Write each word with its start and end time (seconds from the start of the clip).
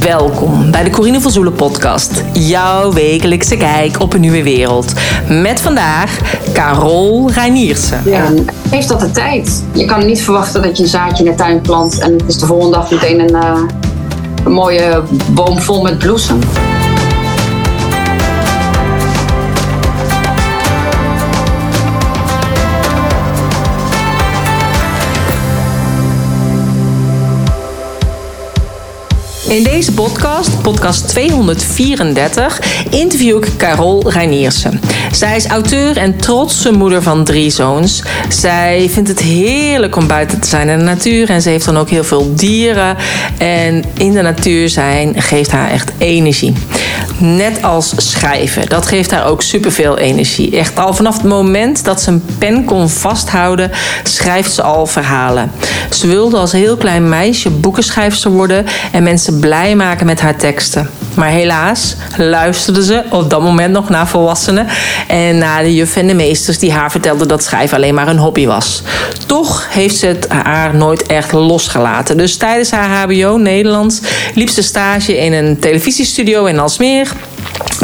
Welkom 0.00 0.70
bij 0.70 0.84
de 0.84 0.90
Corine 0.90 1.20
van 1.20 1.30
Zoelen 1.30 1.52
podcast. 1.52 2.24
Jouw 2.32 2.92
wekelijkse 2.92 3.56
kijk 3.56 4.00
op 4.00 4.12
een 4.12 4.20
nieuwe 4.20 4.42
wereld. 4.42 4.92
Met 5.28 5.60
vandaag 5.60 6.18
Carol 6.52 7.30
Reiniersen. 7.30 8.02
Ja, 8.04 8.32
heeft 8.70 8.88
dat 8.88 9.00
de 9.00 9.10
tijd. 9.10 9.64
Je 9.72 9.84
kan 9.84 10.06
niet 10.06 10.22
verwachten 10.22 10.62
dat 10.62 10.76
je 10.76 10.82
een 10.82 10.88
zaadje 10.88 11.24
in 11.24 11.30
de 11.30 11.36
tuin 11.36 11.60
plant 11.60 11.98
en 11.98 12.12
het 12.12 12.24
is 12.26 12.38
de 12.38 12.46
volgende 12.46 12.76
dag 12.76 12.90
meteen 12.90 13.20
een, 13.20 13.34
uh, 13.34 13.60
een 14.44 14.52
mooie 14.52 15.02
boom 15.30 15.58
vol 15.58 15.82
met 15.82 15.98
bloesem. 15.98 16.38
In 29.50 29.62
deze 29.62 29.92
podcast, 29.92 30.62
podcast 30.62 31.08
234, 31.08 32.60
interview 32.90 33.36
ik 33.36 33.56
Carol 33.56 34.10
Reiniersen. 34.10 34.80
Zij 35.12 35.36
is 35.36 35.46
auteur 35.46 35.96
en 35.96 36.16
trotse 36.16 36.72
moeder 36.72 37.02
van 37.02 37.24
drie 37.24 37.50
zoons. 37.50 38.02
Zij 38.28 38.88
vindt 38.90 39.08
het 39.08 39.20
heerlijk 39.20 39.96
om 39.96 40.06
buiten 40.06 40.40
te 40.40 40.48
zijn 40.48 40.68
in 40.68 40.78
de 40.78 40.84
natuur 40.84 41.30
en 41.30 41.42
ze 41.42 41.48
heeft 41.48 41.64
dan 41.64 41.76
ook 41.76 41.90
heel 41.90 42.04
veel 42.04 42.34
dieren. 42.34 42.96
En 43.38 43.84
in 43.96 44.12
de 44.12 44.22
natuur 44.22 44.68
zijn 44.68 45.22
geeft 45.22 45.50
haar 45.50 45.70
echt 45.70 45.92
energie. 45.98 46.52
Net 47.20 47.62
als 47.62 47.92
schrijven. 47.96 48.68
Dat 48.68 48.86
geeft 48.86 49.10
haar 49.10 49.26
ook 49.26 49.42
superveel 49.42 49.98
energie. 49.98 50.58
Echt 50.58 50.78
al 50.78 50.94
vanaf 50.94 51.16
het 51.16 51.26
moment 51.26 51.84
dat 51.84 52.02
ze 52.02 52.10
een 52.10 52.24
pen 52.38 52.64
kon 52.64 52.88
vasthouden, 52.88 53.70
schrijft 54.02 54.52
ze 54.52 54.62
al 54.62 54.86
verhalen. 54.86 55.50
Ze 55.90 56.06
wilde 56.06 56.36
als 56.36 56.52
heel 56.52 56.76
klein 56.76 57.08
meisje 57.08 57.50
boekenschrijfster 57.50 58.30
worden 58.30 58.66
en 58.92 59.02
mensen 59.02 59.40
blij 59.40 59.76
maken 59.76 60.06
met 60.06 60.20
haar 60.20 60.36
teksten. 60.36 60.90
Maar 61.14 61.28
helaas 61.28 61.96
luisterde 62.16 62.84
ze 62.84 63.02
op 63.10 63.30
dat 63.30 63.42
moment 63.42 63.72
nog 63.72 63.88
naar 63.88 64.08
volwassenen 64.08 64.66
en 65.08 65.38
naar 65.38 65.62
de 65.62 65.74
juf 65.74 65.96
en 65.96 66.06
de 66.06 66.14
meesters 66.14 66.58
die 66.58 66.72
haar 66.72 66.90
vertelden 66.90 67.28
dat 67.28 67.42
schrijven 67.42 67.76
alleen 67.76 67.94
maar 67.94 68.08
een 68.08 68.18
hobby 68.18 68.46
was. 68.46 68.82
Toch 69.26 69.66
heeft 69.70 69.96
ze 69.96 70.06
het 70.06 70.28
haar 70.28 70.74
nooit 70.74 71.06
echt 71.06 71.32
losgelaten. 71.32 72.16
Dus 72.16 72.36
tijdens 72.36 72.70
haar 72.70 73.02
HBO 73.02 73.36
Nederlands 73.36 74.00
liep 74.34 74.48
ze 74.48 74.62
stage 74.62 75.18
in 75.18 75.32
een 75.32 75.58
televisiestudio 75.58 76.44
in 76.44 76.58
Alsmeer 76.58 77.12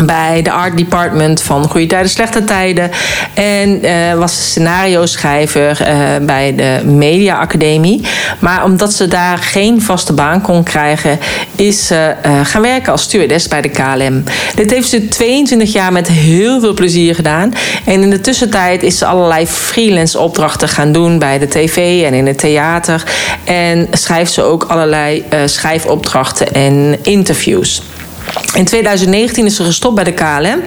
bij 0.04 0.42
de 0.42 0.50
art 0.50 0.76
department 0.76 1.42
van 1.42 1.68
Goede 1.68 1.86
Tijden, 1.86 2.10
Slechte 2.10 2.44
Tijden. 2.44 2.90
En 3.34 3.84
uh, 3.84 4.14
was 4.14 4.50
scenario 4.50 5.06
schrijver 5.06 5.80
uh, 5.80 6.26
bij 6.26 6.54
de 6.54 6.80
Media 6.84 7.38
Academie. 7.38 8.06
Maar 8.38 8.64
omdat 8.64 8.92
ze 8.92 9.08
daar 9.08 9.38
geen 9.38 9.82
vaste 9.82 10.12
baan 10.12 10.40
kon 10.40 10.62
krijgen, 10.62 11.18
is 11.56 11.86
ze 11.86 12.14
uh, 12.26 12.40
gaan 12.44 12.62
werken 12.62 12.92
als 12.92 13.02
stewardess 13.02 13.48
bij 13.48 13.60
de 13.60 13.68
KLM. 13.68 14.24
Dit 14.54 14.70
heeft 14.70 14.88
ze 14.88 15.08
22 15.08 15.72
jaar 15.72 15.92
met 15.92 16.08
heel 16.08 16.60
veel 16.60 16.74
plezier 16.74 17.14
gedaan. 17.14 17.54
En 17.84 18.02
in 18.02 18.10
de 18.10 18.20
tussentijd 18.20 18.82
is 18.82 18.98
ze 18.98 19.06
allerlei 19.06 19.46
freelance 19.46 20.18
opdrachten 20.18 20.68
gaan 20.68 20.92
doen 20.92 21.18
bij 21.18 21.38
de 21.38 21.48
tv 21.48 22.04
en 22.04 22.14
in 22.14 22.26
het 22.26 22.38
theater. 22.38 23.02
En 23.44 23.88
schrijft 23.90 24.32
ze 24.32 24.42
ook 24.42 24.64
allerlei 24.64 25.24
schrijfopdrachten 25.46 26.52
en 26.52 26.98
interviews. 27.02 27.82
In 28.56 28.64
2019 28.64 29.46
is 29.46 29.56
ze 29.56 29.64
gestopt 29.64 29.94
bij 29.94 30.04
de 30.04 30.12
KLM 30.12 30.62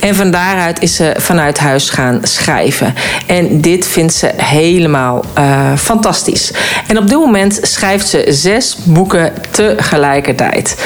en 0.00 0.14
van 0.14 0.30
daaruit 0.30 0.80
is 0.80 0.94
ze 0.94 1.12
vanuit 1.16 1.58
huis 1.58 1.90
gaan 1.90 2.20
schrijven. 2.22 2.94
En 3.26 3.60
dit 3.60 3.86
vindt 3.86 4.14
ze 4.14 4.30
helemaal 4.36 5.24
uh, 5.38 5.76
fantastisch. 5.76 6.52
En 6.86 6.98
op 6.98 7.08
dit 7.08 7.18
moment 7.18 7.58
schrijft 7.62 8.08
ze 8.08 8.24
zes 8.28 8.76
boeken 8.84 9.32
tegelijkertijd. 9.50 10.76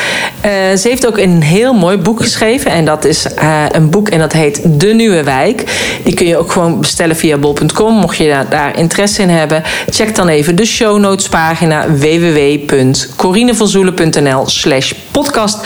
Uh, 0.44 0.50
ze 0.76 0.88
heeft 0.88 1.06
ook 1.06 1.18
een 1.18 1.42
heel 1.42 1.72
mooi 1.72 1.96
boek 1.96 2.20
geschreven 2.20 2.70
en 2.70 2.84
dat 2.84 3.04
is 3.04 3.26
uh, 3.42 3.64
een 3.70 3.90
boek 3.90 4.08
en 4.08 4.18
dat 4.18 4.32
heet 4.32 4.60
De 4.64 4.94
Nieuwe 4.94 5.22
Wijk. 5.22 5.64
Die 6.04 6.14
kun 6.14 6.26
je 6.26 6.36
ook 6.36 6.52
gewoon 6.52 6.80
bestellen 6.80 7.16
via 7.16 7.36
bol.com. 7.36 7.94
Mocht 7.94 8.16
je 8.16 8.28
daar, 8.28 8.48
daar 8.48 8.78
interesse 8.78 9.22
in 9.22 9.28
hebben, 9.28 9.62
check 9.90 10.14
dan 10.14 10.28
even 10.28 10.56
de 10.56 10.64
show 10.64 10.98
notes 10.98 11.28
pagina 11.28 11.90
www.corinevanzoelen.nl 11.90 14.48
slash 14.48 14.92
podcast 15.10 15.58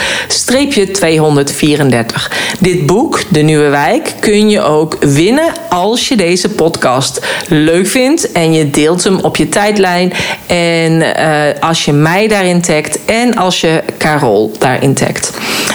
234. 0.91 2.31
Dit 2.59 2.85
boek, 2.85 3.21
De 3.29 3.41
Nieuwe 3.41 3.69
Wijk, 3.69 4.13
kun 4.19 4.49
je 4.49 4.61
ook 4.61 4.97
winnen 4.99 5.53
als 5.69 6.07
je 6.07 6.15
deze 6.15 6.49
podcast 6.49 7.25
leuk 7.47 7.87
vindt 7.87 8.31
en 8.31 8.53
je 8.53 8.69
deelt 8.69 9.03
hem 9.03 9.19
op 9.19 9.35
je 9.35 9.49
tijdlijn. 9.49 10.13
En 10.45 10.91
uh, 10.91 11.43
als 11.59 11.85
je 11.85 11.93
mij 11.93 12.27
daarin 12.27 12.61
tagt 12.61 13.05
en 13.05 13.35
als 13.35 13.61
je 13.61 13.83
Carol 13.97 14.51
daarin 14.59 14.93
tagt. 14.93 15.31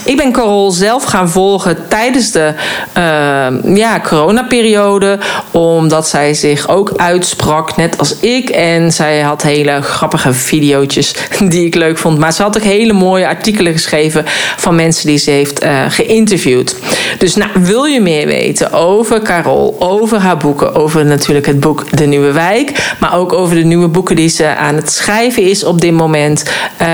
Ik 0.08 0.16
ben 0.16 0.32
Carol 0.32 0.70
zelf 0.70 1.04
gaan 1.04 1.28
volgen 1.28 1.88
tijdens 1.88 2.30
de 2.30 2.54
uh, 2.98 3.74
ja, 3.76 4.00
coronaperiode, 4.00 5.18
omdat 5.50 6.08
zij 6.08 6.34
zich 6.34 6.68
ook 6.68 6.92
uitsprak, 6.96 7.76
net 7.76 7.98
als 7.98 8.16
ik. 8.18 8.48
En 8.48 8.92
zij 8.92 9.20
had 9.20 9.42
hele 9.42 9.82
grappige 9.82 10.32
video's 10.32 11.14
die 11.48 11.66
ik 11.66 11.74
leuk 11.74 11.98
vond. 11.98 12.18
Maar 12.18 12.32
ze 12.32 12.42
had 12.42 12.56
ook 12.56 12.62
hele 12.62 12.92
mooie 12.92 13.26
artikelen 13.26 13.72
geschreven 13.72 14.24
van 14.56 14.74
mensen 14.74 15.06
die 15.06 15.18
ze 15.18 15.30
heeft 15.30 15.64
uh, 15.64 15.84
geïnterviewd. 15.88 16.76
Dus 17.18 17.36
nou, 17.36 17.50
wil 17.54 17.84
je 17.84 18.00
meer 18.00 18.26
weten 18.26 18.72
over 18.72 19.22
Carol, 19.22 19.76
over 19.78 20.18
haar 20.18 20.36
boeken, 20.36 20.74
over 20.74 21.04
natuurlijk 21.04 21.46
het 21.46 21.60
boek 21.60 21.96
De 21.96 22.06
Nieuwe 22.06 22.32
Wijk, 22.32 22.94
maar 23.00 23.14
ook 23.14 23.32
over 23.32 23.56
de 23.56 23.64
nieuwe 23.64 23.88
boeken 23.88 24.16
die 24.16 24.28
ze 24.28 24.56
aan 24.56 24.74
het 24.74 24.92
schrijven 24.92 25.42
is 25.42 25.64
op 25.64 25.80
dit 25.80 25.92
moment, 25.92 26.44
uh, 26.82 26.86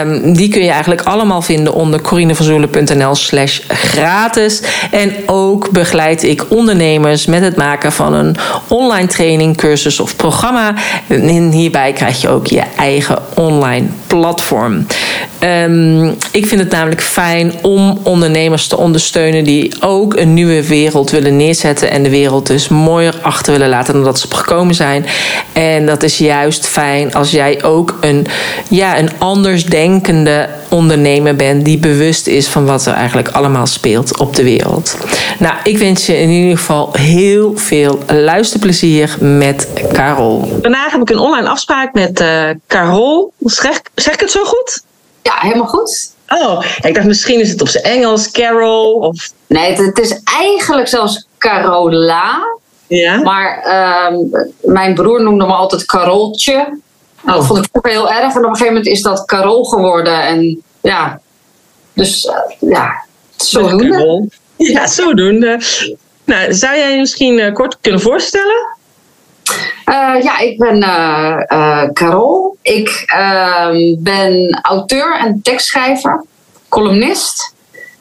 Um, 0.00 0.34
die 0.34 0.48
kun 0.48 0.62
je 0.62 0.70
eigenlijk 0.70 1.02
allemaal 1.02 1.42
vinden 1.42 1.74
onder 1.74 2.00
corinevanzoelen.nl 2.00 3.14
slash 3.14 3.60
gratis. 3.68 4.62
En 4.90 5.12
ook 5.26 5.70
begeleid 5.70 6.22
ik 6.22 6.44
ondernemers 6.48 7.26
met 7.26 7.42
het 7.42 7.56
maken 7.56 7.92
van 7.92 8.14
een 8.14 8.36
online 8.68 9.06
training, 9.06 9.56
cursus 9.56 10.00
of 10.00 10.16
programma. 10.16 10.74
En 11.08 11.50
hierbij 11.50 11.92
krijg 11.92 12.20
je 12.20 12.28
ook 12.28 12.46
je 12.46 12.62
eigen 12.76 13.18
online 13.34 13.86
platform. 14.18 14.86
Um, 15.40 16.14
ik 16.30 16.46
vind 16.46 16.60
het 16.60 16.70
namelijk 16.70 17.02
fijn 17.02 17.52
om 17.62 17.98
ondernemers 18.02 18.66
te 18.66 18.76
ondersteunen 18.76 19.44
die 19.44 19.74
ook 19.80 20.16
een 20.16 20.34
nieuwe 20.34 20.66
wereld 20.66 21.10
willen 21.10 21.36
neerzetten 21.36 21.90
en 21.90 22.02
de 22.02 22.10
wereld 22.10 22.46
dus 22.46 22.68
mooier 22.68 23.14
achter 23.22 23.52
willen 23.52 23.68
laten 23.68 23.94
dan 23.94 24.04
dat 24.04 24.20
ze 24.20 24.26
gekomen 24.30 24.74
zijn. 24.74 25.06
En 25.52 25.86
dat 25.86 26.02
is 26.02 26.18
juist 26.18 26.66
fijn 26.66 27.14
als 27.14 27.30
jij 27.30 27.64
ook 27.64 27.98
een, 28.00 28.26
ja, 28.68 28.98
een 28.98 29.10
anders 29.18 29.64
denkende 29.64 30.48
ondernemer 30.68 31.36
bent 31.36 31.64
die 31.64 31.78
bewust 31.78 32.26
is 32.26 32.48
van 32.48 32.66
wat 32.66 32.86
er 32.86 32.94
eigenlijk 32.94 33.28
allemaal 33.28 33.66
speelt 33.66 34.18
op 34.18 34.36
de 34.36 34.42
wereld. 34.42 34.98
Nou, 35.38 35.54
ik 35.64 35.78
wens 35.78 36.06
je 36.06 36.20
in 36.20 36.28
ieder 36.28 36.58
geval 36.58 36.90
heel 36.92 37.52
veel 37.56 37.98
luisterplezier 38.06 39.16
met 39.20 39.68
Carol. 39.92 40.58
Vandaag 40.62 40.92
heb 40.92 41.00
ik 41.00 41.10
een 41.10 41.18
online 41.18 41.48
afspraak 41.48 41.94
met 41.94 42.20
uh, 42.20 42.48
Carol. 42.66 43.32
Zeg, 44.04 44.14
ik 44.14 44.20
het 44.20 44.30
zo 44.30 44.44
goed? 44.44 44.82
Ja, 45.22 45.34
helemaal 45.36 45.66
goed. 45.66 46.10
Oh, 46.28 46.64
ik 46.82 46.94
dacht 46.94 47.06
misschien 47.06 47.40
is 47.40 47.50
het 47.50 47.60
op 47.60 47.68
zijn 47.68 47.84
Engels, 47.84 48.30
Carol. 48.30 48.92
Of... 48.92 49.32
Nee, 49.46 49.70
het, 49.70 49.78
het 49.78 49.98
is 49.98 50.20
eigenlijk 50.24 50.88
zelfs 50.88 51.26
Carola. 51.38 52.58
Ja. 52.86 53.22
Maar 53.22 53.64
uh, 53.66 54.18
mijn 54.62 54.94
broer 54.94 55.22
noemde 55.22 55.46
me 55.46 55.52
altijd 55.52 55.84
Caroltje. 55.84 56.78
Oh. 57.24 57.34
Dat 57.34 57.46
vond 57.46 57.64
ik 57.64 57.68
ook 57.72 57.88
heel 57.88 58.10
erg. 58.10 58.22
En 58.22 58.28
op 58.28 58.34
een 58.36 58.42
gegeven 58.44 58.66
moment 58.66 58.86
is 58.86 59.02
dat 59.02 59.24
Carol 59.24 59.64
geworden. 59.64 60.22
En 60.22 60.62
ja, 60.80 61.20
dus 61.92 62.24
uh, 62.24 62.70
ja, 62.70 63.04
zodoende. 63.36 64.28
Ja, 64.56 64.86
zodoende. 64.86 65.60
Nou, 66.24 66.54
zou 66.54 66.76
jij 66.76 66.90
je 66.90 66.98
misschien 66.98 67.38
uh, 67.38 67.54
kort 67.54 67.76
kunnen 67.80 68.00
voorstellen? 68.00 68.73
Uh, 69.84 70.22
ja, 70.22 70.38
ik 70.38 70.58
ben 70.58 70.76
uh, 70.76 71.36
uh, 71.48 71.84
Carol. 71.92 72.56
Ik 72.62 73.02
ehm, 73.06 73.94
ben 73.98 74.58
auteur 74.62 75.18
en 75.18 75.40
tekstschrijver, 75.42 76.24
columnist. 76.68 77.54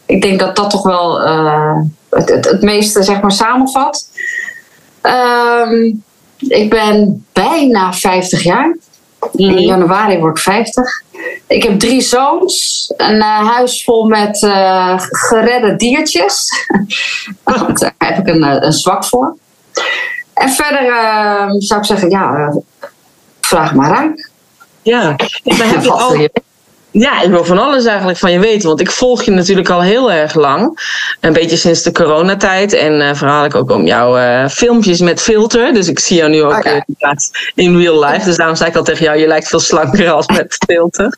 Ik 0.06 0.22
denk 0.22 0.40
dat 0.40 0.56
dat 0.56 0.70
toch 0.70 0.84
wel 0.84 1.20
het, 2.10 2.30
het, 2.30 2.46
het, 2.46 2.62
meeste 2.62 3.04
zeg 3.04 3.22
maar, 3.22 3.32
samenvat. 3.32 4.08
Ehm, 5.02 5.94
ik 6.38 6.70
ben 6.70 7.26
bijna 7.34 7.94
50 7.94 8.44
jaar. 8.44 8.78
In 9.32 9.54
Mhm. 9.54 9.60
januari 9.60 10.18
word 10.20 10.38
ik 10.38 10.44
50. 10.44 11.02
Ik 11.48 11.64
heb 11.64 11.80
drie 11.80 12.02
zoons. 12.02 12.94
Een 12.98 13.22
eh, 13.22 13.50
huis 13.50 13.84
vol 13.84 14.08
met 14.08 14.44
eh, 14.44 14.94
geredde 14.98 15.76
diertjes. 15.76 16.68
Daar 17.80 17.94
heb 17.98 18.18
ik 18.18 18.28
een, 18.28 18.44
eh, 18.44 18.58
een 18.60 18.74
zwak 18.74 19.06
voor. 19.06 19.36
En 20.34 20.50
verder 20.50 20.88
eh, 20.88 21.46
zou 21.58 21.80
ik 21.80 21.86
zeggen, 21.86 22.10
ja, 22.10 22.54
vraag 23.42 23.74
maar 23.74 23.96
aan. 23.96 24.14
Ja, 24.82 25.16
maar 25.44 25.70
heb 25.74 25.84
je 25.84 25.92
al, 25.92 26.30
ja, 26.94 27.22
ik 27.22 27.30
wil 27.30 27.46
van 27.46 27.60
alles 27.60 27.86
eigenlijk 27.86 28.18
van 28.18 28.32
je 28.32 28.40
weten. 28.40 28.68
Want 28.68 28.80
ik 28.80 28.92
volg 28.92 29.24
je 29.24 29.32
natuurlijk 29.32 29.70
al 29.70 29.82
heel 29.82 30.12
erg 30.12 30.36
lang. 30.36 30.80
Een 31.20 31.34
beetje 31.34 31.56
sinds 31.56 31.84
de 31.84 31.92
coronatijd. 31.92 32.74
En 32.74 33.02
eh 33.02 33.16
vooral 33.16 33.52
ook 33.52 33.72
om 33.72 33.86
jouw 33.86 34.18
eh, 34.18 34.50
filmpjes 34.50 35.00
met 35.00 35.22
filter. 35.22 35.74
Dus 35.74 35.88
ik 35.88 36.00
zie 36.00 36.18
jou 36.18 36.30
nu 36.30 36.44
ook 36.44 36.66
Oh, 36.66 37.12
in 37.56 37.78
real 37.78 38.06
life. 38.06 38.26
Dus 38.26 38.36
daarom 38.36 38.56
zei 38.56 38.70
ik 38.70 38.76
al 38.76 38.84
tegen 38.84 39.04
jou, 39.04 39.18
je 39.18 39.28
lijkt 39.28 39.48
veel 39.48 39.60
slanker 39.60 40.12
als 40.12 40.28
met 40.28 40.58
filter. 40.68 41.18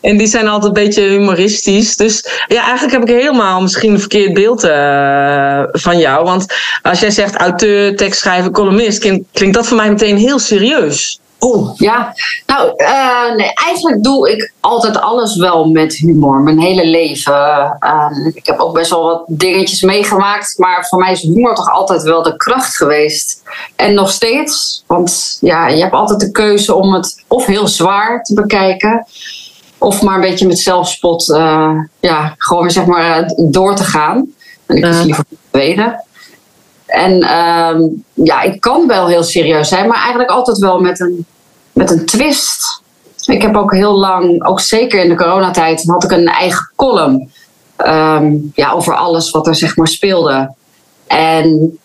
En 0.00 0.16
die 0.16 0.26
zijn 0.26 0.48
altijd 0.48 0.76
een 0.76 0.84
beetje 0.84 1.02
humoristisch. 1.02 1.96
Dus 1.96 2.44
ja, 2.46 2.62
eigenlijk 2.62 2.92
heb 2.92 3.02
ik 3.02 3.22
helemaal 3.22 3.60
misschien 3.60 3.92
een 3.92 4.00
verkeerd 4.00 4.34
beeld 4.34 4.64
eh, 4.64 5.62
van 5.72 5.98
jou. 5.98 6.24
Want 6.24 6.46
als 6.82 7.00
jij 7.00 7.10
zegt 7.10 7.36
auteur, 7.36 7.96
tekstschrijver, 7.96 8.50
columnist, 8.50 8.98
klinkt, 9.32 9.54
dat 9.54 9.66
voor 9.66 9.76
mij 9.76 9.88
meteen 9.88 10.16
heel 10.16 10.38
serieus. 10.38 11.20
Oeh, 11.40 11.70
ja. 11.74 12.14
Nou, 12.46 12.72
eh, 12.76 13.34
nee, 13.36 13.52
eigenlijk 13.54 14.02
doe 14.02 14.30
ik 14.30 14.52
altijd 14.60 15.00
alles 15.00 15.36
wel 15.36 15.70
met 15.70 15.94
humor. 15.94 16.40
Mijn 16.40 16.60
hele 16.60 16.86
leven. 16.86 17.76
Eh, 17.78 18.10
ik 18.34 18.46
heb 18.46 18.58
ook 18.58 18.74
best 18.74 18.90
wel 18.90 19.04
wat 19.04 19.24
dingetjes 19.26 19.82
meegemaakt. 19.82 20.58
Maar 20.58 20.86
voor 20.88 20.98
mij 20.98 21.12
is 21.12 21.22
humor 21.22 21.54
toch 21.54 21.70
altijd 21.70 22.02
wel 22.02 22.22
de 22.22 22.36
kracht 22.36 22.76
geweest. 22.76 23.42
En 23.76 23.94
nog 23.94 24.10
steeds. 24.10 24.84
Want 24.86 25.38
ja, 25.40 25.68
je 25.68 25.82
hebt 25.82 25.94
altijd 25.94 26.20
de 26.20 26.30
keuze 26.30 26.74
om 26.74 26.92
het 26.92 27.24
of 27.28 27.46
heel 27.46 27.68
zwaar 27.68 28.22
te 28.22 28.34
bekijken. 28.34 29.06
Of 29.80 30.02
maar 30.02 30.14
een 30.14 30.20
beetje 30.20 30.46
met 30.46 30.58
zelfspot. 30.58 31.30
eh, 31.30 31.72
ja, 32.00 32.34
gewoon 32.38 32.62
weer 32.62 32.70
zeg 32.70 32.84
maar 32.86 33.20
eh, 33.22 33.30
door 33.36 33.74
te 33.74 33.84
gaan. 33.84 34.32
En 34.66 34.76
ik 34.76 34.82
kies 34.82 35.02
liever 35.02 35.24
voor 35.28 35.38
het 35.42 35.50
tweede. 35.50 36.04
En 36.86 37.20
ehm, 37.22 37.80
ja, 38.14 38.42
ik 38.42 38.60
kan 38.60 38.86
wel 38.86 39.06
heel 39.06 39.22
serieus 39.22 39.68
zijn, 39.68 39.88
maar 39.88 39.98
eigenlijk 39.98 40.30
altijd 40.30 40.58
wel 40.58 40.80
met 40.80 41.00
een, 41.00 41.26
met 41.72 41.90
een 41.90 42.06
twist. 42.06 42.82
Ik 43.26 43.42
heb 43.42 43.56
ook 43.56 43.72
heel 43.72 43.98
lang, 43.98 44.44
ook 44.44 44.60
zeker 44.60 45.02
in 45.02 45.08
de 45.08 45.16
coronatijd, 45.16 45.84
had 45.86 46.04
ik 46.04 46.10
een 46.10 46.28
eigen 46.28 46.70
column. 46.76 47.30
ehm, 47.76 48.32
ja, 48.54 48.70
over 48.72 48.94
alles 48.94 49.30
wat 49.30 49.46
er 49.46 49.54
zeg 49.54 49.76
maar 49.76 49.88
speelde. 49.88 50.54
En 51.06 51.78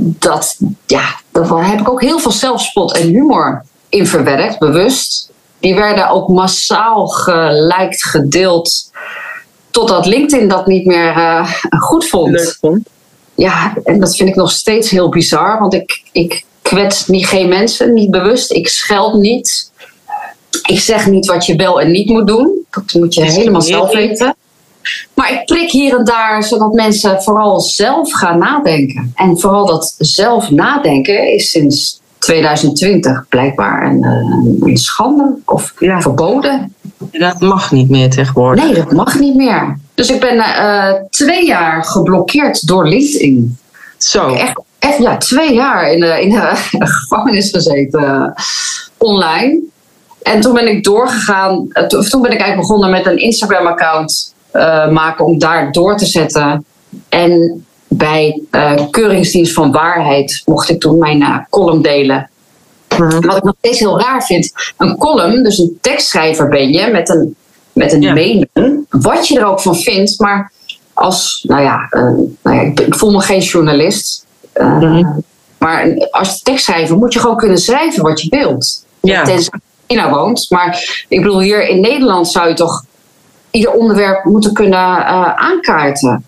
dat, 0.00 0.56
ja, 0.86 1.20
daar 1.32 1.68
heb 1.68 1.80
ik 1.80 1.88
ook 1.88 2.00
heel 2.00 2.18
veel 2.18 2.30
zelfspot 2.30 2.96
en 2.96 3.08
humor 3.08 3.64
in 3.88 4.06
verwerkt, 4.06 4.58
bewust. 4.58 5.30
Die 5.60 5.74
werden 5.74 6.08
ook 6.08 6.28
massaal 6.28 7.06
geliked, 7.06 8.04
gedeeld. 8.04 8.90
Totdat 9.70 10.06
LinkedIn 10.06 10.48
dat 10.48 10.66
niet 10.66 10.86
meer 10.86 11.08
eh, 11.08 11.52
goed 11.78 12.08
vond. 12.08 12.30
Leuk 12.30 12.56
vond. 12.60 12.88
Ja, 13.34 13.74
en 13.84 14.00
dat 14.00 14.16
vind 14.16 14.28
ik 14.28 14.34
nog 14.34 14.50
steeds 14.50 14.90
heel 14.90 15.08
bizar. 15.08 15.58
Want 15.58 15.74
ik, 15.74 16.02
ik 16.12 16.44
kwets 16.62 17.06
niet 17.06 17.26
geen 17.26 17.48
mensen, 17.48 17.94
niet 17.94 18.10
bewust. 18.10 18.52
Ik 18.52 18.68
scheld 18.68 19.14
niet. 19.14 19.72
Ik 20.62 20.80
zeg 20.80 21.06
niet 21.06 21.26
wat 21.26 21.46
je 21.46 21.56
wel 21.56 21.80
en 21.80 21.90
niet 21.90 22.08
moet 22.08 22.26
doen. 22.26 22.66
Dat 22.70 22.92
moet 22.92 23.14
je 23.14 23.24
helemaal 23.24 23.62
zelf 23.62 23.92
weten. 23.92 24.36
Maar 25.14 25.32
ik 25.32 25.44
prik 25.44 25.70
hier 25.70 25.98
en 25.98 26.04
daar 26.04 26.44
zodat 26.44 26.72
mensen 26.72 27.22
vooral 27.22 27.60
zelf 27.60 28.12
gaan 28.12 28.38
nadenken. 28.38 29.12
En 29.14 29.38
vooral 29.38 29.66
dat 29.66 29.94
zelf 29.98 30.50
nadenken 30.50 31.32
is 31.32 31.50
sinds 31.50 31.97
2020 32.32 33.24
blijkbaar 33.28 33.86
een, 33.86 34.04
eh, 34.04 34.68
een 34.68 34.76
schande 34.76 35.34
of 35.44 35.74
Ja. 35.78 36.00
verboden. 36.00 36.74
Dat 37.12 37.40
mag 37.40 37.72
niet 37.72 37.90
meer 37.90 38.10
tegenwoordig. 38.10 38.64
Nee, 38.64 38.74
dat 38.74 38.92
mag 38.92 39.18
niet 39.18 39.34
meer. 39.34 39.78
Dus 39.94 40.10
ik 40.10 40.20
ben 40.20 40.38
eh, 40.38 40.92
twee 41.10 41.46
jaar 41.46 41.84
geblokkeerd 41.84 42.66
door 42.66 42.88
LinkedIn. 42.88 43.58
Zo. 43.98 44.28
Echt, 44.34 44.60
echt 44.78 44.98
ja, 44.98 45.16
twee 45.16 45.54
jaar 45.54 45.92
in 45.92 46.00
de, 46.00 46.20
in 46.22 46.30
de 46.30 46.50
gevangenis 47.00 47.50
gezeten 47.50 48.02
eh, 48.04 48.44
online. 48.96 49.60
En 50.22 50.40
toen 50.40 50.54
ben 50.54 50.68
ik 50.68 50.84
doorgegaan. 50.84 51.66
eh, 51.72 51.84
to- 51.86 52.00
Toen 52.02 52.22
ben 52.22 52.32
ik 52.32 52.40
eigenlijk 52.40 52.68
begonnen 52.68 52.90
met 52.90 53.06
een 53.06 53.18
Instagram-account 53.18 54.34
eh, 54.50 54.88
maken 54.90 55.24
om 55.24 55.38
daar 55.38 55.72
door 55.72 55.96
te 55.96 56.06
zetten. 56.06 56.64
En 57.08 57.64
bij 57.88 58.42
eh, 58.50 58.82
Keuringsdienst 58.90 59.52
van 59.52 59.72
Waarheid 59.72 60.42
mocht 60.44 60.68
ik 60.68 60.80
toen 60.80 60.98
mijn 60.98 61.22
eh, 61.22 61.36
column 61.50 61.82
delen. 61.82 62.30
Mhm. 62.98 63.26
Wat 63.26 63.36
ik 63.36 63.42
nog 63.42 63.54
steeds 63.58 63.78
heel 63.78 64.00
raar 64.00 64.22
vind, 64.24 64.52
een 64.76 64.96
column, 64.96 65.42
dus 65.42 65.58
een 65.58 65.78
tekstschrijver 65.80 66.48
ben 66.48 66.72
je 66.72 66.90
met 66.90 67.08
een, 67.08 67.34
met 67.72 67.92
een 67.92 68.00
Ja. 68.02 68.12
mening, 68.12 68.86
wat 68.90 69.28
je 69.28 69.38
er 69.38 69.46
ook 69.46 69.60
van 69.60 69.76
vindt, 69.76 70.18
maar 70.20 70.52
als, 70.92 71.44
nou 71.48 71.62
ja, 71.62 71.86
eh, 71.90 72.02
nou 72.42 72.56
ja 72.56 72.60
ik, 72.60 72.80
ik 72.80 72.94
voel 72.94 73.10
me 73.10 73.20
geen 73.20 73.40
journalist, 73.40 74.26
Mhm. 74.54 75.04
maar 75.58 76.08
als 76.10 76.42
tekstschrijver 76.42 76.96
moet 76.96 77.12
je 77.12 77.18
gewoon 77.20 77.36
kunnen 77.36 77.58
schrijven 77.58 78.02
wat 78.02 78.20
je 78.20 78.28
wilt. 78.30 78.84
Ja. 79.00 79.24
Tenzij 79.24 79.50
je 79.52 79.60
in 79.86 79.96
China 79.96 80.10
woont, 80.10 80.46
maar 80.48 81.04
ik 81.08 81.22
bedoel, 81.22 81.40
hier 81.40 81.68
in 81.68 81.80
Nederland 81.80 82.28
zou 82.28 82.48
je 82.48 82.54
toch 82.54 82.84
ieder 83.50 83.72
onderwerp 83.72 84.24
moeten 84.24 84.52
kunnen 84.52 84.78
aankaarten. 85.36 86.24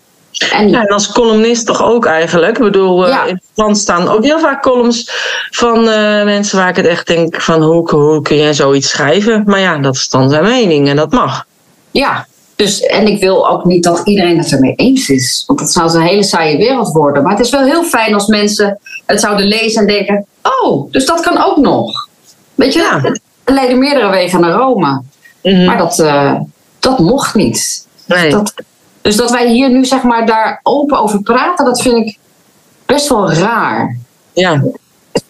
En 0.51 0.69
Ja, 0.69 0.81
en 0.81 0.87
als 0.87 1.11
columnist 1.11 1.65
toch 1.65 1.83
ook 1.83 2.05
eigenlijk. 2.05 2.57
Ik 2.57 2.63
bedoel, 2.63 3.05
eh, 3.05 3.11
Ja. 3.11 3.23
in 3.25 3.33
het 3.33 3.43
krant 3.55 3.77
staan 3.77 4.07
ook 4.09 4.23
heel 4.23 4.39
vaak 4.39 4.61
columns 4.61 5.11
van 5.49 5.77
eh, 5.89 6.23
mensen 6.23 6.57
waar 6.57 6.69
ik 6.69 6.75
het 6.75 6.85
echt 6.85 7.07
denk 7.07 7.41
van 7.41 7.61
hoe, 7.63 7.89
hoe 7.95 8.21
kun 8.21 8.37
jij 8.37 8.53
zoiets 8.53 8.89
schrijven? 8.89 9.43
Maar 9.45 9.59
ja, 9.59 9.77
dat 9.77 9.95
is 9.95 10.09
dan 10.09 10.29
zijn 10.29 10.43
mening 10.43 10.89
en 10.89 10.95
dat 10.95 11.11
mag. 11.11 11.45
Ja, 11.91 12.27
dus, 12.55 12.79
en 12.81 13.07
ik 13.07 13.19
wil 13.19 13.49
ook 13.49 13.65
niet 13.65 13.83
dat 13.83 14.01
iedereen 14.03 14.37
het 14.37 14.51
ermee 14.51 14.73
eens 14.75 15.09
is. 15.09 15.43
Want 15.47 15.59
dat 15.59 15.71
zou 15.71 15.95
een 15.95 16.01
hele 16.01 16.23
saaie 16.23 16.57
wereld 16.57 16.91
worden. 16.93 17.23
Maar 17.23 17.31
het 17.37 17.45
is 17.45 17.51
wel 17.51 17.63
heel 17.63 17.83
fijn 17.83 18.13
als 18.13 18.27
mensen 18.27 18.79
het 19.05 19.19
zouden 19.21 19.45
lezen 19.45 19.81
en 19.81 19.87
denken: 19.87 20.25
oh, 20.61 20.91
dus 20.91 21.05
dat 21.05 21.19
kan 21.21 21.43
ook 21.43 21.57
nog. 21.57 22.07
Weet 22.55 22.73
je, 22.73 22.79
Ja. 22.79 22.99
het 23.01 23.21
leiden 23.45 23.79
meerdere 23.79 24.09
wegen 24.09 24.41
naar 24.41 24.51
Rome. 24.51 25.01
Mhm. 25.43 25.65
Maar 25.65 25.77
dat, 25.77 25.99
eh, 25.99 26.33
dat 26.79 26.99
mocht 26.99 27.35
niet. 27.35 27.87
nee. 28.05 28.29
Dat, 28.31 28.53
dus 29.01 29.15
dat 29.15 29.31
wij 29.31 29.47
hier 29.49 29.69
nu 29.69 29.85
zeg 29.85 30.03
maar 30.03 30.25
daar 30.25 30.59
open 30.63 30.99
over 30.99 31.21
praten, 31.21 31.65
dat 31.65 31.81
vind 31.81 31.97
ik 32.07 32.17
best 32.85 33.09
wel 33.09 33.31
raar. 33.31 33.97
ja. 34.33 34.63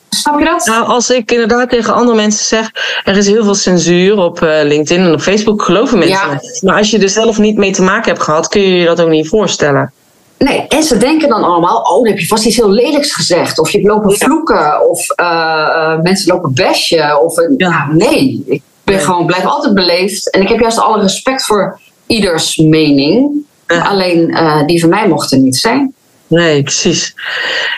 Snap 0.09 0.39
je 0.39 0.45
dat? 0.45 0.65
Nou, 0.65 0.85
als 0.87 1.09
ik 1.09 1.31
inderdaad 1.31 1.69
tegen 1.69 1.93
andere 1.93 2.15
mensen 2.17 2.45
zeg, 2.45 2.69
er 3.03 3.17
is 3.17 3.27
heel 3.27 3.43
veel 3.43 3.55
censuur 3.55 4.17
op 4.17 4.41
eh, 4.41 4.63
LinkedIn 4.63 5.05
en 5.05 5.13
op 5.13 5.21
Facebook, 5.21 5.61
geloven 5.61 5.97
mensen 5.99 6.29
Ja. 6.31 6.39
Maar 6.61 6.77
als 6.77 6.91
je 6.91 6.99
er 6.99 7.09
zelf 7.09 7.37
niet 7.37 7.57
mee 7.57 7.71
te 7.71 7.81
maken 7.81 8.11
hebt 8.11 8.23
gehad, 8.23 8.47
kun 8.47 8.61
je 8.61 8.77
je 8.77 8.85
dat 8.85 9.01
ook 9.01 9.09
niet 9.09 9.27
voorstellen. 9.27 9.93
Nee, 10.37 10.67
en 10.67 10.83
ze 10.83 10.97
denken 10.97 11.29
dan 11.29 11.43
allemaal, 11.43 11.81
oh, 11.81 11.95
dan 11.95 12.07
heb 12.07 12.19
je 12.19 12.27
vast 12.27 12.45
iets 12.45 12.55
heel 12.55 12.69
lelijks 12.69 13.13
gezegd. 13.13 13.59
Of 13.59 13.69
je 13.69 13.77
hebt 13.77 13.89
lopen 13.89 14.17
vloeken, 14.17 14.89
of 14.89 15.09
eh, 15.09 15.25
eh, 15.73 15.99
mensen 16.01 16.33
lopen 16.33 16.53
bashen. 16.53 17.21
Of, 17.23 17.35
Ja. 17.35 17.47
ja. 17.57 17.87
nee, 17.91 18.43
ik 18.45 18.61
ben 18.83 18.95
Nee. 18.95 19.03
gewoon, 19.03 19.25
blijf 19.25 19.45
altijd 19.45 19.73
beleefd. 19.73 20.29
En 20.29 20.41
ik 20.41 20.47
heb 20.47 20.59
juist 20.59 20.79
alle 20.79 21.01
respect 21.01 21.45
voor 21.45 21.79
ieders 22.07 22.55
mening. 22.57 23.45
Ja. 23.73 23.81
Alleen 23.81 24.29
eh, 24.31 24.65
die 24.65 24.79
van 24.79 24.89
mij 24.89 25.07
mochten 25.07 25.41
niet 25.43 25.57
zijn. 25.57 25.93
Nee, 26.27 26.63
precies. 26.63 27.15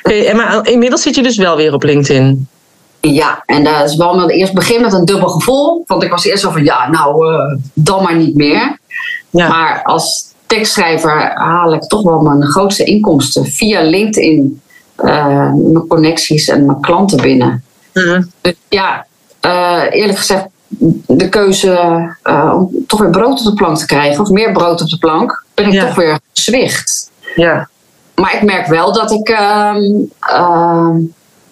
En 0.04 0.36
maar 0.36 0.68
inmiddels 0.68 1.02
zit 1.02 1.16
je 1.16 1.24
dus 1.24 1.38
wel 1.38 1.56
weer 1.56 1.74
op 1.74 1.84
LinkedIn. 1.84 2.48
Ja, 3.02 3.44
en 3.46 3.64
dat 3.64 3.90
is 3.90 3.96
wel 3.96 4.16
met 4.16 4.30
eerst 4.30 4.54
begin 4.54 4.82
met 4.82 4.94
een 4.94 5.06
dubbel 5.06 5.28
gevoel. 5.30 5.84
Want 5.88 6.04
ik 6.04 6.10
was 6.10 6.26
eerst 6.26 6.44
zo 6.44 6.52
van, 6.52 6.64
ja, 6.64 6.90
nou, 6.90 7.34
eh, 7.34 7.58
dan 7.74 8.04
maar 8.04 8.16
niet 8.16 8.36
meer. 8.36 8.78
Ja. 9.30 9.48
Maar 9.48 9.84
als 9.84 10.26
tekstschrijver 10.46 11.32
haal 11.36 11.74
ik 11.74 11.82
toch 11.82 12.04
wel 12.04 12.22
mijn 12.22 12.44
grootste 12.44 12.84
inkomsten 12.84 13.46
via 13.46 13.82
LinkedIn. 13.82 14.62
eh, 14.96 15.52
mijn 15.54 15.88
connecties 15.88 16.48
en 16.48 16.66
mijn 16.66 16.82
klanten 16.82 17.22
binnen. 17.22 17.64
Mhm. 17.94 18.24
Dus 18.42 18.54
ja, 18.70 19.06
eh, 19.40 19.82
eerlijk 19.90 20.18
gezegd, 20.18 20.46
de 21.08 21.30
keuze 21.30 21.72
eh, 22.24 22.54
om 22.56 22.86
toch 22.88 23.00
weer 23.00 23.10
brood 23.10 23.40
op 23.40 23.46
de 23.46 23.54
plank 23.54 23.78
te 23.78 23.86
krijgen, 23.86 24.22
of 24.24 24.30
meer 24.30 24.52
brood 24.52 24.82
op 24.82 24.90
de 24.90 24.98
plank, 24.98 25.44
ben 25.54 25.66
ik 25.66 25.74
Ja. 25.74 25.86
toch 25.86 25.96
weer 25.96 26.20
gezwicht. 26.34 27.12
Ja. 27.36 27.70
Maar 28.16 28.36
ik 28.36 28.42
merk 28.44 28.68
wel 28.68 28.94
dat 28.94 29.12
ik, 29.12 29.30
ehm, 29.30 29.84
ehm, 30.20 30.98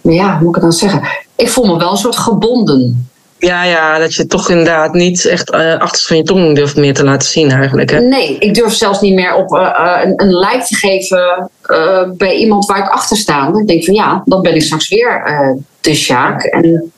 ja, 0.01 0.31
hoe 0.33 0.39
moet 0.39 0.47
ik 0.47 0.53
het 0.55 0.61
dan 0.61 0.71
zeggen? 0.71 1.01
Ik 1.35 1.49
voel 1.49 1.65
me 1.65 1.77
wel 1.77 1.91
een 1.91 1.97
soort 1.97 2.17
gebonden. 2.17 3.09
Ja, 3.37 3.63
ja, 3.63 3.97
dat 3.99 4.13
je 4.13 4.27
toch 4.27 4.49
inderdaad 4.49 4.93
niet 4.93 5.25
echt 5.25 5.51
eh 5.51 5.79
achter 5.79 6.03
van 6.05 6.17
je 6.17 6.23
tong 6.23 6.55
durft 6.55 6.75
meer 6.75 6.93
te 6.93 7.03
laten 7.03 7.27
zien 7.27 7.51
eigenlijk. 7.51 7.89
Hè? 7.89 7.99
Nee, 7.99 8.37
ik 8.37 8.53
durf 8.53 8.73
zelfs 8.73 9.01
niet 9.01 9.13
meer 9.13 9.35
op 9.35 9.53
eh, 9.55 9.99
een, 10.03 10.13
een 10.15 10.37
like 10.37 10.65
te 10.65 10.75
geven 10.75 11.49
bij 12.17 12.35
iemand 12.35 12.65
waar 12.65 12.77
ik 12.77 12.89
achter 12.89 13.17
sta. 13.17 13.51
Ik 13.57 13.67
denk 13.67 13.83
van 13.83 13.93
ja, 13.93 14.21
dan 14.25 14.41
ben 14.41 14.55
ik 14.55 14.61
straks 14.63 14.89
weer 14.89 15.23
de 15.81 15.95
Sjaak. 15.95 16.43
En 16.43 16.91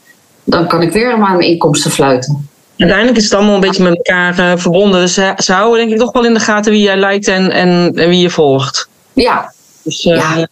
dan 0.44 0.68
kan 0.68 0.82
ik 0.82 0.92
weer 0.92 1.12
aan 1.12 1.20
mijn 1.20 1.40
inkomsten 1.40 1.92
fluiten. 1.92 2.50
Uiteindelijk 2.78 3.18
is 3.18 3.24
het 3.24 3.34
allemaal 3.34 3.56
een 3.56 3.62
beetje 3.62 3.84
met 3.84 3.96
elkaar 3.96 4.40
eh, 4.40 4.58
verbonden. 4.58 5.02
Dus 5.02 5.14
ze, 5.14 5.34
ze 5.38 5.54
houden 5.54 5.80
denk 5.80 5.92
ik 5.92 6.00
toch 6.00 6.12
wel 6.12 6.26
in 6.26 6.34
de 6.34 6.40
gaten 6.40 6.72
wie 6.72 6.82
jij 6.82 6.98
lijkt 6.98 7.28
en, 7.28 7.52
en, 7.52 7.92
en 7.96 8.10
wie 8.10 8.20
je 8.20 8.30
volgt. 8.30 8.90
Ja, 9.14 9.54
Dus, 9.84 10.06
eh, 10.06 10.16
Ja. 10.16 10.48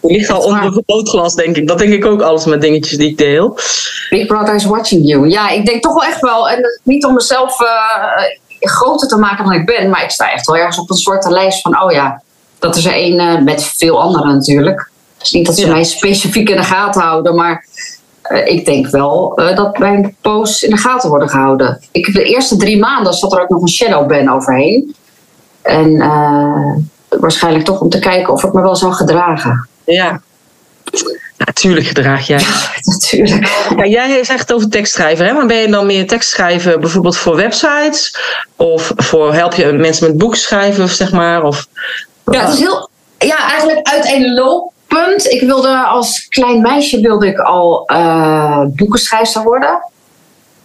Die 0.00 0.16
ligt 0.16 0.30
al 0.30 0.40
onder 0.40 0.62
het 0.62 0.72
vergrootglas, 0.72 1.34
denk 1.34 1.56
ik. 1.56 1.68
Dat 1.68 1.78
denk 1.78 1.92
ik 1.92 2.04
ook 2.04 2.22
alles 2.22 2.44
met 2.44 2.60
dingetjes 2.60 2.98
die 2.98 3.10
ik 3.10 3.18
deel. 3.18 3.58
Big 4.08 4.26
Brother 4.26 4.54
is 4.54 4.64
watching 4.64 5.08
you. 5.08 5.28
Ja, 5.28 5.48
ik 5.48 5.66
denk 5.66 5.82
toch 5.82 5.94
wel 5.94 6.04
echt 6.04 6.20
wel. 6.20 6.50
En 6.50 6.80
niet 6.82 7.04
om 7.04 7.14
mezelf 7.14 7.56
groter 8.60 9.08
te 9.08 9.16
maken 9.16 9.44
dan 9.44 9.54
ik 9.54 9.66
ben. 9.66 9.90
Maar 9.90 10.02
ik 10.02 10.10
sta 10.10 10.32
echt 10.32 10.46
wel 10.46 10.56
ergens 10.56 10.78
op 10.78 10.90
een 10.90 10.96
soort 10.96 11.30
lijst 11.30 11.60
van... 11.60 11.82
Oh 11.82 11.92
ja, 11.92 12.22
dat 12.58 12.76
is 12.76 12.84
er 12.84 12.92
één 12.92 13.20
uh, 13.20 13.42
met 13.42 13.64
veel 13.64 14.00
anderen 14.00 14.34
natuurlijk. 14.34 14.90
Dus 15.18 15.32
niet 15.32 15.46
dat 15.46 15.58
ze 15.58 15.68
mij 15.68 15.84
specifiek 15.84 16.48
in 16.48 16.56
de 16.56 16.62
gaten 16.62 17.02
houden. 17.02 17.34
Maar 17.34 17.66
ik 18.44 18.64
denk 18.64 18.86
wel 18.86 19.34
dat 19.54 19.78
mijn 19.78 20.16
posts 20.20 20.62
in 20.62 20.70
de 20.70 20.76
gaten 20.76 21.08
worden 21.08 21.28
gehouden. 21.28 21.80
Ik, 21.92 22.12
de 22.12 22.24
eerste 22.24 22.56
drie 22.56 22.78
maanden 22.78 23.14
zat 23.14 23.32
er 23.32 23.40
ook 23.42 23.48
nog 23.48 23.62
een 23.62 23.68
shadowban 23.68 24.28
overheen. 24.28 24.94
En 25.62 25.98
waarschijnlijk 27.08 27.64
toch 27.64 27.80
om 27.80 27.88
te 27.88 27.98
kijken 27.98 28.32
of 28.32 28.44
ik 28.44 28.52
me 28.52 28.60
wel 28.60 28.76
zou 28.76 28.92
gedragen. 28.92 29.68
Ja. 29.84 30.20
Natuurlijk 31.36 31.86
gedraag 31.86 32.26
jij. 32.26 32.38
Ja, 32.38 32.70
natuurlijk. 32.92 33.68
Ja, 33.76 33.86
jij 33.86 34.24
zegt 34.24 34.52
over 34.52 34.68
tekstschrijven, 34.68 35.26
hè? 35.26 35.32
maar 35.32 35.46
ben 35.46 35.56
je 35.56 35.68
dan 35.68 35.86
meer 35.86 36.06
tekstschrijven 36.06 36.80
bijvoorbeeld 36.80 37.16
voor 37.16 37.36
websites? 37.36 38.16
Of 38.56 38.92
voor 38.96 39.34
help 39.34 39.54
je 39.54 39.72
mensen 39.72 40.06
met 40.06 40.18
boeken 40.18 40.38
schrijven, 40.38 40.88
zeg 40.88 41.12
maar? 41.12 41.42
Of, 41.42 41.66
ja, 42.24 42.40
het 42.44 42.52
is 42.52 42.58
heel, 42.58 42.90
ja, 43.18 43.50
eigenlijk 43.50 43.86
Ik 45.28 45.42
wilde 45.46 45.86
als 45.86 46.28
klein 46.28 46.60
meisje 46.60 47.00
wilde 47.00 47.26
ik 47.26 47.38
al 47.38 47.84
uh, 47.92 48.60
boekenschrijfster 48.66 49.42
worden. 49.42 49.84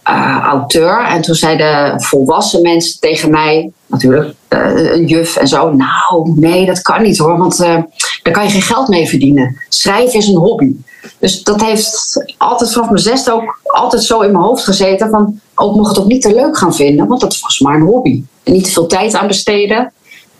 Uh, 0.08 0.38
auteur. 0.42 1.04
En 1.04 1.22
toen 1.22 1.34
zeiden 1.34 2.00
volwassen 2.02 2.62
mensen 2.62 3.00
tegen 3.00 3.30
mij, 3.30 3.70
natuurlijk 3.86 4.34
uh, 4.48 4.92
een 4.92 5.06
juf 5.06 5.36
en 5.36 5.48
zo, 5.48 5.72
nou 5.72 6.32
nee, 6.34 6.66
dat 6.66 6.82
kan 6.82 7.02
niet 7.02 7.18
hoor, 7.18 7.38
want 7.38 7.58
daar 7.58 8.32
kan 8.32 8.44
je 8.44 8.50
geen 8.50 8.62
geld 8.62 8.88
mee 8.88 9.08
verdienen. 9.08 9.56
Schrijven 9.68 10.18
is 10.18 10.26
een 10.26 10.36
hobby. 10.36 10.76
Dus 11.18 11.42
dat 11.42 11.60
heeft 11.60 12.24
altijd 12.38 12.72
vanaf 12.72 12.90
mijn 12.90 13.02
zesde 13.02 13.32
ook 13.32 13.60
altijd 13.64 14.02
zo 14.02 14.20
in 14.20 14.32
mijn 14.32 14.44
hoofd 14.44 14.64
gezeten 14.64 15.10
van, 15.10 15.40
ook 15.54 15.74
mocht 15.74 15.88
het 15.88 15.98
ook 15.98 16.06
niet 16.06 16.22
te 16.22 16.34
leuk 16.34 16.58
gaan 16.58 16.74
vinden, 16.74 17.06
want 17.06 17.20
dat 17.20 17.38
was 17.40 17.60
maar 17.60 17.74
een 17.74 17.86
hobby. 17.86 18.22
En 18.42 18.52
niet 18.52 18.64
te 18.64 18.70
veel 18.70 18.86
tijd 18.86 19.14
aan 19.14 19.26
besteden. 19.26 19.92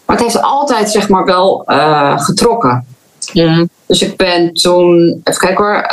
Maar 0.06 0.16
het 0.16 0.25
heeft 0.25 0.42
altijd 0.42 0.90
zeg 0.90 1.09
maar 1.09 1.25
wel 1.25 1.62
getrokken. 2.16 2.89
Mm. 3.33 3.69
Dus 3.87 4.03
ik 4.03 4.17
ben 4.17 4.53
toen, 4.53 5.21
even 5.25 5.41
kijken 5.41 5.65
hoor, 5.65 5.87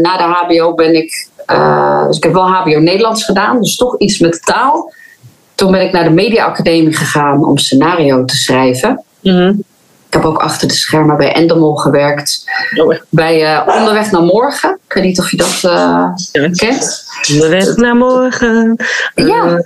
na 0.00 0.16
de 0.16 0.22
HBO 0.22 0.74
ben 0.74 0.94
ik 0.94 1.28
uh, 1.50 2.06
dus 2.06 2.16
ik 2.16 2.22
heb 2.22 2.32
wel 2.32 2.48
HBO 2.48 2.78
Nederlands 2.78 3.24
gedaan, 3.24 3.60
dus 3.60 3.76
toch 3.76 3.98
iets 3.98 4.18
met 4.18 4.44
taal. 4.44 4.92
Toen 5.54 5.70
ben 5.70 5.80
ik 5.80 5.92
naar 5.92 6.04
de 6.04 6.10
Media 6.10 6.44
Academie 6.44 6.92
gegaan 6.92 7.44
om 7.44 7.58
scenario 7.58 8.24
te 8.24 8.36
schrijven. 8.36 9.04
Mm-hmm. 9.22 9.62
Ik 10.10 10.16
heb 10.16 10.24
ook 10.24 10.38
achter 10.38 10.68
de 10.68 10.74
schermen 10.74 11.16
bij 11.16 11.32
Endemol 11.32 11.74
gewerkt. 11.74 12.44
Oh. 12.76 12.94
Bij 13.08 13.42
uh, 13.42 13.76
Onderweg 13.76 14.10
naar 14.10 14.22
Morgen. 14.22 14.78
Ik 14.88 14.92
weet 14.92 15.04
niet 15.04 15.18
of 15.20 15.30
je 15.30 15.36
dat 15.36 15.62
uh, 15.64 16.08
kent. 16.52 17.04
Onderweg 17.32 17.76
naar 17.76 17.96
Morgen. 17.96 18.76
Ja. 19.14 19.62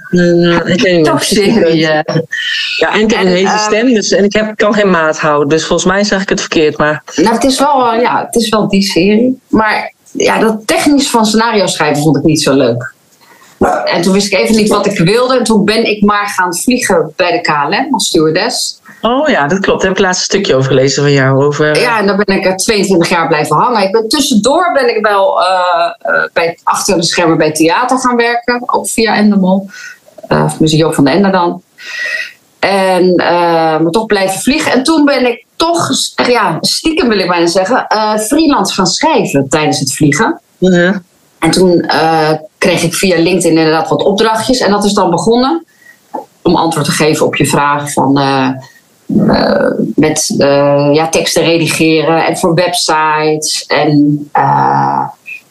niet 0.64 1.04
Toch 1.04 1.24
serie. 1.24 1.76
Ja, 1.76 2.04
en 2.92 3.00
ik 3.00 3.10
heb 3.10 3.20
een 3.20 3.26
hele 3.26 3.58
stem, 3.58 3.94
dus, 3.94 4.10
en 4.10 4.24
ik 4.24 4.32
heb, 4.32 4.56
kan 4.56 4.74
geen 4.74 4.90
maat 4.90 5.18
houden. 5.18 5.48
Dus 5.48 5.66
volgens 5.66 5.88
mij 5.92 6.04
zeg 6.04 6.22
ik 6.22 6.28
het 6.28 6.40
verkeerd. 6.40 6.78
Maar... 6.78 7.02
Nou, 7.16 7.34
het 7.34 7.44
is 7.44 7.58
wel, 7.58 7.94
ja, 7.94 8.24
het 8.24 8.34
is 8.34 8.48
wel 8.48 8.68
die 8.68 8.82
serie. 8.82 9.40
Maar 9.48 9.92
ja, 10.12 10.38
dat 10.38 10.66
technisch 10.66 11.10
van 11.10 11.26
scenario 11.26 11.66
schrijven 11.66 12.02
vond 12.02 12.16
ik 12.16 12.22
niet 12.22 12.42
zo 12.42 12.54
leuk. 12.54 12.92
En 13.84 14.02
toen 14.02 14.12
wist 14.12 14.32
ik 14.32 14.38
even 14.38 14.56
niet 14.56 14.68
wat 14.68 14.86
ik 14.86 14.98
wilde. 14.98 15.38
En 15.38 15.44
toen 15.44 15.64
ben 15.64 15.84
ik 15.84 16.02
maar 16.02 16.26
gaan 16.26 16.56
vliegen 16.56 17.12
bij 17.16 17.32
de 17.32 17.40
KLM 17.40 17.94
als 17.94 18.06
stewardess. 18.06 18.80
Oh 19.06 19.28
ja, 19.28 19.46
dat 19.46 19.58
klopt. 19.60 19.80
Daar 19.80 19.88
heb 19.88 19.98
ik 19.98 20.04
laatst 20.04 20.20
een 20.20 20.26
stukje 20.26 20.54
over 20.54 20.68
gelezen 20.68 21.02
van 21.02 21.12
jou. 21.12 21.44
Over... 21.44 21.80
Ja, 21.80 21.98
en 21.98 22.06
daar 22.06 22.16
ben 22.24 22.36
ik 22.36 22.58
22 22.58 23.08
jaar 23.08 23.28
blijven 23.28 23.56
hangen. 23.56 23.82
Ik 23.82 23.92
ben, 23.92 24.08
tussendoor 24.08 24.72
ben 24.72 24.96
ik 24.96 25.06
wel 25.06 25.40
uh, 25.40 26.26
bij, 26.32 26.58
achter 26.62 26.96
de 26.96 27.02
schermen 27.02 27.38
bij 27.38 27.52
theater 27.52 27.98
gaan 27.98 28.16
werken. 28.16 28.62
Ook 28.66 28.88
via 28.88 29.16
Endemol. 29.16 29.68
Uh, 30.28 30.52
Museum 30.58 30.92
van 30.92 31.04
de 31.04 31.10
Ender 31.10 31.32
dan. 31.32 31.62
En 32.58 33.14
maar 33.14 33.90
toch 33.90 34.06
blijven 34.06 34.40
vliegen. 34.40 34.72
En 34.72 34.82
toen 34.82 35.04
ben 35.04 35.26
ik 35.26 35.44
toch, 35.56 35.90
ja, 36.26 36.56
stiekem 36.60 37.08
wil 37.08 37.18
ik 37.18 37.28
bijna 37.28 37.46
zeggen, 37.46 37.86
uh, 37.94 38.16
freelance 38.16 38.74
gaan 38.74 38.86
schrijven 38.86 39.48
tijdens 39.48 39.78
het 39.78 39.94
vliegen. 39.94 40.40
En 41.38 41.50
toen 41.50 41.90
kreeg 42.58 42.82
ik 42.82 42.94
via 42.94 43.16
LinkedIn 43.16 43.58
inderdaad 43.58 43.88
wat 43.88 44.04
opdrachtjes. 44.04 44.58
En 44.58 44.70
dat 44.70 44.84
is 44.84 44.92
dan 44.92 45.10
begonnen 45.10 45.64
om 46.42 46.56
antwoord 46.56 46.86
te 46.86 46.92
geven 46.92 47.26
op 47.26 47.34
je 47.34 47.46
vraag 47.46 47.92
van 47.92 48.18
uh, 49.06 49.70
met 49.94 50.34
ja, 50.92 51.08
teksten 51.08 51.42
redigeren 51.42 52.26
en 52.26 52.36
voor 52.36 52.54
websites. 52.54 53.64
En, 53.66 54.28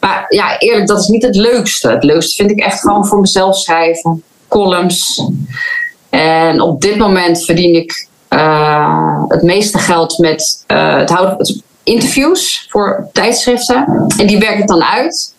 maar 0.00 0.24
ja, 0.28 0.58
eerlijk, 0.58 0.86
dat 0.86 1.00
is 1.00 1.06
niet 1.06 1.22
het 1.22 1.36
leukste. 1.36 1.90
Het 1.90 2.04
leukste 2.04 2.34
vind 2.34 2.50
ik 2.50 2.64
echt 2.64 2.80
gewoon 2.80 3.06
voor 3.06 3.20
mezelf 3.20 3.56
schrijven, 3.56 4.22
columns. 4.48 5.28
En 6.10 6.60
op 6.60 6.80
dit 6.80 6.96
moment 6.96 7.44
verdien 7.44 7.74
ik 7.74 8.08
het 9.28 9.42
meeste 9.42 9.78
geld 9.78 10.18
met 10.18 10.64
het 10.66 11.10
houden 11.10 11.62
interviews 11.84 12.66
voor 12.68 13.08
tijdschriften. 13.12 14.06
En 14.18 14.26
die 14.26 14.38
werk 14.38 14.58
ik 14.58 14.66
dan 14.66 14.82
uit. 14.84 15.34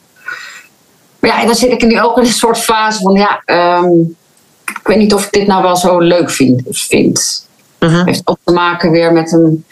Maar 1.19 1.29
ja, 1.29 1.39
en 1.39 1.45
dan 1.45 1.55
zit 1.55 1.71
ik 1.71 1.81
nu 1.81 2.01
ook 2.01 2.17
in 2.17 2.23
een 2.23 2.29
soort 2.29 2.57
fase 2.57 3.01
van 3.01 3.13
ja, 3.13 3.41
um, 3.83 4.15
ik 4.65 4.87
weet 4.87 4.97
niet 4.97 5.13
of 5.13 5.25
ik 5.25 5.31
dit 5.31 5.47
nou 5.47 5.63
wel 5.63 5.75
zo 5.75 5.99
leuk 5.99 6.29
vind. 6.29 6.61
vind. 6.69 7.44
Uh 7.85 7.93
-huh. 7.93 8.05
heeft 8.05 8.21
ook 8.27 8.37
te 8.43 8.53
maken 8.53 8.91
weer 8.91 9.11
met 9.13 9.31
een. 9.31 9.65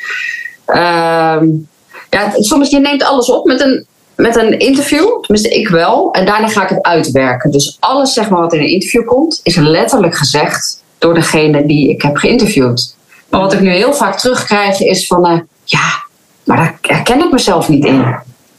Um, 0.68 1.68
ja, 2.10 2.32
soms 2.34 2.70
je 2.70 2.80
neemt 2.80 3.04
alles 3.04 3.30
op 3.30 3.46
met 3.46 3.62
een, 3.62 3.86
met 4.16 4.36
een 4.36 4.60
interview, 4.60 5.22
tenminste 5.22 5.50
ik 5.50 5.68
wel, 5.68 6.12
en 6.12 6.26
daarna 6.26 6.48
ga 6.48 6.64
ik 6.64 6.70
het 6.70 6.82
uitwerken. 6.82 7.52
Dus 7.52 7.78
alles 7.80 8.14
zeg 8.14 8.30
maar, 8.30 8.40
wat 8.42 8.54
in 8.54 8.60
een 8.60 8.70
interview 8.70 9.06
komt, 9.06 9.40
is 9.44 9.56
letterlijk 9.56 10.16
gezegd 10.16 10.84
door 10.98 11.14
degene 11.14 11.66
die 11.66 11.90
ik 11.90 12.02
heb 12.02 12.18
geïnterviewd. 12.18 12.96
Maar 13.30 13.42
wat 13.42 13.54
ik 13.54 13.60
nu 13.60 13.70
heel 13.70 13.94
vaak 13.94 14.20
terugkrijg 14.20 14.80
is 14.80 15.08
van, 15.08 15.32
uh, 15.32 15.40
ja, 15.64 16.04
maar 16.44 16.58
daar 16.58 16.78
herken 16.82 17.20
ik 17.20 17.32
mezelf 17.32 17.70
niet 17.70 17.86
in. 17.86 18.04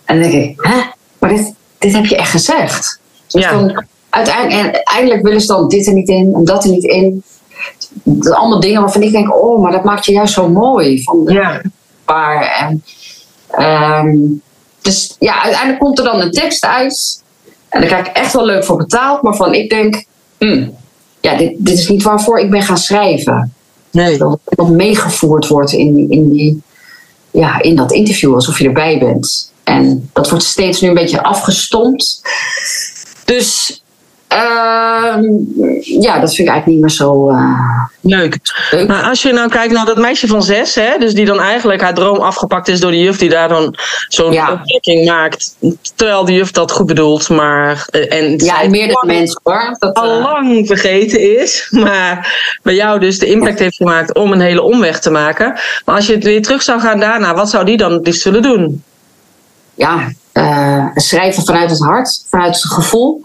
En 0.05 0.21
dan 0.21 0.31
denk 0.31 0.45
ik, 0.45 0.61
hè, 0.61 0.81
maar 1.19 1.31
dit, 1.31 1.53
dit 1.79 1.93
heb 1.93 2.07
je 2.07 2.17
echt 2.17 2.31
gezegd. 2.31 3.01
Dus 3.27 3.43
Ja. 3.43 3.51
dan, 3.51 3.85
uiteindelijk, 4.11 4.77
eindelijk 4.77 5.23
willen 5.23 5.41
ze 5.41 5.47
dan 5.47 5.69
dit 5.69 5.87
er 5.87 5.93
niet 5.93 6.09
in 6.09 6.33
en 6.35 6.45
dat 6.45 6.65
er 6.65 6.71
niet 6.71 6.85
in. 6.85 7.23
Dat 8.03 8.33
allemaal 8.33 8.61
dingen 8.61 8.81
waarvan 8.81 9.03
ik 9.03 9.13
denk, 9.13 9.35
oh, 9.35 9.63
maar 9.63 9.73
dat 9.73 9.85
maakt 9.85 10.05
je 10.05 10.13
juist 10.13 10.35
zo 10.35 10.49
mooi. 10.49 11.03
Van, 11.03 11.23
Ja. 11.27 11.63
waar. 12.05 12.57
En, 12.59 12.85
ehm, 13.51 14.17
dus 14.81 15.17
ja, 15.19 15.43
uiteindelijk 15.43 15.81
komt 15.81 15.99
er 15.99 16.05
dan 16.05 16.21
een 16.21 16.31
tekst 16.31 16.65
uit. 16.65 17.23
En 17.69 17.81
daar 17.81 17.89
krijg 17.89 18.07
ik 18.07 18.17
echt 18.17 18.33
wel 18.33 18.45
leuk 18.45 18.65
voor 18.65 18.77
betaald. 18.77 19.23
Maar 19.23 19.35
van 19.37 19.55
ik 19.55 19.71
denk, 19.71 20.05
hm, 20.39 20.69
ja, 21.21 21.37
dit, 21.37 21.55
dit 21.59 21.79
is 21.79 21.89
niet 21.89 22.03
waarvoor 22.03 22.39
ik 22.39 22.51
ben 22.51 22.63
gaan 22.63 22.79
schrijven. 22.79 23.55
Nee. 23.91 24.19
Dat 24.45 24.69
meegevoerd 24.71 25.47
wordt 25.49 25.73
in, 25.73 26.11
in, 26.11 26.33
die, 26.33 26.63
ja, 27.31 27.63
in 27.63 27.77
dat 27.77 27.93
interview, 27.93 28.35
alsof 28.35 28.59
je 28.59 28.67
erbij 28.67 28.99
bent. 28.99 29.53
En 29.65 30.11
dat 30.13 30.31
wordt 30.31 30.45
steeds 30.45 30.81
nu 30.81 30.89
een 30.89 30.95
beetje 30.95 31.23
afgestompt. 31.23 32.21
Dus 33.25 33.83
ja, 35.81 36.19
dat 36.21 36.35
vind 36.35 36.49
ik 36.49 36.55
eigenlijk 36.55 36.67
niet 36.67 36.81
meer 36.81 36.91
zo 36.91 37.29
eh, 37.31 37.85
Leuk. 38.01 38.39
leuk. 38.71 38.89
Maar 38.89 39.03
als 39.03 39.23
je 39.23 39.33
nou 39.33 39.49
kijkt 39.49 39.73
naar 39.73 39.87
dat 39.87 39.97
meisje 39.99 40.27
van 40.27 40.43
zes, 40.43 40.75
hè, 40.75 40.99
dus 40.99 41.15
die 41.15 41.25
dan 41.25 41.41
eigenlijk 41.41 41.81
haar 41.81 41.95
droom 41.95 42.19
afgepakt 42.19 42.69
is 42.69 42.81
door 42.81 42.91
de 42.91 43.01
juf 43.01 43.19
die 43.19 43.29
daar 43.29 43.49
dan 43.49 43.75
zo'n 44.09 44.33
Ja. 44.33 44.53
opmerking 44.53 45.07
maakt. 45.09 45.57
Terwijl 45.95 46.25
de 46.25 46.33
juf 46.33 46.51
dat 46.51 46.71
goed 46.73 46.87
bedoelt, 46.87 47.29
maar. 47.29 47.87
eh, 47.91 48.13
En 48.21 48.37
Ja, 48.37 48.63
en 48.63 48.71
meerdere 48.71 49.07
mensen 49.07 49.41
hoor. 49.43 49.77
Dat, 49.79 49.95
al 49.95 50.11
eh, 50.19 50.23
lang 50.23 50.67
vergeten 50.67 51.41
is, 51.41 51.67
maar 51.71 52.35
bij 52.63 52.75
jou 52.75 52.99
dus 53.01 53.19
de 53.19 53.27
impact 53.27 53.59
heeft 53.59 53.77
gemaakt 53.77 54.15
om 54.15 54.33
een 54.33 54.41
hele 54.41 54.63
omweg 54.63 55.01
te 55.01 55.11
maken. 55.11 55.53
Maar 55.85 55.95
als 55.95 56.07
je 56.07 56.15
het 56.15 56.25
weer 56.25 56.43
terug 56.43 56.63
zou 56.63 56.81
gaan 56.81 57.01
daarna, 57.01 57.35
wat 57.35 57.51
zou 57.51 57.65
die 57.65 57.77
dan 57.77 57.93
het 57.93 58.07
liefst 58.07 58.23
zullen 58.23 58.43
doen? 58.43 58.83
ja, 59.77 60.09
schrijven 60.95 61.45
vanuit 61.45 61.71
het 61.71 61.79
hart, 61.81 62.25
vanuit 62.29 62.55
het 62.55 62.65
gevoel. 62.73 63.21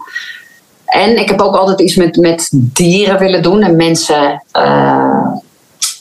En 0.90 1.18
ik 1.18 1.28
heb 1.28 1.40
ook 1.40 1.56
altijd 1.56 1.80
iets 1.80 1.96
met, 1.96 2.16
met 2.16 2.48
dieren 2.52 3.18
willen 3.18 3.42
doen 3.42 3.62
en 3.62 3.76
mensen 3.76 4.44
eh, 4.52 5.32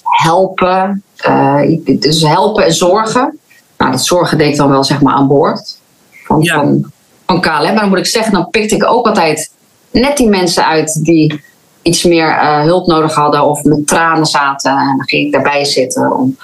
helpen. 0.03 1.03
Eh, 1.17 1.61
dus 1.83 2.21
helpen 2.21 2.65
en 2.65 2.73
zorgen. 2.73 3.39
Nou, 3.77 3.91
dat 3.91 4.05
zorgen 4.05 4.37
deed 4.37 4.51
ik 4.51 4.57
dan 4.57 4.69
wel 4.69 4.83
zeg 4.83 5.01
maar 5.01 5.13
aan 5.13 5.27
boord 5.27 5.77
van, 6.25 6.41
Ja. 6.41 6.53
van, 6.55 6.91
van 7.25 7.41
KLM. 7.41 7.51
Maar 7.51 7.75
dan 7.75 7.89
moet 7.89 7.97
ik 7.97 8.05
zeggen, 8.05 8.33
dan 8.33 8.49
pikte 8.49 8.75
ik 8.75 8.85
ook 8.85 9.07
altijd 9.07 9.51
net 9.91 10.17
die 10.17 10.27
mensen 10.27 10.65
uit 10.65 11.03
die 11.03 11.41
iets 11.81 12.03
meer 12.03 12.29
eh, 12.29 12.61
hulp 12.61 12.87
nodig 12.87 13.13
hadden 13.13 13.45
of 13.45 13.63
met 13.63 13.87
tranen 13.87 14.25
zaten. 14.25 14.71
En 14.71 14.97
dan 14.97 15.07
ging 15.07 15.25
ik 15.25 15.31
daarbij 15.31 15.65
zitten. 15.65 16.13
Om, 16.13 16.37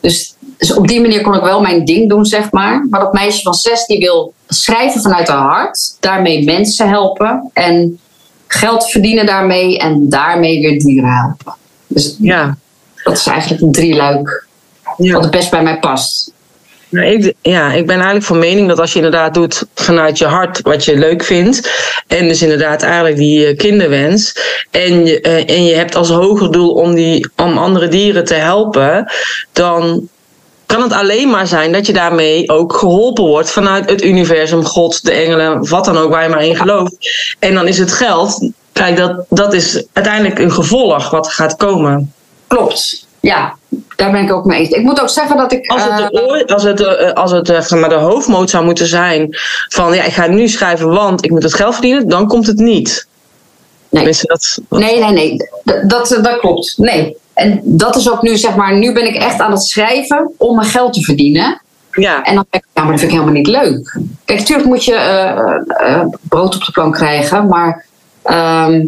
dus, 0.00 0.34
dus 0.58 0.74
op 0.74 0.88
die 0.88 1.00
manier 1.00 1.20
kon 1.20 1.34
ik 1.34 1.42
wel 1.42 1.60
mijn 1.60 1.84
ding 1.84 2.08
doen, 2.08 2.24
zeg 2.24 2.50
maar. 2.50 2.86
Maar 2.90 3.00
dat 3.00 3.12
meisje 3.12 3.42
van 3.42 3.54
zes 3.54 3.86
die 3.86 3.98
wil 3.98 4.32
schrijven 4.48 5.00
vanuit 5.00 5.28
haar 5.28 5.38
hart. 5.38 5.96
Daarmee 6.00 6.44
mensen 6.44 6.88
helpen. 6.88 7.50
En 7.52 7.98
geld 8.46 8.90
verdienen 8.90 9.26
daarmee. 9.26 9.78
En 9.78 10.08
daarmee 10.08 10.60
weer 10.60 10.78
dieren 10.78 11.10
helpen. 11.10 11.54
Dus 11.86 12.16
Ja. 12.18 12.56
dat 13.04 13.16
is 13.16 13.26
eigenlijk 13.26 13.62
een 13.62 13.72
drieluik. 13.72 14.46
ja. 14.96 15.12
Wat 15.12 15.22
het 15.22 15.30
best 15.30 15.50
bij 15.50 15.62
mij 15.62 15.78
past. 15.78 16.32
Nou, 16.90 17.06
ik, 17.06 17.34
ja, 17.42 17.72
ik 17.72 17.86
ben 17.86 17.94
eigenlijk 17.96 18.24
van 18.24 18.38
mening 18.38 18.68
dat 18.68 18.80
als 18.80 18.90
je 18.92 18.96
inderdaad 18.96 19.34
doet 19.34 19.64
vanuit 19.74 20.18
je 20.18 20.24
hart 20.26 20.62
wat 20.62 20.84
je 20.84 20.96
leuk 20.98 21.24
vindt. 21.24 21.70
En 22.06 22.28
dus 22.28 22.42
inderdaad 22.42 22.82
eigenlijk 22.82 23.16
die 23.16 23.46
eh, 23.46 23.56
kinderwens. 23.56 24.34
En 24.70 25.06
je, 25.06 25.20
eh, 25.20 25.56
en 25.56 25.64
je 25.64 25.74
hebt 25.74 25.94
als 25.94 26.08
hoger 26.08 26.52
doel 26.52 26.72
om, 26.72 26.94
die, 26.94 27.28
om 27.36 27.58
andere 27.58 27.88
dieren 27.88 28.24
te 28.24 28.34
helpen. 28.34 29.12
Dan 29.52 30.08
kan 30.68 30.82
het 30.82 30.92
alleen 30.92 31.30
maar 31.30 31.46
zijn 31.46 31.72
dat 31.72 31.86
je 31.86 31.92
daarmee 31.92 32.48
ook 32.50 32.72
geholpen 32.72 33.24
wordt 33.24 33.50
vanuit 33.50 33.90
het 33.90 34.02
universum, 34.04 34.64
God, 34.64 35.04
de 35.04 35.12
engelen, 35.12 35.68
wat 35.68 35.84
dan 35.84 35.96
ook 35.96 36.10
waar 36.10 36.22
je 36.22 36.28
maar 36.28 36.44
in 36.44 36.56
gelooft. 36.56 36.96
En 37.38 37.54
dan 37.54 37.66
is 37.68 37.78
het 37.78 37.92
geld, 37.92 38.50
kijk, 38.72 38.96
dat, 38.96 39.24
dat 39.28 39.52
is 39.52 39.84
uiteindelijk 39.92 40.38
een 40.38 40.52
gevolg 40.52 41.10
wat 41.10 41.28
gaat 41.28 41.56
komen. 41.56 42.12
Klopt. 42.46 43.06
Ja, 43.20 43.56
daar 43.96 44.10
ben 44.10 44.22
ik 44.22 44.32
ook 44.32 44.44
mee 44.44 44.58
eens. 44.60 44.68
Ik 44.70 44.82
moet 44.82 45.00
ook 45.00 45.08
zeggen 45.08 45.36
dat 45.36 45.52
ik. 45.52 45.66
Als 45.70 45.82
het, 45.84 45.96
de, 45.96 46.20
eh, 46.36 46.54
als 46.54 46.62
het, 46.62 46.80
eh, 46.80 47.12
als 47.12 47.30
het 47.70 47.70
maar 47.80 47.88
de 47.88 47.94
hoofdmoot 47.94 48.50
zou 48.50 48.64
moeten 48.64 48.86
zijn 48.86 49.36
van 49.68 49.94
ja, 49.94 50.02
ik 50.04 50.12
ga 50.12 50.26
nu 50.26 50.48
schrijven, 50.48 50.88
want 50.90 51.24
ik 51.24 51.30
moet 51.30 51.42
het 51.42 51.54
geld 51.54 51.72
verdienen, 51.72 52.08
dan 52.08 52.26
komt 52.26 52.46
het 52.46 52.58
niet. 52.58 53.06
Nee. 53.90 54.04
Dat, 54.22 54.58
Nee, 54.68 54.98
nee, 55.00 55.12
nee. 55.12 55.36
D- 55.36 55.90
Dat, 55.90 56.18
dat 56.22 56.38
klopt. 56.38 56.74
Nee. 56.76 57.16
En 57.38 57.60
dat 57.64 57.96
is 57.96 58.10
ook 58.10 58.22
nu, 58.22 58.36
zeg 58.36 58.56
maar, 58.56 58.76
nu 58.78 58.92
ben 58.92 59.06
ik 59.06 59.14
echt 59.14 59.40
aan 59.40 59.50
het 59.50 59.62
schrijven 59.64 60.30
om 60.36 60.56
mijn 60.56 60.68
geld 60.68 60.92
te 60.92 61.00
verdienen. 61.02 61.60
ja, 61.92 62.22
En 62.22 62.34
dan 62.34 62.44
denk 62.50 62.64
ik, 62.64 62.70
ja, 62.74 62.82
maar 62.82 62.90
dat 62.90 63.00
vind 63.00 63.12
ik 63.12 63.18
helemaal 63.18 63.38
niet 63.38 63.46
leuk. 63.46 63.98
Kijk, 64.24 64.38
natuurlijk 64.38 64.68
moet 64.68 64.84
je 64.84 64.94
eh, 64.94 65.92
eh, 65.94 66.06
brood 66.28 66.54
op 66.54 66.64
de 66.64 66.72
plank 66.72 66.94
krijgen, 66.94 67.46
maar 67.48 67.84
ehm, 68.22 68.86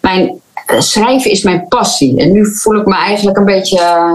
mijn 0.00 0.40
eh, 0.66 0.80
schrijven 0.80 1.30
is 1.30 1.42
mijn 1.42 1.66
passie. 1.68 2.18
En 2.20 2.32
nu 2.32 2.46
voel 2.54 2.76
ik 2.76 2.86
me 2.86 2.94
eigenlijk 2.94 3.36
een 3.36 3.44
beetje, 3.44 3.78
eh, 3.78 4.14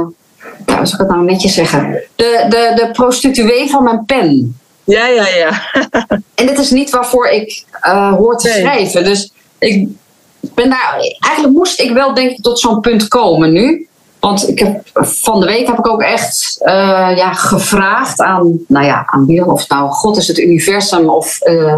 ja, 0.65 0.77
hoe 0.77 0.85
zou 0.85 0.93
ik 0.93 0.97
het 0.97 1.07
nou 1.09 1.23
netjes 1.23 1.53
zeggen? 1.53 2.01
De, 2.15 2.45
de, 2.49 2.71
de 2.75 2.89
prostituee 2.91 3.69
van 3.69 3.83
mijn 3.83 4.05
pen. 4.05 4.59
ja, 4.83 5.07
ja, 5.07 5.27
ja. 5.27 5.49
En 6.35 6.45
dit 6.47 6.59
is 6.59 6.71
niet 6.71 6.89
waarvoor 6.89 7.27
ik 7.27 7.63
eh, 7.81 8.13
hoor 8.13 8.37
te 8.37 8.47
Nee. 8.47 8.57
schrijven. 8.59 9.03
Dus 9.03 9.31
ik 9.59 9.87
ben 10.53 10.69
daar. 10.69 10.95
Eigenlijk 11.19 11.55
moest 11.55 11.79
ik 11.79 11.91
wel, 11.91 12.13
denk 12.13 12.31
ik, 12.31 12.41
tot 12.41 12.59
zo'n 12.59 12.79
punt 12.79 13.07
komen 13.07 13.51
nu. 13.51 13.87
Want 14.19 14.49
ik 14.49 14.59
heb, 14.59 14.81
van 14.93 15.39
de 15.39 15.45
week 15.45 15.67
heb 15.67 15.77
ik 15.77 15.87
ook 15.87 16.01
echt 16.01 16.57
eh, 16.59 17.11
ja, 17.15 17.33
gevraagd 17.33 18.19
aan, 18.19 18.59
nou 18.67 18.85
ja, 18.85 19.03
aan 19.05 19.25
wie 19.25 19.45
of 19.45 19.69
nou 19.69 19.89
God 19.89 20.17
is 20.17 20.27
het 20.27 20.37
universum 20.37 21.09
of 21.09 21.39
eh, 21.39 21.75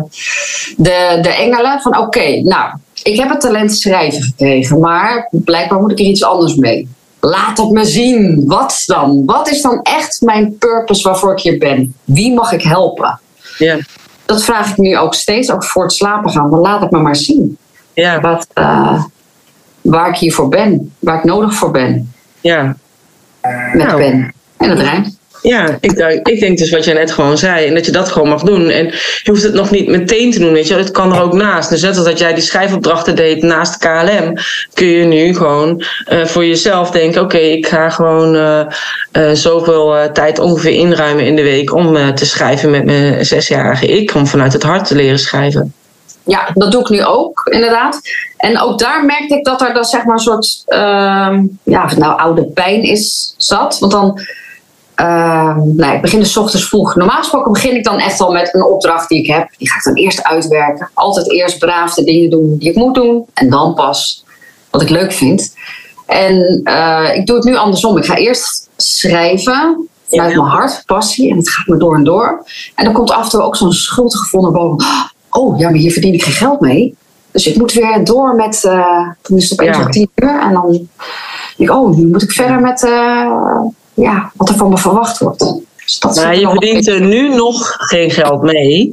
de, 0.78 1.18
de 1.22 1.30
engelen. 1.30 1.82
Van 1.82 1.98
oké, 1.98 2.42
nou, 2.42 2.72
ik 3.04 3.20
heb 3.20 3.30
het 3.30 3.40
talent 3.40 3.74
schrijven 3.74 4.24
gekregen, 4.24 4.80
maar 4.80 5.28
blijkbaar 5.32 5.80
moet 5.80 5.92
ik 5.92 6.00
er 6.00 6.06
iets 6.06 6.24
anders 6.24 6.56
mee. 6.56 6.88
Laat 7.20 7.58
het 7.58 7.70
me 7.70 7.86
zien. 7.86 8.44
Wat 8.46 8.84
dan? 8.86 9.26
Wat 9.26 9.50
is 9.50 9.62
dan 9.62 9.80
echt 9.82 10.22
mijn 10.22 10.58
purpose 10.58 11.08
waarvoor 11.08 11.32
ik 11.32 11.40
hier 11.40 11.58
ben? 11.58 11.96
Wie 12.04 12.34
mag 12.34 12.52
ik 12.52 12.62
helpen? 12.62 13.20
ja, 13.58 13.78
dat 14.26 14.44
vraag 14.44 14.70
ik 14.70 14.78
nu 14.78 14.98
ook 14.98 15.14
steeds, 15.14 15.52
ook 15.52 15.64
voor 15.64 15.84
het 15.84 15.94
slapen 15.94 16.32
gaan. 16.32 16.50
Dan 16.50 16.60
laat 16.60 16.82
het 16.82 16.92
me 16.92 17.00
maar 17.00 17.16
zien. 17.16 17.58
Ja, 18.02 18.20
Wat, 18.22 18.48
eh, 18.54 19.04
waar 19.82 20.10
ik 20.10 20.16
hiervoor 20.16 20.48
ben. 20.50 20.94
Waar 21.00 21.18
ik 21.18 21.24
nodig 21.24 21.54
voor 21.54 21.72
ben. 21.72 22.14
ja. 22.42 22.76
Met 23.74 23.88
Nou. 23.88 23.98
pen. 24.02 24.34
En 24.58 24.70
het 24.70 24.80
rijmt. 24.80 25.18
Ja, 25.42 25.78
ik, 25.82 25.96
denk- 25.96 26.28
ik 26.28 26.40
denk 26.40 26.58
dus 26.58 26.70
wat 26.72 26.86
jij 26.86 26.94
net 26.94 27.12
gewoon 27.12 27.38
zei. 27.38 27.68
En 27.68 27.74
dat 27.74 27.86
je 27.86 27.92
dat 27.92 28.10
gewoon 28.10 28.30
mag 28.30 28.42
doen. 28.42 28.70
En 28.70 28.86
je 29.24 29.32
hoeft 29.32 29.44
het 29.44 29.54
nog 29.54 29.72
niet 29.72 29.88
meteen 29.88 30.32
te 30.32 30.40
doen, 30.40 30.54
weet 30.54 30.68
je. 30.68 30.74
Het 30.76 30.92
kan 30.92 31.14
er 31.16 31.22
ook 31.22 31.34
naast. 31.34 31.70
Dus 31.70 31.82
net 31.82 31.96
als 31.96 32.06
dat 32.06 32.20
jij 32.20 32.34
die 32.34 32.44
schrijfopdrachten 32.44 33.16
deed 33.16 33.42
naast 33.42 33.78
KLM, 33.78 34.34
kun 34.74 34.88
je 34.88 35.06
nu 35.06 35.36
gewoon 35.36 35.84
eh, 36.06 36.26
voor 36.26 36.46
jezelf 36.46 36.92
denken: 36.92 37.22
oké, 37.22 37.38
ik 37.38 37.68
ga 37.68 37.90
gewoon 37.90 38.36
eh, 38.36 39.32
zoveel 39.34 40.12
tijd 40.14 40.40
ongeveer 40.40 40.72
inruimen 40.74 41.26
in 41.26 41.36
de 41.36 41.44
week 41.44 41.74
om 41.74 42.16
te 42.16 42.26
schrijven 42.26 42.70
met 42.72 42.86
mijn 42.86 43.26
zesjarige 43.26 43.86
ik. 43.88 44.14
Om 44.16 44.28
vanuit 44.28 44.54
het 44.54 44.64
hart 44.64 44.88
te 44.88 44.96
leren 44.96 45.20
schrijven. 45.20 45.74
Ja, 46.28 46.50
dat 46.54 46.72
doe 46.72 46.82
ik 46.82 46.90
nu 46.90 47.04
ook, 47.06 47.48
inderdaad. 47.52 48.00
En 48.38 48.60
ook 48.62 48.80
daar 48.80 49.06
merkte 49.06 49.36
ik 49.36 49.44
dat 49.46 49.62
er 49.62 49.74
dan 49.74 49.84
zeg 49.86 50.04
maar 50.04 50.14
een 50.16 50.22
soort, 50.22 50.64
ehm, 50.66 51.44
ja, 51.64 51.84
of 51.84 51.90
het 51.90 52.00
nou 52.00 52.20
oude 52.20 52.46
pijn 52.46 52.84
is, 52.84 53.34
zat. 53.38 53.80
Want 53.80 53.92
dan, 53.92 54.20
nou, 55.76 55.96
ik 55.96 56.02
begin 56.02 56.20
de 56.20 56.26
's 56.26 56.38
ochtends 56.38 56.68
vroeg. 56.68 56.96
Normaal 56.96 57.18
gesproken 57.18 57.52
begin 57.52 57.76
ik 57.76 57.84
dan 57.84 58.00
echt 58.00 58.20
al 58.22 58.32
met 58.32 58.54
een 58.54 58.64
opdracht 58.64 59.10
die 59.10 59.20
ik 59.20 59.28
heb. 59.28 59.50
Die 59.58 59.70
ga 59.70 59.78
ik 59.78 59.84
dan 59.84 59.94
eerst 59.94 60.24
uitwerken. 60.24 60.90
Altijd 60.94 61.32
eerst 61.32 61.60
braaf 61.60 61.94
de 61.94 62.04
dingen 62.04 62.30
doen 62.30 62.58
die 62.58 62.70
ik 62.70 62.76
moet 62.76 62.96
doen. 62.96 63.26
En 63.34 63.50
dan 63.50 63.74
pas 63.74 64.24
wat 64.70 64.82
ik 64.82 64.90
leuk 64.90 65.12
vind. 65.14 65.54
En 66.06 66.62
eh, 66.64 67.16
ik 67.16 67.26
doe 67.26 67.36
het 67.36 67.46
nu 67.46 67.56
andersom. 67.56 67.98
Ik 67.98 68.06
ga 68.06 68.16
eerst 68.16 68.70
schrijven 68.78 69.90
vanuit 70.10 70.32
Ja. 70.32 70.42
mijn 70.42 70.54
hart, 70.56 70.84
passie. 70.86 71.32
En 71.32 71.38
het 71.38 71.50
gaat 71.50 71.68
me 71.68 71.78
door 71.78 71.96
en 71.96 72.04
door. 72.04 72.46
En 72.76 72.84
dan 72.86 72.94
komt 72.94 73.12
af 73.12 73.24
en 73.24 73.30
toe 73.30 73.42
ook 73.42 73.56
zo'n 73.56 73.72
schuldgevoel 73.72 74.42
naar 74.42 74.52
boven. 74.52 74.86
Oh, 75.38 75.60
ja, 75.60 75.70
maar 75.70 75.80
hier 75.80 75.92
verdien 75.92 76.14
ik 76.14 76.24
geen 76.24 76.34
geld 76.34 76.60
mee. 76.60 76.96
Dus 77.32 77.48
ik 77.48 77.56
moet 77.58 77.74
weer 77.74 78.04
door 78.04 78.36
met... 78.36 78.64
eh 78.64 79.08
toen 79.22 79.38
is 79.38 79.50
het 79.50 79.60
opeens 79.60 79.78
Ja. 79.78 79.86
tien 79.90 80.10
uur. 80.16 80.40
En 80.42 80.54
dan 80.54 80.72
denk 80.72 80.90
ik, 81.58 81.72
oh, 81.72 81.98
nu 81.98 82.08
moet 82.08 82.22
ik 82.22 82.32
verder 82.32 82.60
met... 82.60 82.84
eh, 82.84 83.32
ja, 83.94 84.32
wat 84.36 84.50
er 84.50 84.56
van 84.56 84.70
me 84.70 84.78
verwacht 84.78 85.18
wordt. 85.20 85.40
Dus 85.86 86.00
dat 86.00 86.16
Maar 86.16 86.38
je 86.40 86.48
verdient 86.50 86.88
er 86.88 87.02
nu 87.02 87.36
nog 87.36 87.76
geen 87.78 88.12
geld 88.12 88.42
mee. 88.42 88.92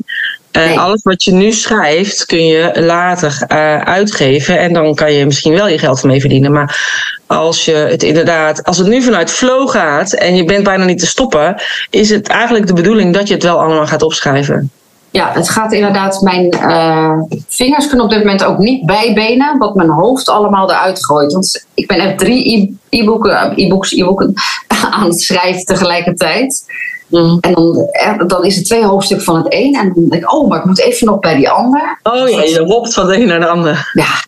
Eh, 0.50 0.66
Nee. 0.66 0.78
Alles 0.78 1.02
wat 1.02 1.24
je 1.24 1.32
nu 1.32 1.52
schrijft 1.52 2.26
kun 2.26 2.46
je 2.46 2.72
later 2.80 3.44
eh, 3.48 3.80
uitgeven. 3.80 4.58
En 4.58 4.72
dan 4.72 4.94
kan 4.94 5.12
je 5.12 5.24
misschien 5.26 5.52
wel 5.54 5.68
je 5.68 5.78
geld 5.78 6.02
mee 6.02 6.20
verdienen. 6.20 6.52
Maar 6.52 6.78
als 7.26 7.64
je 7.64 7.72
het 7.72 8.02
inderdaad, 8.02 8.64
als 8.64 8.78
het 8.78 8.86
nu 8.86 9.02
vanuit 9.02 9.30
flow 9.30 9.68
gaat 9.68 10.12
en 10.12 10.36
je 10.36 10.44
bent 10.44 10.64
bijna 10.64 10.84
niet 10.84 10.98
te 10.98 11.06
stoppen, 11.06 11.62
is 11.90 12.10
het 12.10 12.28
eigenlijk 12.28 12.66
de 12.66 12.72
bedoeling 12.72 13.14
dat 13.14 13.28
je 13.28 13.34
het 13.34 13.42
wel 13.42 13.60
allemaal 13.60 13.86
gaat 13.86 14.02
opschrijven. 14.02 14.70
Ja, 15.14 15.32
het 15.32 15.50
gaat 15.50 15.72
inderdaad. 15.72 16.20
Mijn 16.20 16.50
eh, 16.50 17.18
vingers 17.48 17.86
kunnen 17.86 18.04
op 18.04 18.10
dit 18.10 18.18
moment 18.18 18.44
ook 18.44 18.58
niet 18.58 18.86
bijbenen, 18.86 19.58
wat 19.58 19.74
mijn 19.74 19.88
hoofd 19.88 20.28
allemaal 20.28 20.70
eruit 20.70 21.04
gooit. 21.04 21.32
Want 21.32 21.66
ik 21.74 21.86
ben 21.86 21.98
echt 21.98 22.18
drie 22.18 22.78
e-boeken, 22.88 23.52
e-books, 23.56 23.92
e-boeken 23.92 24.34
aan 24.90 25.08
het 25.08 25.20
schrijven 25.20 25.64
tegelijkertijd. 25.64 26.64
En 27.10 27.40
dan, 27.40 27.88
eh, 27.90 28.18
dan 28.26 28.44
is 28.44 28.56
het 28.56 28.64
twee 28.64 28.84
hoofdstukken 28.84 29.26
van 29.26 29.36
het 29.36 29.46
een. 29.48 29.74
En 29.74 29.92
dan 29.94 30.08
denk 30.08 30.22
ik, 30.22 30.32
oh, 30.32 30.48
maar 30.48 30.58
ik 30.58 30.64
moet 30.64 30.80
even 30.80 31.06
nog 31.06 31.18
bij 31.18 31.34
die 31.34 31.50
ander. 31.50 31.98
Oh 32.02 32.28
ja, 32.28 32.42
je 32.42 32.64
hopt 32.64 32.94
van 32.94 33.06
de 33.06 33.20
een 33.20 33.26
naar 33.26 33.40
de 33.40 33.48
ander. 33.48 33.90
Ja. 33.92 34.24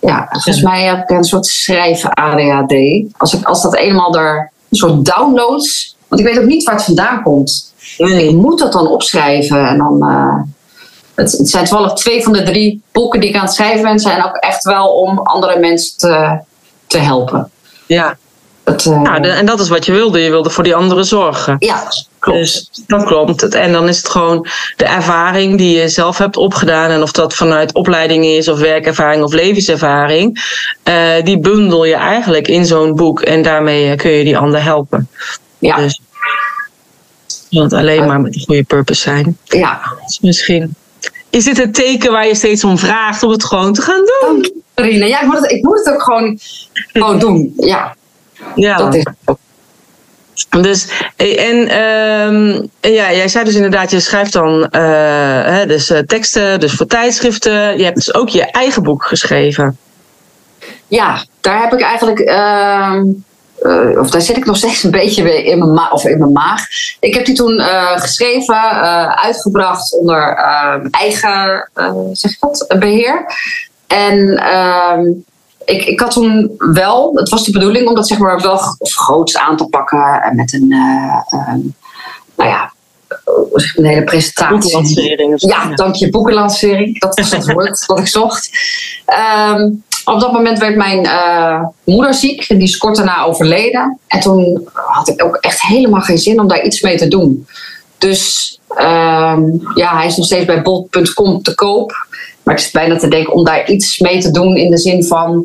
Ja, 0.00 0.26
volgens 0.30 0.62
mij 0.62 0.84
heb 0.84 1.02
ik 1.02 1.16
een 1.16 1.24
soort 1.24 1.46
schrijven 1.46 2.10
ADHD. 2.14 2.74
Als, 3.16 3.34
ik, 3.34 3.44
als 3.44 3.62
dat 3.62 3.76
eenmaal 3.76 4.14
er 4.14 4.50
een 4.70 4.76
soort 4.76 5.04
downloads. 5.04 5.96
Want 6.08 6.20
ik 6.20 6.26
weet 6.26 6.38
ook 6.38 6.48
niet 6.48 6.64
waar 6.64 6.74
het 6.74 6.84
vandaan 6.84 7.22
komt. 7.22 7.72
Ik 7.98 8.32
moet 8.32 8.58
dat 8.58 8.72
dan 8.72 8.88
opschrijven. 8.88 9.68
En 9.68 9.78
dan, 9.78 10.02
eh, 10.02 10.42
het, 11.14 11.32
het 11.32 11.48
zijn 11.48 11.64
toevallig 11.64 11.92
twee 11.92 12.22
van 12.22 12.32
de 12.32 12.42
drie 12.42 12.82
boeken 12.92 13.20
die 13.20 13.28
ik 13.28 13.36
aan 13.36 13.44
het 13.44 13.54
schrijven 13.54 13.82
ben. 13.82 13.98
zijn 13.98 14.24
ook 14.24 14.36
echt 14.36 14.64
wel 14.64 14.86
om 14.88 15.18
andere 15.18 15.58
mensen 15.58 15.98
te, 15.98 16.38
te 16.86 16.98
helpen. 16.98 17.50
Ja, 17.86 18.16
Het, 18.64 18.86
eh, 18.86 19.00
ja 19.04 19.18
de- 19.20 19.28
en 19.28 19.46
dat 19.46 19.60
is 19.60 19.68
wat 19.68 19.86
je 19.86 19.92
wilde. 19.92 20.20
Je 20.22 20.30
wilde 20.30 20.50
voor 20.50 20.64
die 20.64 20.74
anderen 20.74 21.04
zorgen. 21.04 21.56
ja, 21.58 21.82
klopt. 22.18 22.38
Dus 22.38 22.70
dat 22.86 23.04
klopt. 23.04 23.54
En 23.54 23.72
dan 23.72 23.88
is 23.88 23.96
het 23.96 24.08
gewoon 24.08 24.46
de 24.76 24.84
ervaring 24.84 25.58
die 25.58 25.78
je 25.80 25.88
zelf 25.88 26.18
hebt 26.18 26.36
opgedaan. 26.36 26.90
En 26.90 27.02
of 27.02 27.12
dat 27.12 27.34
vanuit 27.34 27.74
opleiding 27.74 28.24
is, 28.24 28.48
of 28.48 28.58
werkervaring 28.58 29.22
of 29.24 29.32
levenservaring. 29.32 30.56
eh, 30.82 31.24
die 31.24 31.38
bundel 31.38 31.84
je 31.84 31.94
eigenlijk 31.94 32.48
in 32.48 32.66
zo'n 32.66 32.94
boek. 32.96 33.20
En 33.20 33.42
daarmee 33.42 33.94
kun 33.96 34.10
je 34.10 34.24
die 34.24 34.38
ander 34.38 34.62
helpen. 34.62 35.08
ja, 35.58 35.76
Dus 35.76 36.00
want 37.50 37.72
alleen 37.72 38.06
maar 38.06 38.20
met 38.20 38.34
een 38.34 38.40
goede 38.46 38.62
purpose 38.62 39.00
zijn. 39.00 39.38
ja. 39.44 39.80
Dus 40.06 40.20
misschien. 40.20 40.74
Is 41.30 41.44
dit 41.44 41.56
het 41.56 41.74
teken 41.74 42.12
waar 42.12 42.26
je 42.26 42.34
steeds 42.34 42.64
om 42.64 42.78
vraagt 42.78 43.22
om 43.22 43.30
het 43.30 43.44
gewoon 43.44 43.72
te 43.72 43.82
gaan 43.82 44.02
doen? 44.20 44.52
Dank. 44.74 44.90
Ja, 44.92 45.20
ik 45.20 45.26
moet 45.26 45.36
het, 45.40 45.50
ik 45.50 45.62
moet 45.64 45.78
het 45.84 45.94
ook 45.94 46.02
gewoon, 46.02 46.38
gewoon 46.92 47.18
doen. 47.18 47.52
Ja, 47.56 47.94
Ja. 48.54 48.76
dat 48.76 48.94
is 48.94 49.04
ook. 49.24 49.38
Dus, 50.50 50.88
eh, 51.16 51.48
en 51.48 51.68
ehm, 51.68 52.66
en 52.80 52.92
ja, 52.92 53.12
jij 53.12 53.28
zei 53.28 53.44
dus 53.44 53.54
inderdaad, 53.54 53.90
je 53.90 54.00
schrijft 54.00 54.32
dan 54.32 54.68
eh, 54.70 54.80
hè, 55.44 55.66
dus, 55.66 55.90
eh, 55.90 55.98
teksten, 55.98 56.60
dus 56.60 56.72
voor 56.72 56.86
tijdschriften. 56.86 57.78
Je 57.78 57.84
hebt 57.84 57.96
dus 57.96 58.14
ook 58.14 58.28
je 58.28 58.44
eigen 58.50 58.82
boek 58.82 59.04
geschreven. 59.04 59.78
Ja, 60.88 61.24
daar 61.40 61.60
heb 61.62 61.72
ik 61.72 61.80
eigenlijk. 61.80 62.18
ehm, 62.18 63.04
eh, 63.62 64.00
of 64.00 64.10
daar 64.10 64.20
zit 64.20 64.36
ik 64.36 64.46
nog 64.46 64.56
steeds 64.56 64.82
een 64.82 64.90
beetje 64.90 65.22
weer 65.22 65.44
in 65.44 65.58
mijn, 65.58 65.72
ma 65.72 65.90
of 65.90 66.04
in 66.04 66.18
mijn 66.18 66.32
maag. 66.32 66.66
Ik 67.00 67.14
heb 67.14 67.24
die 67.24 67.34
toen 67.34 67.58
eh, 67.58 68.00
geschreven, 68.00 68.54
eh, 68.54 69.10
uitgebracht 69.10 69.92
onder 69.92 70.34
eigen 70.90 71.70
zeg 72.12 72.38
dat, 72.38 72.74
beheer. 72.78 73.26
En 73.86 74.36
ehm, 74.36 75.02
ik, 75.64 75.84
ik 75.84 76.00
had 76.00 76.10
toen 76.10 76.54
wel, 76.58 77.10
het 77.14 77.28
was 77.28 77.44
de 77.44 77.52
bedoeling 77.52 77.88
om 77.88 77.94
dat 77.94 78.08
zeg 78.08 78.18
maar 78.18 78.40
wel 78.40 78.58
groots 78.78 79.36
aan 79.36 79.56
te 79.56 79.66
pakken. 79.66 80.22
En 80.22 80.36
met 80.36 80.52
een, 80.52 80.72
eh, 80.72 81.38
ehm, 81.40 81.60
nou 82.36 82.50
ja, 82.50 82.72
een 83.74 83.84
hele 83.84 84.04
presentatie. 84.04 85.34
Ja, 85.36 85.74
dank 85.74 85.94
je, 85.94 86.10
boekenlancering. 86.10 87.00
Dat 87.00 87.18
was 87.18 87.30
het 87.30 87.52
woord 87.52 87.84
wat 87.86 87.98
ik 87.98 88.08
zocht. 88.08 88.50
Ehm, 89.06 89.70
Op 90.12 90.20
dat 90.20 90.32
moment 90.32 90.58
werd 90.58 90.76
mijn 90.76 91.04
uh, 91.04 91.60
moeder 91.84 92.14
ziek. 92.14 92.48
Die 92.48 92.62
is 92.62 92.76
kort 92.76 92.96
daarna 92.96 93.24
overleden. 93.24 93.98
En 94.06 94.20
toen 94.20 94.68
had 94.72 95.08
ik 95.08 95.24
ook 95.24 95.36
echt 95.36 95.62
helemaal 95.62 96.00
geen 96.00 96.18
zin 96.18 96.40
om 96.40 96.48
daar 96.48 96.64
iets 96.64 96.80
mee 96.80 96.96
te 96.96 97.08
doen. 97.08 97.46
Dus 97.98 98.58
uh, 98.70 99.36
ja, 99.74 99.96
hij 99.96 100.06
is 100.06 100.16
nog 100.16 100.26
steeds 100.26 100.44
bij 100.44 100.62
bol.com 100.62 101.42
te 101.42 101.54
koop. 101.54 102.06
Maar 102.42 102.54
ik 102.54 102.60
zit 102.60 102.72
bijna 102.72 102.96
te 102.96 103.08
denken 103.08 103.32
om 103.32 103.44
daar 103.44 103.70
iets 103.70 103.98
mee 103.98 104.20
te 104.20 104.30
doen 104.30 104.56
in 104.56 104.70
de 104.70 104.78
zin 104.78 105.04
van. 105.04 105.44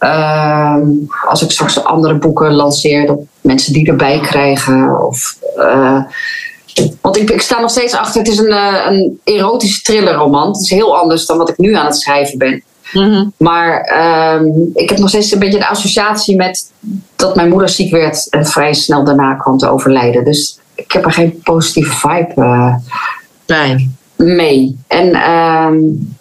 Uh, 0.00 0.76
als 1.28 1.42
ik 1.42 1.50
straks 1.50 1.84
andere 1.84 2.14
boeken 2.14 2.54
lanceer, 2.54 3.06
dat 3.06 3.18
mensen 3.40 3.72
die 3.72 3.86
erbij 3.86 4.20
krijgen. 4.20 5.06
Of, 5.06 5.36
uh, 5.56 6.02
want 7.00 7.16
ik, 7.16 7.30
ik, 7.30 7.40
sta 7.40 7.60
nog 7.60 7.70
steeds 7.70 7.94
achter, 7.94 8.20
het 8.20 8.30
is 8.30 8.38
een, 8.38 8.50
uh, 8.50 8.86
een 8.88 9.20
erotische 9.24 9.82
thrillerroman. 9.82 10.48
Het 10.48 10.60
is 10.60 10.70
heel 10.70 10.96
anders 10.98 11.26
dan 11.26 11.38
wat 11.38 11.48
ik 11.48 11.58
nu 11.58 11.74
aan 11.74 11.86
het 11.86 11.96
schrijven 11.96 12.38
ben. 12.38 12.62
Mm-hmm. 12.92 13.32
Maar 13.36 13.92
um, 14.40 14.70
ik 14.74 14.88
heb 14.88 14.98
nog 14.98 15.08
steeds 15.08 15.32
een 15.32 15.38
beetje 15.38 15.58
de 15.58 15.68
associatie 15.68 16.36
met 16.36 16.72
dat 17.16 17.36
mijn 17.36 17.48
moeder 17.48 17.68
ziek 17.68 17.90
werd 17.90 18.28
en 18.28 18.46
vrij 18.46 18.74
snel 18.74 19.04
daarna 19.04 19.34
kwam 19.34 19.58
te 19.58 19.68
overlijden. 19.68 20.24
Dus 20.24 20.58
ik 20.74 20.92
heb 20.92 21.04
er 21.04 21.12
geen 21.12 21.40
positieve 21.42 21.94
vibe 21.94 22.32
uh, 22.36 22.74
nee. 23.46 23.90
mee. 24.16 24.78
En 24.86 25.30
um, 25.30 26.16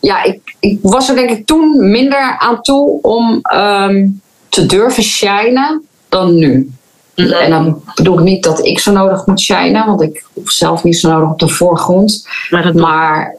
ja, 0.00 0.22
ik, 0.22 0.56
ik, 0.60 0.78
was 0.82 1.08
er 1.08 1.14
denk 1.14 1.30
ik 1.30 1.46
toen 1.46 1.90
minder 1.90 2.36
aan 2.38 2.62
toe 2.62 2.98
om 3.02 3.40
um, 3.54 4.20
te 4.48 4.66
durven 4.66 5.02
shinen 5.02 5.84
dan 6.08 6.34
nu. 6.34 6.70
Mm-hmm. 7.14 7.32
En 7.32 7.50
dan 7.50 7.82
bedoel 7.94 8.18
ik 8.18 8.24
niet 8.24 8.44
dat 8.44 8.66
ik 8.66 8.78
zo 8.78 8.92
nodig 8.92 9.26
moet 9.26 9.40
shinen, 9.40 9.86
want 9.86 10.02
ik 10.02 10.24
hoef 10.32 10.50
zelf 10.50 10.84
niet 10.84 10.98
zo 10.98 11.10
nodig 11.10 11.30
op 11.30 11.38
de 11.38 11.48
voorgrond. 11.48 12.28
Maar, 12.50 12.74
maar 12.74 13.34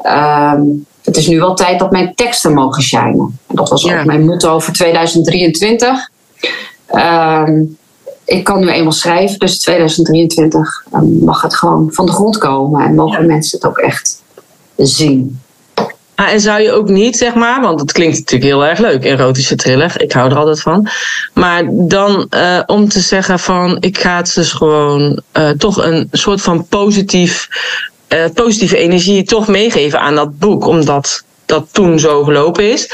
um, 0.55 0.85
het 1.03 1.17
is 1.17 1.27
nu 1.27 1.39
wel 1.39 1.53
tijd 1.53 1.79
dat 1.79 1.91
mijn 1.91 2.15
teksten 2.15 2.53
mogen 2.53 2.83
shinen. 2.83 3.39
En 3.47 3.55
dat 3.55 3.69
was 3.69 3.83
ja. 3.83 3.99
ook 3.99 4.05
mijn 4.05 4.25
motto 4.25 4.59
voor 4.59 4.73
2023. 4.73 6.09
Um, 6.93 7.77
ik 8.25 8.43
kan 8.43 8.59
nu 8.59 8.69
eenmaal 8.69 8.91
schrijven, 8.91 9.39
dus 9.39 9.59
2023 9.59 10.85
mag 11.21 11.41
het 11.41 11.55
gewoon 11.55 11.89
van 11.91 12.05
de 12.05 12.11
grond 12.11 12.37
komen 12.37 12.85
en 12.85 12.95
mogen 12.95 13.21
ja. 13.21 13.27
mensen 13.27 13.57
het 13.57 13.67
ook 13.67 13.77
echt 13.77 14.21
zien. 14.75 15.39
Ah, 16.15 16.31
en 16.31 16.41
zou 16.41 16.61
je 16.61 16.71
ook 16.71 16.89
niet, 16.89 17.17
zeg 17.17 17.33
maar, 17.33 17.61
want 17.61 17.79
het 17.79 17.91
klinkt 17.91 18.17
natuurlijk 18.17 18.51
heel 18.51 18.65
erg 18.65 18.79
leuk, 18.79 19.03
erotische 19.03 19.55
thriller, 19.55 20.01
ik 20.01 20.11
hou 20.11 20.29
er 20.29 20.37
altijd 20.37 20.61
van. 20.61 20.87
Maar 21.33 21.63
dan 21.71 22.27
uh, 22.29 22.59
om 22.65 22.89
te 22.89 22.99
zeggen 22.99 23.39
van, 23.39 23.77
ik 23.79 23.97
ga 23.97 24.17
het 24.17 24.31
dus 24.35 24.51
gewoon 24.51 25.21
uh, 25.37 25.49
toch 25.49 25.83
een 25.83 26.07
soort 26.11 26.41
van 26.41 26.67
positief, 26.67 27.47
uh, 28.13 28.25
positieve 28.33 28.77
energie 28.77 29.23
toch 29.23 29.47
meegeven 29.47 29.99
aan 29.99 30.15
dat 30.15 30.39
boek, 30.39 30.65
omdat 30.65 31.23
dat 31.45 31.67
toen 31.71 31.99
zo 31.99 32.23
gelopen 32.23 32.71
is. 32.71 32.89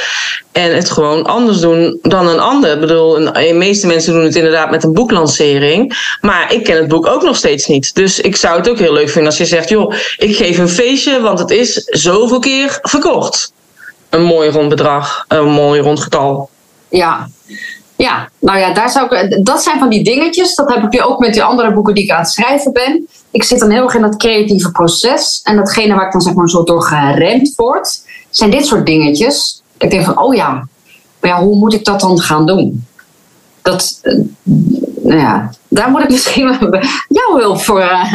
En 0.52 0.76
het 0.76 0.90
gewoon 0.90 1.24
anders 1.24 1.60
doen 1.60 2.00
dan 2.02 2.28
een 2.28 2.40
ander. 2.40 2.74
Ik 2.74 2.80
bedoel, 2.80 3.14
de 3.14 3.54
meeste 3.54 3.88
mensen 3.88 4.14
doen 4.14 4.24
het 4.24 4.36
inderdaad 4.36 4.72
met 4.72 4.84
een 4.84 4.94
boeklancering. 4.94 5.98
Maar 6.22 6.54
ik 6.54 6.64
ken 6.64 6.78
het 6.78 6.88
boek 6.88 7.06
ook 7.08 7.24
nog 7.24 7.36
steeds 7.36 7.68
niet. 7.68 7.96
Dus 7.96 8.20
ik 8.20 8.36
zou 8.36 8.58
het 8.58 8.70
ook 8.70 8.80
heel 8.80 8.94
leuk 8.94 9.10
vinden 9.10 9.26
als 9.26 9.38
je 9.38 9.46
zegt: 9.46 9.70
joh, 9.70 9.94
ik 10.18 10.36
geef 10.36 10.58
een 10.58 10.70
feestje, 10.70 11.22
want 11.22 11.40
het 11.40 11.52
is 11.52 11.74
zoveel 11.84 12.40
keer 12.40 12.80
verkocht. 12.82 13.52
Een 14.10 14.24
mooi 14.24 14.50
rond 14.50 14.70
bedrag, 14.70 15.26
een 15.28 15.50
mooi 15.50 15.82
rond 15.82 16.00
getal. 16.00 16.50
Ja. 16.90 17.30
Ja, 17.98 18.30
nou 18.40 18.60
ja, 18.60 18.74
daar 18.74 18.90
zou 18.90 19.16
ik, 19.16 19.46
dat 19.46 19.64
zijn 19.64 19.80
van 19.80 19.90
die 19.90 20.04
dingetjes. 20.04 20.56
Dat 20.56 20.74
heb 20.74 20.84
ik 20.84 20.92
nu 20.92 21.02
ook 21.02 21.20
met 21.20 21.34
die 21.34 21.44
andere 21.44 21.74
boeken 21.74 21.94
die 21.94 22.04
ik 22.04 22.12
aan 22.12 22.20
het 22.20 22.30
schrijven 22.30 22.74
ben. 22.74 23.08
Ik 23.32 23.44
zit 23.44 23.60
dan 23.60 23.70
heel 23.70 23.84
erg 23.84 23.96
in 23.96 24.02
dat 24.02 24.18
creatieve 24.18 24.72
proces. 24.72 25.42
En 25.44 25.56
datgene 25.56 25.96
waar 25.96 26.06
ik 26.06 26.12
dan 26.12 26.22
zeg 26.22 26.34
maar 26.34 26.50
zo 26.50 26.64
door 26.64 26.82
geremd 26.82 27.56
word, 27.56 28.02
zijn 28.30 28.50
dit 28.50 28.66
soort 28.66 28.86
dingetjes. 28.86 29.62
Ik 29.78 29.90
denk 29.90 30.06
van, 30.06 30.22
oh 30.22 30.36
ja, 30.36 30.68
maar 31.20 31.30
ja, 31.32 31.44
hoe 31.44 31.56
moet 31.56 31.74
ik 31.74 31.86
dat 31.86 32.00
dan 32.00 32.20
gaan 32.20 32.46
doen? 32.46 32.86
Dat, 33.62 34.00
uh, 34.04 34.20
nou 35.02 35.20
ja, 35.20 35.52
daar 35.68 35.90
moet 35.90 36.04
ik 36.04 36.10
misschien 36.18 36.74
jouw 37.08 37.38
hulp 37.38 37.62
voor 37.62 37.82
uh, 37.82 38.14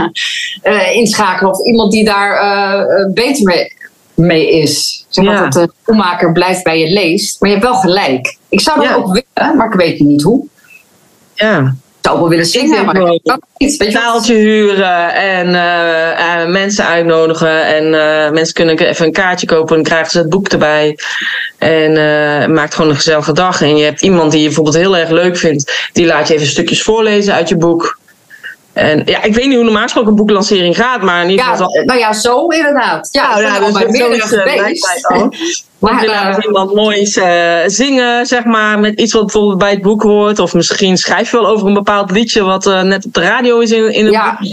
uh, 0.64 0.96
inschakelen. 0.96 1.52
Of 1.52 1.66
iemand 1.66 1.92
die 1.92 2.04
daar 2.04 3.10
beter 3.12 3.44
mee, 3.44 3.76
mee 4.14 4.50
is. 4.60 5.01
Zeg 5.12 5.24
maar 5.24 5.34
ja. 5.34 5.48
dat 5.48 5.52
de 5.52 5.72
schoenmaker 5.82 6.32
blijft 6.32 6.62
bij 6.62 6.78
je 6.78 6.92
leest. 6.92 7.40
Maar 7.40 7.50
je 7.50 7.56
hebt 7.56 7.68
wel 7.68 7.78
gelijk. 7.78 8.36
Ik 8.48 8.60
zou 8.60 8.80
dat 8.80 8.88
ja. 8.88 8.94
ook 8.94 9.06
willen, 9.06 9.56
maar 9.56 9.66
ik 9.66 9.72
weet 9.72 10.00
niet 10.00 10.22
hoe. 10.22 10.46
Ja, 11.34 11.74
zou 12.02 12.18
wel 12.18 12.28
willen 12.28 12.46
zingen, 12.46 12.84
maar 12.84 12.96
ik 12.96 13.20
kan 13.24 13.42
niet. 13.56 13.76
Weet 13.76 13.92
taaltje 13.92 14.34
huren 14.34 15.14
en 15.14 15.48
uh, 15.48 16.44
uh, 16.44 16.52
mensen 16.52 16.86
uitnodigen. 16.86 17.66
En 17.66 17.84
uh, 17.84 18.30
mensen 18.30 18.54
kunnen 18.54 18.78
even 18.78 19.06
een 19.06 19.12
kaartje 19.12 19.46
kopen 19.46 19.76
en 19.76 19.82
krijgen 19.82 20.10
ze 20.10 20.18
het 20.18 20.28
boek 20.28 20.48
erbij. 20.48 20.98
En 21.58 21.92
maakt 22.52 22.74
gewoon 22.74 22.90
een 22.90 22.96
gezellige 22.96 23.32
dag. 23.32 23.62
En 23.62 23.76
je 23.76 23.84
hebt 23.84 24.02
iemand 24.02 24.30
die 24.30 24.40
je 24.40 24.46
bijvoorbeeld 24.46 24.76
heel 24.76 24.96
erg 24.96 25.10
leuk 25.10 25.36
vindt, 25.36 25.88
die 25.92 26.06
laat 26.06 26.28
je 26.28 26.34
even 26.34 26.46
stukjes 26.46 26.82
voorlezen 26.82 27.34
uit 27.34 27.48
je 27.48 27.56
boek. 27.56 28.00
En 28.72 29.02
ja, 29.04 29.22
ik 29.22 29.34
weet 29.34 29.46
niet 29.46 29.54
hoe 29.54 29.64
normaal 29.64 29.82
gesproken 29.82 30.10
een 30.10 30.16
boeklancering 30.16 30.76
gaat, 30.76 31.02
maar 31.02 31.22
in 31.22 31.30
ieder 31.30 31.44
geval. 31.44 31.76
Ja, 31.76 31.84
nou 31.84 31.98
ja, 31.98 32.12
zo 32.12 32.46
inderdaad. 32.46 33.08
Ja, 33.12 33.30
nou, 33.30 33.42
ja, 33.42 33.58
dus 33.58 33.72
bij 33.72 33.88
meerdere 33.88 34.20
geweest. 34.20 35.00
Maar 35.82 36.04
uh, 36.04 36.36
iemand 36.46 36.74
moois 36.74 37.16
uh, 37.16 37.58
zingen, 37.66 38.26
zeg 38.26 38.44
maar, 38.44 38.78
met 38.78 39.00
iets 39.00 39.12
wat 39.12 39.22
bijvoorbeeld 39.22 39.58
bij 39.58 39.70
het 39.70 39.82
boek 39.82 40.02
hoort. 40.02 40.38
Of 40.38 40.54
misschien 40.54 40.96
schrijf 40.96 41.30
je 41.30 41.36
wel 41.36 41.46
over 41.46 41.66
een 41.66 41.74
bepaald 41.74 42.10
liedje 42.10 42.42
wat 42.42 42.66
uh, 42.66 42.82
net 42.82 43.04
op 43.04 43.14
de 43.14 43.20
radio 43.20 43.58
is 43.58 43.70
in, 43.70 43.92
in 43.92 44.04
het 44.04 44.14
ja. 44.14 44.38
boek. 44.40 44.50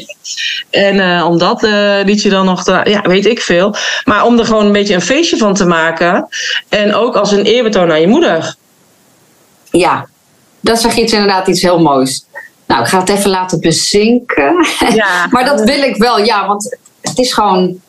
En 0.70 1.24
om 1.24 1.38
dat 1.38 1.62
liedje 2.04 2.30
dan 2.30 2.46
nog 2.46 2.64
te, 2.64 2.82
ja, 2.84 3.02
weet 3.02 3.26
ik 3.26 3.42
veel. 3.42 3.76
Maar 4.04 4.26
om 4.26 4.40
er 4.40 4.46
gewoon 4.46 4.66
een 4.66 4.72
beetje 4.72 4.94
een 4.94 5.02
feestje 5.02 5.38
van 5.38 5.54
te 5.54 5.66
maken. 5.66 6.28
En 6.70 6.94
ook 6.94 7.16
als 7.16 7.32
een 7.32 7.44
eerbetoon 7.44 7.92
aan 7.92 8.02
je 8.02 8.08
moeder. 8.08 8.56
Ja, 9.72 10.08
dat 10.60 10.82
zeg 10.82 10.96
je 10.96 11.02
iets 11.02 11.14
inderdaad 11.14 11.48
iets 11.48 11.62
heel 11.62 11.80
moois. 11.80 12.26
Nou, 12.70 12.82
ik 12.82 12.88
ga 12.88 13.00
het 13.00 13.10
even 13.10 13.30
laten 13.30 13.60
bezinken. 13.60 14.66
Ja. 14.94 15.28
maar 15.32 15.46
dat 15.46 15.62
wil 15.62 15.82
ik 15.82 15.96
wel, 15.96 16.20
ja, 16.20 16.48
want 16.48 16.78
het 17.02 17.18
is 17.18 17.34
gewoon 17.34 17.82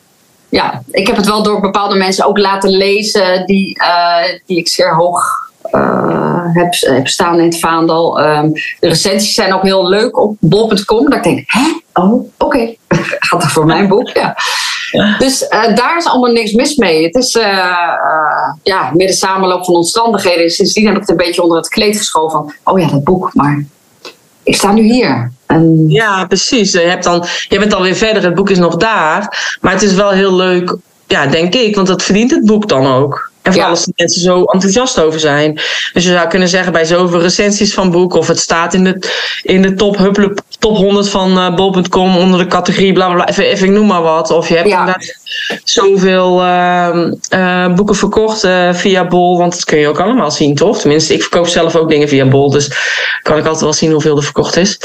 ja, 0.51 0.83
ik 0.91 1.07
heb 1.07 1.15
het 1.15 1.25
wel 1.25 1.43
door 1.43 1.59
bepaalde 1.59 1.95
mensen 1.95 2.25
ook 2.25 2.37
laten 2.37 2.69
lezen 2.69 3.45
die, 3.45 3.77
uh, 3.81 4.39
die 4.45 4.57
ik 4.57 4.67
zeer 4.67 4.95
hoog 4.95 5.49
uh, 5.71 6.45
heb, 6.53 6.73
heb 6.79 7.07
staan 7.07 7.39
in 7.39 7.45
het 7.45 7.59
vaandel. 7.59 8.19
Um, 8.19 8.53
de 8.53 8.87
recensies 8.87 9.33
zijn 9.33 9.53
ook 9.53 9.63
heel 9.63 9.87
leuk 9.87 10.19
op 10.19 10.35
bol.com. 10.39 11.09
Dat 11.09 11.13
ik 11.13 11.23
denk, 11.23 11.43
hè? 11.45 11.79
Oh, 11.93 12.13
oké. 12.13 12.29
Okay. 12.37 12.77
Gaat 13.19 13.41
dat 13.41 13.51
voor 13.51 13.65
mijn 13.65 13.87
boek? 13.87 14.07
Ja. 14.07 14.35
ja. 14.91 15.17
Dus 15.17 15.41
uh, 15.41 15.75
daar 15.75 15.97
is 15.97 16.05
allemaal 16.05 16.31
niks 16.31 16.51
mis 16.51 16.75
mee. 16.75 17.03
Het 17.03 17.15
is 17.15 17.33
ja, 18.63 18.91
meer 18.93 19.07
de 19.07 19.13
samenloop 19.13 19.65
van 19.65 19.75
omstandigheden. 19.75 20.49
Sindsdien 20.49 20.85
heb 20.85 20.93
ik 20.93 21.01
het 21.01 21.09
een 21.09 21.17
beetje 21.17 21.43
onder 21.43 21.57
het 21.57 21.67
kleed 21.67 21.97
geschoven 21.97 22.31
van, 22.31 22.53
oh 22.73 22.79
ja, 22.79 22.87
dat 22.87 23.03
boek, 23.03 23.33
maar 23.33 23.65
ik 24.43 24.55
sta 24.55 24.71
nu 24.71 24.81
hier. 24.81 25.31
Ja, 25.87 26.25
precies. 26.25 26.71
Je, 26.71 26.79
hebt 26.79 27.03
dan, 27.03 27.25
je 27.47 27.59
bent 27.59 27.73
alweer 27.73 27.95
verder, 27.95 28.23
het 28.23 28.35
boek 28.35 28.49
is 28.49 28.57
nog 28.57 28.75
daar. 28.75 29.57
Maar 29.61 29.73
het 29.73 29.81
is 29.81 29.93
wel 29.93 30.09
heel 30.09 30.35
leuk, 30.35 30.75
ja, 31.07 31.25
denk 31.25 31.55
ik, 31.55 31.75
want 31.75 31.87
dat 31.87 32.03
verdient 32.03 32.31
het 32.31 32.45
boek 32.45 32.67
dan 32.67 32.87
ook. 32.87 33.30
En 33.41 33.51
vooral 33.51 33.69
ja. 33.69 33.75
als 33.75 33.85
de 33.85 33.93
mensen 33.95 34.21
zo 34.21 34.43
enthousiast 34.43 34.99
over 34.99 35.19
zijn. 35.19 35.53
Dus 35.93 36.03
je 36.03 36.11
zou 36.11 36.27
kunnen 36.27 36.47
zeggen 36.47 36.71
bij 36.71 36.85
zoveel 36.85 37.21
recensies 37.21 37.73
van 37.73 37.91
boeken, 37.91 38.19
of 38.19 38.27
het 38.27 38.39
staat 38.39 38.73
in 38.73 38.83
de, 38.83 39.09
in 39.43 39.61
de 39.61 39.73
top, 39.73 39.97
huppele, 39.97 40.37
top 40.59 40.77
100 40.77 41.09
van 41.09 41.37
uh, 41.37 41.55
bol.com 41.55 42.17
onder 42.17 42.39
de 42.39 42.47
categorie, 42.47 42.93
bla 42.93 43.05
bla 43.05 43.15
bla, 43.15 43.27
even, 43.27 43.45
even 43.45 43.67
ik 43.67 43.73
noem 43.73 43.87
maar 43.87 44.01
wat. 44.01 44.31
Of 44.31 44.47
je 44.47 44.55
hebt 44.55 44.67
ja. 44.67 44.79
inderdaad 44.79 45.15
zoveel 45.63 46.41
uh, 46.41 47.11
uh, 47.33 47.73
boeken 47.75 47.95
verkocht 47.95 48.47
via 48.71 49.07
Bol, 49.07 49.37
want 49.37 49.51
dat 49.51 49.65
kun 49.65 49.77
je 49.77 49.87
ook 49.87 49.99
allemaal 49.99 50.31
zien, 50.31 50.55
toch? 50.55 50.79
Tenminste, 50.79 51.13
ik 51.13 51.21
verkoop 51.21 51.47
zelf 51.47 51.75
ook 51.75 51.89
dingen 51.89 52.07
via 52.07 52.27
Bol, 52.27 52.51
dus 52.51 52.71
kan 53.21 53.37
ik 53.37 53.43
altijd 53.43 53.63
wel 53.63 53.73
zien 53.73 53.91
hoeveel 53.91 54.17
er 54.17 54.23
verkocht 54.23 54.57
is. 54.57 54.79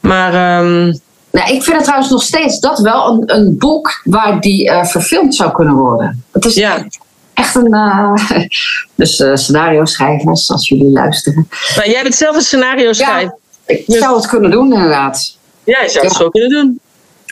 Maar. 0.00 0.58
Um, 0.58 1.00
nou, 1.34 1.54
ik 1.54 1.62
vind 1.62 1.76
het 1.76 1.84
trouwens 1.84 2.10
nog 2.10 2.22
steeds 2.22 2.60
dat 2.60 2.78
wel 2.78 3.08
een, 3.08 3.36
een 3.36 3.58
boek 3.58 4.00
waar 4.04 4.40
die 4.40 4.68
uh, 4.68 4.84
verfilmd 4.84 5.34
zou 5.34 5.52
kunnen 5.52 5.74
worden. 5.74 6.24
Het 6.32 6.44
is 6.44 6.54
ja. 6.54 6.86
Echt 7.34 7.54
een. 7.54 7.74
Uh, 7.74 8.14
dus 8.94 9.20
uh, 9.20 9.34
scenario 9.34 9.84
schrijvers, 9.84 10.50
als 10.50 10.68
jullie 10.68 10.90
luisteren. 10.90 11.48
Maar 11.76 11.90
jij 11.90 12.02
bent 12.02 12.14
zelf 12.14 12.36
een 12.36 12.42
scenario 12.42 12.92
schrijver. 12.92 13.34
Ja, 13.66 13.74
ik 13.74 13.84
zou 13.86 14.16
het 14.16 14.26
kunnen 14.26 14.50
doen, 14.50 14.72
inderdaad. 14.72 15.36
Ja, 15.64 15.80
je 15.82 15.88
zou 15.88 16.06
het 16.06 16.14
zo 16.14 16.28
kunnen 16.28 16.50
doen. 16.50 16.80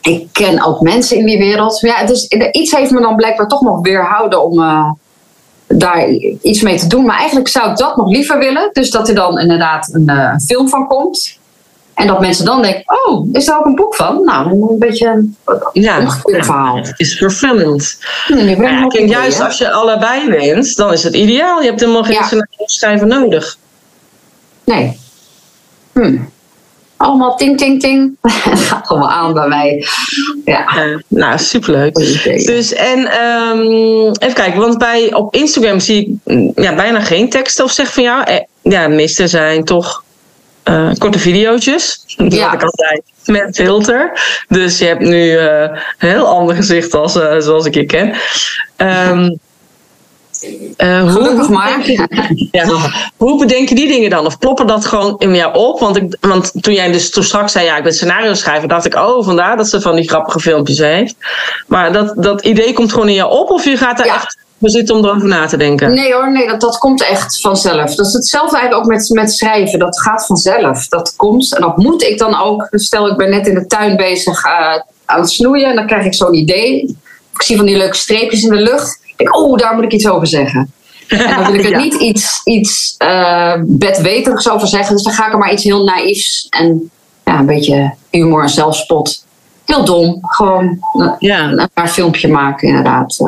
Ik 0.03 0.29
ken 0.33 0.65
ook 0.65 0.81
mensen 0.81 1.17
in 1.17 1.27
die 1.27 1.39
wereld. 1.39 1.81
Ja, 1.81 2.01
is, 2.01 2.27
iets 2.53 2.71
heeft 2.71 2.91
me 2.91 3.01
dan 3.01 3.17
blijkbaar 3.17 3.49
toch 3.49 3.61
nog 3.61 3.81
weerhouden 3.81 4.45
om 4.45 4.61
daar 5.67 6.09
iets 6.43 6.63
mee 6.63 6.79
te 6.79 6.87
doen. 6.87 7.05
Maar 7.05 7.17
eigenlijk 7.17 7.49
zou 7.49 7.71
ik 7.71 7.77
dat 7.77 7.97
nog 7.97 8.09
liever 8.09 8.39
willen. 8.39 8.71
Dus 8.73 8.91
dat 8.91 9.09
er 9.09 9.15
dan 9.15 9.39
inderdaad 9.39 9.91
een 9.93 10.41
film 10.41 10.69
van 10.69 10.87
komt. 10.87 11.41
En 12.03 12.09
dat 12.09 12.21
mensen 12.21 12.45
dan 12.45 12.63
denken, 12.63 12.83
oh, 13.07 13.29
is 13.33 13.45
daar 13.45 13.59
ook 13.59 13.65
een 13.65 13.75
boek 13.75 13.95
van? 13.95 14.25
Nou, 14.25 14.51
een 14.51 14.79
beetje 14.79 15.09
een 15.09 15.37
ja, 15.73 15.99
omgekeerde 15.99 16.45
verhaal. 16.45 16.77
Het 16.77 16.95
is 16.97 17.17
vervullend. 17.17 17.99
Nee, 18.29 18.61
ja, 18.61 18.87
kijk, 18.87 19.09
juist 19.09 19.41
als 19.41 19.59
je 19.59 19.71
allebei 19.71 20.31
wint, 20.31 20.77
dan 20.77 20.93
is 20.93 21.03
het 21.03 21.15
ideaal. 21.15 21.61
Je 21.61 21.67
hebt 21.67 21.81
helemaal 21.81 22.03
geen 22.05 22.15
Ja. 22.15 22.47
schrijver 22.67 23.07
nodig. 23.07 23.59
Nee. 24.65 25.01
Hm. 25.93 26.17
allemaal 26.97 27.37
ting, 27.37 27.59
ting, 27.59 27.81
ting. 27.81 28.17
Het 28.23 28.61
gaat 28.69 28.89
allemaal 28.89 29.11
aan 29.11 29.33
bij 29.33 29.49
mij. 29.49 29.87
Ja. 30.45 30.65
nou, 31.09 31.39
superleuk. 31.39 31.95
Dus 32.47 32.73
en 32.73 33.11
ehm, 33.11 33.61
even 34.19 34.35
kijken, 34.35 34.61
want 34.61 34.79
bij, 34.79 35.15
op 35.15 35.35
Instagram 35.35 35.81
zie 35.81 36.01
ik 36.01 36.35
mm, 36.35 36.53
ja, 36.55 36.75
bijna 36.75 37.01
geen 37.01 37.31
teksten 37.31 37.65
of 37.65 37.71
zeg 37.71 37.93
van 37.93 38.03
jou. 38.03 38.23
Eh, 38.23 38.37
ja, 38.63 38.89
de 38.89 38.95
meeste 38.95 39.27
zijn 39.27 39.65
toch 39.65 40.02
uh, 40.65 40.91
korte 40.99 41.19
video's. 41.19 41.65
Ja. 41.65 42.45
Wat 42.45 42.53
ik 42.53 42.63
altijd 42.63 43.03
met 43.25 43.57
filter. 43.57 44.21
Dus 44.49 44.79
je 44.79 44.85
hebt 44.85 45.01
nu 45.01 45.33
uh, 45.33 45.61
een 45.63 46.09
heel 46.09 46.27
ander 46.27 46.55
gezicht 46.55 46.95
als, 46.95 47.17
uh, 47.17 47.39
zoals 47.39 47.67
ik 47.67 47.75
je 47.75 47.85
ken. 47.85 48.15
Um, 48.77 49.39
Gelukkig 50.77 51.47
hoe, 51.47 51.57
maar. 51.57 51.91
ja, 52.51 52.67
hoe 53.17 53.39
bedenk 53.39 53.69
je 53.69 53.75
die 53.81 53.89
dingen 53.89 54.11
dan? 54.11 54.27
Of 54.27 54.39
ploppen 54.39 54.67
dat 54.67 54.87
gewoon 54.87 55.15
in 55.19 55.35
jou 55.35 55.55
op? 55.55 55.81
Want, 55.81 55.97
ik, 55.97 56.17
want 56.21 56.53
toen 56.63 56.75
jij 56.75 56.93
dus 56.93 57.11
toen 57.11 57.25
straks 57.25 57.53
zei, 57.53 57.65
ja, 57.65 57.77
ik 57.77 57.83
ben 57.83 57.93
scenario 57.93 58.35
schrijver, 58.35 58.69
dacht 58.69 58.85
ik, 58.85 58.95
oh, 58.95 59.25
vandaar 59.25 59.57
dat 59.57 59.69
ze 59.69 59.81
van 59.81 59.97
die 59.97 60.09
grappige 60.09 60.41
filmpjes 60.41 60.79
heeft. 60.79 61.15
Maar 61.67 61.93
dat, 61.93 62.15
dat 62.17 62.45
idee 62.45 62.73
komt 62.73 62.93
gewoon 62.93 63.09
in 63.09 63.15
jou 63.15 63.33
op, 63.33 63.51
of 63.51 63.65
je 63.65 63.77
gaat 63.77 64.01
er 64.01 64.07
echt 64.07 64.39
zitten 64.71 64.95
om 64.95 65.05
erover 65.05 65.29
na 65.29 65.47
te 65.47 65.57
denken. 65.57 65.95
Nee 65.95 66.13
hoor, 66.13 66.33
nee, 66.33 66.47
dat, 66.47 66.61
dat 66.61 66.79
komt 66.79 67.03
echt 67.03 67.41
vanzelf. 67.41 67.95
Dat 67.95 68.07
is 68.07 68.13
hetzelfde 68.13 68.57
eigenlijk 68.57 68.85
ook 68.85 68.93
met, 68.93 69.09
met 69.09 69.33
schrijven. 69.33 69.79
Dat 69.79 70.01
gaat 70.01 70.27
vanzelf. 70.27 70.89
Dat 70.89 71.17
komt 71.17 71.55
en 71.55 71.61
dat 71.61 71.77
moet 71.77 72.03
ik 72.03 72.19
dan 72.19 72.41
ook. 72.41 72.69
Stel, 72.71 73.09
ik 73.09 73.17
ben 73.17 73.31
net 73.31 73.47
in 73.47 73.55
de 73.55 73.67
tuin 73.67 73.97
bezig 73.97 74.45
uh, 74.45 74.75
aan 75.05 75.21
het 75.21 75.31
snoeien 75.31 75.69
en 75.69 75.77
dan 75.77 75.87
krijg 75.87 76.05
ik 76.05 76.15
zo'n 76.15 76.35
idee. 76.35 76.97
Ik 77.35 77.43
zie 77.43 77.57
van 77.57 77.67
die 77.67 77.77
leuke 77.77 77.97
streepjes 77.97 78.43
in 78.43 78.51
de 78.51 78.61
lucht. 78.63 79.01
Ik 79.05 79.15
denk, 79.17 79.37
oh, 79.37 79.59
daar 79.59 79.75
moet 79.75 79.85
ik 79.85 79.93
iets 79.93 80.09
over 80.09 80.27
zeggen. 80.27 80.73
En 81.09 81.37
dan 81.37 81.53
wil 81.53 81.61
ik 81.61 81.71
er 81.71 81.81
niet 81.81 81.95
iets, 81.95 82.41
iets 82.45 82.95
uh, 82.99 83.55
bedweterigs 83.65 84.51
over 84.51 84.69
zeggen. 84.69 84.95
Dus 84.95 85.05
dan 85.05 85.13
ga 85.13 85.27
ik 85.27 85.33
er 85.33 85.39
maar 85.39 85.53
iets 85.53 85.65
heel 85.65 85.85
naïefs 85.85 86.47
en 86.51 86.91
ja, 87.25 87.39
een 87.39 87.47
beetje 87.47 87.95
humor 88.11 88.43
en 88.43 88.49
zelfspot. 88.49 89.25
Heel 89.65 89.85
dom. 89.85 90.19
Gewoon 90.23 90.79
ja. 91.19 91.51
een, 91.51 91.71
paar 91.75 91.89
filmpje 91.89 92.29
maken, 92.29 92.69
inderdaad. 92.69 93.19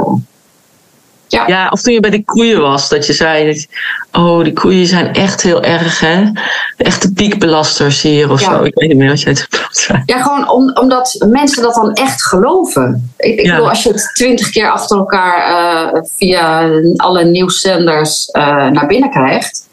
Ja. 1.29 1.47
ja, 1.47 1.69
of 1.69 1.83
toen 1.83 1.93
je 1.93 2.01
bij 2.01 2.11
de 2.11 2.25
koeien 2.25 2.61
was, 2.61 2.89
dat 2.89 3.07
je 3.07 3.13
zei: 3.13 3.67
Oh, 4.13 4.45
die 4.45 4.53
koeien 4.53 4.87
zijn 4.87 5.15
echt 5.15 5.43
heel 5.43 5.63
erg, 5.63 6.01
hè? 6.01 6.31
Echte 6.77 7.13
piekbelasters 7.13 8.03
hier 8.03 8.31
of 8.31 8.41
zo. 8.41 8.63
Ik 8.63 8.75
weet 8.75 8.89
niet 8.89 8.99
meer 8.99 9.09
wat 9.09 9.21
jij 9.21 9.33
het 9.33 9.49
zei. 9.71 10.03
Ja, 10.07 10.23
gewoon 10.23 10.49
om, 10.49 10.71
omdat 10.75 11.25
mensen 11.29 11.63
dat 11.63 11.75
dan 11.75 11.93
echt 11.93 12.25
geloven. 12.25 13.13
Ik, 13.17 13.39
ik 13.39 13.51
bedoel, 13.51 13.69
als 13.69 13.83
je 13.83 13.89
het 13.89 14.11
twintig 14.13 14.51
keer 14.51 14.71
achter 14.71 14.97
elkaar 14.97 15.51
uh, 15.95 16.01
via 16.17 16.71
alle 16.97 17.25
nieuwszenders 17.25 18.29
uh, 18.33 18.67
naar 18.67 18.87
binnen 18.87 19.11
krijgt, 19.11 19.69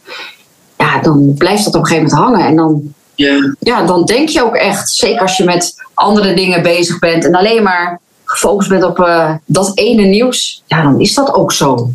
ja, 0.77 0.99
dan 1.01 1.35
blijft 1.37 1.63
dat 1.63 1.75
op 1.75 1.81
een 1.81 1.87
gegeven 1.87 2.09
moment 2.09 2.31
hangen. 2.31 2.47
En 2.47 2.55
dan, 2.55 2.93
ja. 3.15 3.55
Ja, 3.59 3.83
dan 3.83 4.05
denk 4.05 4.29
je 4.29 4.43
ook 4.43 4.55
echt, 4.55 4.89
zeker 4.89 5.21
als 5.21 5.37
je 5.37 5.43
met 5.43 5.73
andere 5.93 6.33
dingen 6.33 6.63
bezig 6.63 6.99
bent 6.99 7.25
en 7.25 7.35
alleen 7.35 7.63
maar 7.63 7.99
gefocust 8.31 8.69
bent 8.69 8.83
op 8.83 8.99
uh, 8.99 9.33
dat 9.45 9.71
ene 9.77 10.03
nieuws, 10.03 10.63
ja, 10.67 10.81
dan 10.81 10.99
is 10.99 11.13
dat 11.13 11.33
ook 11.33 11.51
zo. 11.51 11.89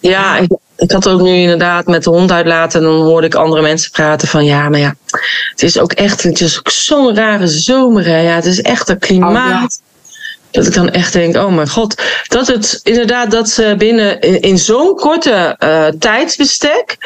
Ja, 0.00 0.36
ik, 0.36 0.50
ik, 0.76 0.90
had 0.90 1.08
ook 1.08 1.20
nu 1.20 1.34
inderdaad 1.34 1.86
met 1.86 2.04
de 2.04 2.10
hond 2.10 2.32
uitlaten 2.32 2.80
en 2.80 2.86
dan 2.86 3.00
hoorde 3.00 3.26
ik 3.26 3.34
andere 3.34 3.62
mensen 3.62 3.90
praten 3.90 4.28
van 4.28 4.44
ja, 4.44 4.68
maar 4.68 4.80
ja, 4.80 4.94
het 5.50 5.62
is 5.62 5.78
ook 5.78 5.92
echt, 5.92 6.22
het 6.22 6.40
is 6.40 6.58
ook 6.58 6.70
zo'n 6.70 7.14
rare 7.14 7.46
zomer. 7.46 8.04
Hè. 8.04 8.20
Ja, 8.20 8.34
het 8.34 8.44
is 8.44 8.60
echt 8.60 8.88
een 8.88 8.98
klimaat. 8.98 9.80
Oh, 9.82 9.90
dat 10.50 10.66
ik 10.66 10.74
dan 10.74 10.90
echt 10.90 11.12
denk, 11.12 11.36
oh 11.36 11.54
mijn 11.54 11.68
god. 11.68 12.02
Dat 12.28 12.46
het 12.46 12.80
inderdaad, 12.82 13.30
dat 13.30 13.48
ze 13.48 13.74
binnen 13.78 14.20
in, 14.20 14.58
zo'n 14.58 14.94
korte 14.94 15.56
uh, 15.58 15.86
tijdsbestek 15.86 16.96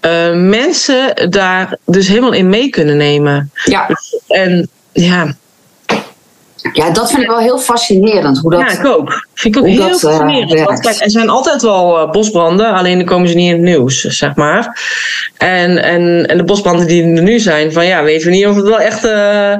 uh, 0.00 0.32
mensen 0.32 1.30
daar 1.30 1.76
dus 1.84 2.08
helemaal 2.08 2.32
in 2.32 2.48
mee 2.48 2.68
kunnen 2.68 2.96
nemen. 2.96 3.50
Ja. 3.64 3.88
En 4.26 4.68
ja, 4.92 5.36
ja, 6.72 6.90
dat 6.90 7.10
vind 7.10 7.22
ik 7.22 7.28
wel 7.28 7.38
heel 7.38 7.58
fascinerend. 7.58 8.38
Hoe 8.38 8.50
dat, 8.50 8.60
ja, 8.60 8.78
ik 8.78 8.84
ook. 8.84 9.26
Vind 9.34 9.56
ik 9.56 9.62
ook 9.62 9.68
heel 9.68 9.88
dat, 9.88 10.04
eh, 10.04 10.10
fascinerend. 10.10 10.80
kijk, 10.80 11.00
er 11.00 11.10
zijn 11.10 11.28
altijd 11.28 11.62
wel 11.62 12.02
uh, 12.02 12.10
bosbranden, 12.10 12.72
alleen 12.72 12.98
dan 12.98 13.06
komen 13.06 13.28
ze 13.28 13.34
niet 13.34 13.46
in 13.46 13.52
het 13.52 13.62
nieuws, 13.62 14.00
zeg 14.00 14.34
maar. 14.34 14.80
En, 15.36 15.82
en, 15.82 16.26
en 16.26 16.36
de 16.36 16.44
bosbranden 16.44 16.86
die 16.86 17.02
er 17.02 17.22
nu 17.22 17.38
zijn, 17.38 17.72
van 17.72 17.86
ja, 17.86 18.02
weten 18.02 18.26
we 18.26 18.34
niet 18.34 18.46
of 18.46 18.56
het 18.56 18.68
wel 18.68 18.80
echt. 18.80 19.04
Uh, 19.04 19.54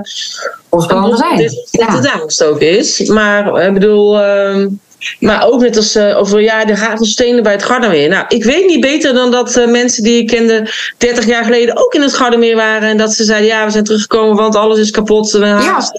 bosbranden 0.68 1.16
zijn. 1.16 1.38
Dat 1.70 1.88
het 1.88 2.08
aangestoken 2.08 2.78
is. 2.78 3.08
Maar 3.08 3.66
ik 3.66 3.72
bedoel. 3.72 4.20
Uh, 4.20 4.66
maar 5.20 5.46
ook 5.46 5.60
net 5.60 5.76
als 5.76 5.96
uh, 5.96 6.18
over 6.18 6.40
ja, 6.40 6.64
de 6.64 6.76
hagelstenen 6.76 7.42
bij 7.42 7.52
het 7.52 7.62
Gardameer. 7.62 8.08
Nou, 8.08 8.24
ik 8.28 8.44
weet 8.44 8.66
niet 8.66 8.80
beter 8.80 9.14
dan 9.14 9.30
dat 9.30 9.56
uh, 9.56 9.66
mensen 9.66 10.02
die 10.02 10.20
ik 10.20 10.26
kende 10.26 10.70
30 10.98 11.26
jaar 11.26 11.44
geleden 11.44 11.76
ook 11.76 11.94
in 11.94 12.02
het 12.02 12.14
Gardameer 12.14 12.56
waren. 12.56 12.88
En 12.88 12.96
dat 12.96 13.12
ze 13.12 13.24
zeiden: 13.24 13.48
ja, 13.48 13.64
we 13.64 13.70
zijn 13.70 13.84
teruggekomen, 13.84 14.36
want 14.36 14.56
alles 14.56 14.78
is 14.78 14.90
kapot. 14.90 15.30
ja. 15.30 15.92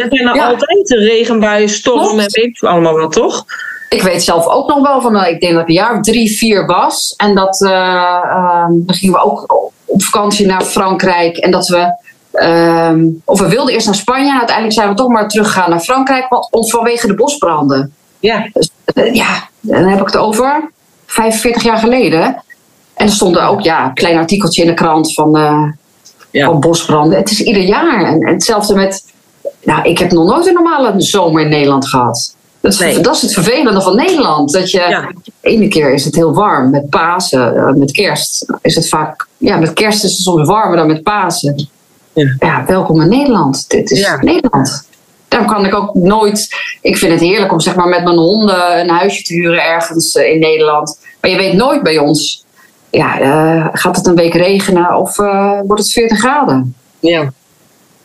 Er 0.00 0.06
zijn 0.10 0.28
er 0.28 0.42
altijd 0.42 0.90
regenbuien, 0.90 1.68
stormen 1.68 2.24
en 2.24 2.30
weet 2.30 2.60
allemaal 2.60 2.94
wel, 2.94 3.08
toch? 3.08 3.44
Ik 3.92 4.02
weet 4.02 4.22
zelf 4.22 4.46
ook 4.46 4.68
nog 4.68 4.80
wel 4.80 5.00
van, 5.00 5.16
uh, 5.16 5.28
ik 5.28 5.40
denk 5.40 5.52
dat 5.52 5.60
het 5.60 5.68
een 5.68 5.74
jaar 5.74 5.96
of 5.96 6.00
drie, 6.00 6.36
vier 6.36 6.66
was. 6.66 7.14
En 7.16 7.34
dat 7.34 7.60
uh, 7.60 7.70
uh, 7.70 8.66
dan 8.68 8.94
gingen 8.94 9.14
we 9.14 9.20
ook 9.20 9.70
op 9.84 10.02
vakantie 10.02 10.46
naar 10.46 10.62
Frankrijk. 10.62 11.36
En 11.36 11.50
dat 11.50 11.68
we, 11.68 11.94
ehm, 12.32 13.04
of 13.24 13.40
we 13.40 13.48
wilden 13.48 13.74
eerst 13.74 13.86
naar 13.86 13.94
Spanje. 13.94 14.30
En 14.30 14.36
uiteindelijk 14.36 14.76
zijn 14.76 14.88
we 14.88 14.94
toch 14.94 15.08
maar 15.08 15.28
teruggegaan 15.28 15.70
naar 15.70 15.80
Frankrijk. 15.80 16.26
Want, 16.50 16.70
vanwege 16.70 17.06
de 17.06 17.14
bosbranden. 17.14 17.94
Ja. 18.20 18.48
Dus, 18.52 18.70
eh, 18.84 19.14
ja, 19.14 19.48
dan 19.60 19.84
heb 19.84 20.00
ik 20.00 20.06
het 20.06 20.16
over 20.16 20.70
45 21.06 21.62
jaar 21.62 21.78
geleden. 21.78 22.42
En 22.94 23.06
er 23.06 23.12
stond 23.12 23.36
er 23.36 23.46
ook 23.46 23.60
ja, 23.60 23.84
een 23.84 23.94
klein 23.94 24.16
artikeltje 24.16 24.62
in 24.62 24.68
de 24.68 24.74
krant 24.74 25.14
van, 25.14 25.30
ja. 26.30 26.46
van 26.46 26.60
bosbranden. 26.60 27.18
Het 27.18 27.30
is 27.30 27.40
ieder 27.40 27.62
jaar. 27.62 28.04
En, 28.04 28.20
en 28.20 28.32
hetzelfde 28.32 28.74
met 28.74 29.11
nou, 29.62 29.88
ik 29.88 29.98
heb 29.98 30.12
nog 30.12 30.26
nooit 30.26 30.46
een 30.46 30.54
normale 30.54 31.00
zomer 31.00 31.42
in 31.42 31.48
Nederland 31.48 31.88
gehad. 31.88 32.34
Dat 32.60 32.72
is, 32.72 33.00
dat 33.00 33.14
is 33.14 33.22
het 33.22 33.32
vervelende 33.32 33.80
van 33.80 33.96
Nederland. 33.96 34.52
Dat 34.52 34.70
je, 34.70 34.78
ja. 34.78 35.12
de 35.24 35.32
ene 35.40 35.68
keer 35.68 35.92
is 35.92 36.04
het 36.04 36.14
heel 36.14 36.34
warm 36.34 36.70
met 36.70 36.90
Pasen, 36.90 37.56
eh, 37.56 37.72
met 37.72 37.92
kerst. 37.92 38.46
Is 38.60 38.74
het 38.74 38.88
vaak, 38.88 39.26
ja, 39.36 39.56
met 39.56 39.72
kerst 39.72 40.04
is 40.04 40.10
het 40.10 40.20
soms 40.20 40.48
warmer 40.48 40.76
dan 40.76 40.86
met 40.86 41.02
Pasen. 41.02 41.68
Ja, 42.12 42.36
ja 42.38 42.64
welkom 42.66 43.00
in 43.00 43.08
Nederland. 43.08 43.70
Dit 43.70 43.90
is 43.90 44.08
Nederland. 44.20 44.86
Daarom 45.28 45.50
kan 45.50 45.66
ik 45.66 45.74
ook 45.74 45.94
nooit. 45.94 46.48
Ik 46.80 46.96
vind 46.96 47.12
het 47.12 47.20
heerlijk 47.20 47.52
om 47.52 47.60
zeg 47.60 47.74
maar, 47.74 47.88
met 47.88 48.04
mijn 48.04 48.16
honden 48.16 48.80
een 48.80 48.88
huisje 48.88 49.22
te 49.22 49.34
huren 49.34 49.64
ergens 49.64 50.14
eh, 50.14 50.32
in 50.32 50.38
Nederland. 50.38 50.98
Maar 51.20 51.30
je 51.30 51.36
weet 51.36 51.52
nooit 51.52 51.82
bij 51.82 51.98
ons. 51.98 52.44
Ja, 52.90 53.20
uh, 53.20 53.68
gaat 53.72 53.96
het 53.96 54.06
een 54.06 54.14
week 54.14 54.34
regenen 54.34 54.94
of 54.94 55.18
uh, 55.18 55.60
wordt 55.66 55.82
het 55.82 55.92
40 55.92 56.18
graden? 56.18 56.74
Ja. 57.00 57.32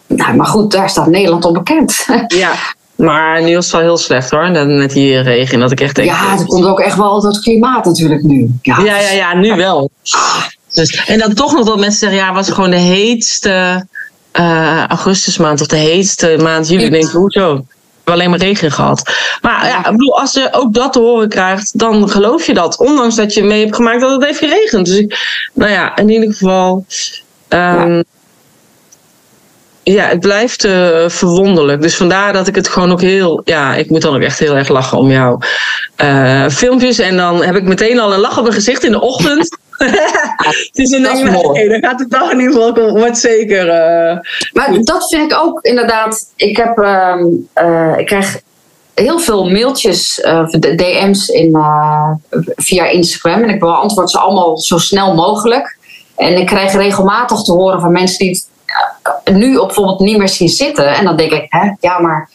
Nou, 0.08 0.36
maar 0.36 0.46
goed, 0.46 0.72
daar 0.72 0.90
staat 0.90 1.08
Nederland 1.08 1.46
op 1.46 1.54
bekend. 1.54 2.06
Ja, 2.28 2.52
maar 2.96 3.42
nu 3.42 3.58
is 3.58 3.64
het 3.64 3.72
wel 3.72 3.82
heel 3.82 3.98
slecht 3.98 4.30
hoor, 4.30 4.52
met 4.52 4.92
die 4.92 5.20
regen. 5.20 5.60
Dat 5.60 5.72
ik 5.72 5.82
echt 5.82 5.96
denk, 5.96 6.10
ja, 6.10 6.38
er 6.38 6.46
komt 6.46 6.66
ook 6.66 6.80
echt 6.80 6.98
wel 6.98 7.24
het 7.24 7.40
klimaat 7.40 7.86
natuurlijk 7.86 8.24
nu. 8.24 8.52
Ja, 8.62 8.80
ja, 8.80 9.00
ja, 9.00 9.12
ja 9.12 9.36
nu 9.36 9.56
wel. 9.56 9.90
Dus, 10.72 11.06
en 11.06 11.20
dan 11.20 11.34
toch 11.34 11.54
nog 11.54 11.66
dat 11.66 11.80
mensen 11.80 12.00
zeggen, 12.00 12.18
ja, 12.18 12.34
was 12.34 12.50
gewoon 12.50 12.70
de 12.70 12.76
heetste 12.78 13.86
uh, 14.34 14.86
augustusmaand 14.86 15.62
of 15.62 15.68
de 15.68 15.76
heetste 15.76 16.38
maand 16.42 16.68
juli. 16.68 16.84
Ik 16.84 16.92
denk, 16.92 17.10
hoezo? 17.10 17.54
We 17.54 18.14
hebben 18.14 18.14
alleen 18.14 18.30
maar 18.30 18.40
regen 18.40 18.72
gehad. 18.72 19.14
Maar 19.42 19.68
ja, 19.68 19.78
ik 19.78 19.92
bedoel, 19.92 20.20
als 20.20 20.34
je 20.34 20.48
ook 20.52 20.74
dat 20.74 20.94
te 20.94 21.00
horen 21.00 21.30
krijgt, 21.30 21.80
dan 21.80 22.10
geloof 22.10 22.46
je 22.46 22.54
dat. 22.54 22.78
Ondanks 22.78 23.16
dat 23.16 23.34
je 23.34 23.44
mee 23.44 23.64
hebt 23.64 23.76
gemaakt 23.76 24.02
dat 24.02 24.12
het 24.12 24.24
heeft 24.24 24.40
geregend. 24.40 24.86
Dus 24.86 24.98
ik, 24.98 25.18
nou 25.54 25.72
ja, 25.72 25.96
in 25.96 26.10
ieder 26.10 26.32
geval. 26.32 26.86
Um, 27.50 27.96
ja, 27.96 28.04
het 29.96 30.20
blijft 30.20 30.66
uh, 30.66 31.10
verwonderlijk. 31.10 31.82
Dus 31.82 31.96
vandaar 31.96 32.34
dat 32.34 32.48
ik 32.48 32.56
het 32.56 32.68
gewoon 32.68 32.92
ook 32.92 33.02
heel. 33.02 33.42
Ja, 33.44 33.76
ik 33.76 33.90
moet 33.90 34.02
dan 34.02 34.16
ook 34.16 34.22
echt 34.22 34.40
heel 34.40 34.56
erg 34.56 34.68
lachen 34.68 34.98
om 34.98 35.12
jouw 35.12 35.40
uh, 36.02 36.48
filmpjes. 36.50 37.00
En 37.00 37.18
dan 37.18 37.44
heb 37.44 37.56
ik 37.56 37.64
meteen 37.64 38.00
al 38.00 38.14
een 38.14 38.20
lach 38.20 38.38
op 38.38 38.44
mijn 38.44 38.56
gezicht 38.56 38.84
in 38.84 38.92
de 38.92 39.02
ochtend. 39.02 39.58
dus 40.78 40.90
dan 40.90 41.02
denk 41.02 41.18
ik, 41.18 41.70
dan 41.70 41.90
gaat 41.90 42.00
het 42.00 42.10
dag 42.10 42.32
in 42.32 42.40
ieder 42.40 42.54
geval 42.54 42.98
wordt 42.98 43.18
zeker. 43.18 43.66
Uh, 43.66 44.18
maar 44.54 44.78
dat 44.82 45.10
vind 45.10 45.32
ik 45.32 45.38
ook 45.38 45.62
inderdaad. 45.62 46.32
Ik, 46.36 46.58
heb, 46.58 46.78
uh, 46.78 47.94
ik 47.98 48.06
krijg 48.06 48.42
heel 48.94 49.20
veel 49.20 49.50
mailtjes, 49.50 50.16
DM's 50.60 51.28
in, 51.28 51.58
via 52.56 52.86
Instagram. 52.86 53.44
En 53.44 53.50
ik 53.50 53.60
beantwoord 53.60 54.12
ze 54.12 54.20
allemaal 54.20 54.58
zo 54.58 54.78
snel 54.78 55.16
mogelijk. 55.16 55.78
En 56.16 56.38
ik 56.38 56.46
krijg 56.46 56.74
regelmatig 56.74 57.42
te 57.42 57.52
horen 57.52 57.82
van 57.82 57.92
mensen 57.92 58.18
die 58.18 58.44
nu 59.24 59.58
bijvoorbeeld 59.58 60.00
niet 60.00 60.18
meer 60.18 60.30
zien 60.30 60.50
zitten. 60.50 60.96
En 60.96 61.06
dan 61.06 61.16
denk 61.16 61.32
ik, 61.32 61.46
hè, 61.50 61.72
ja, 61.80 62.00
maar 62.00 62.30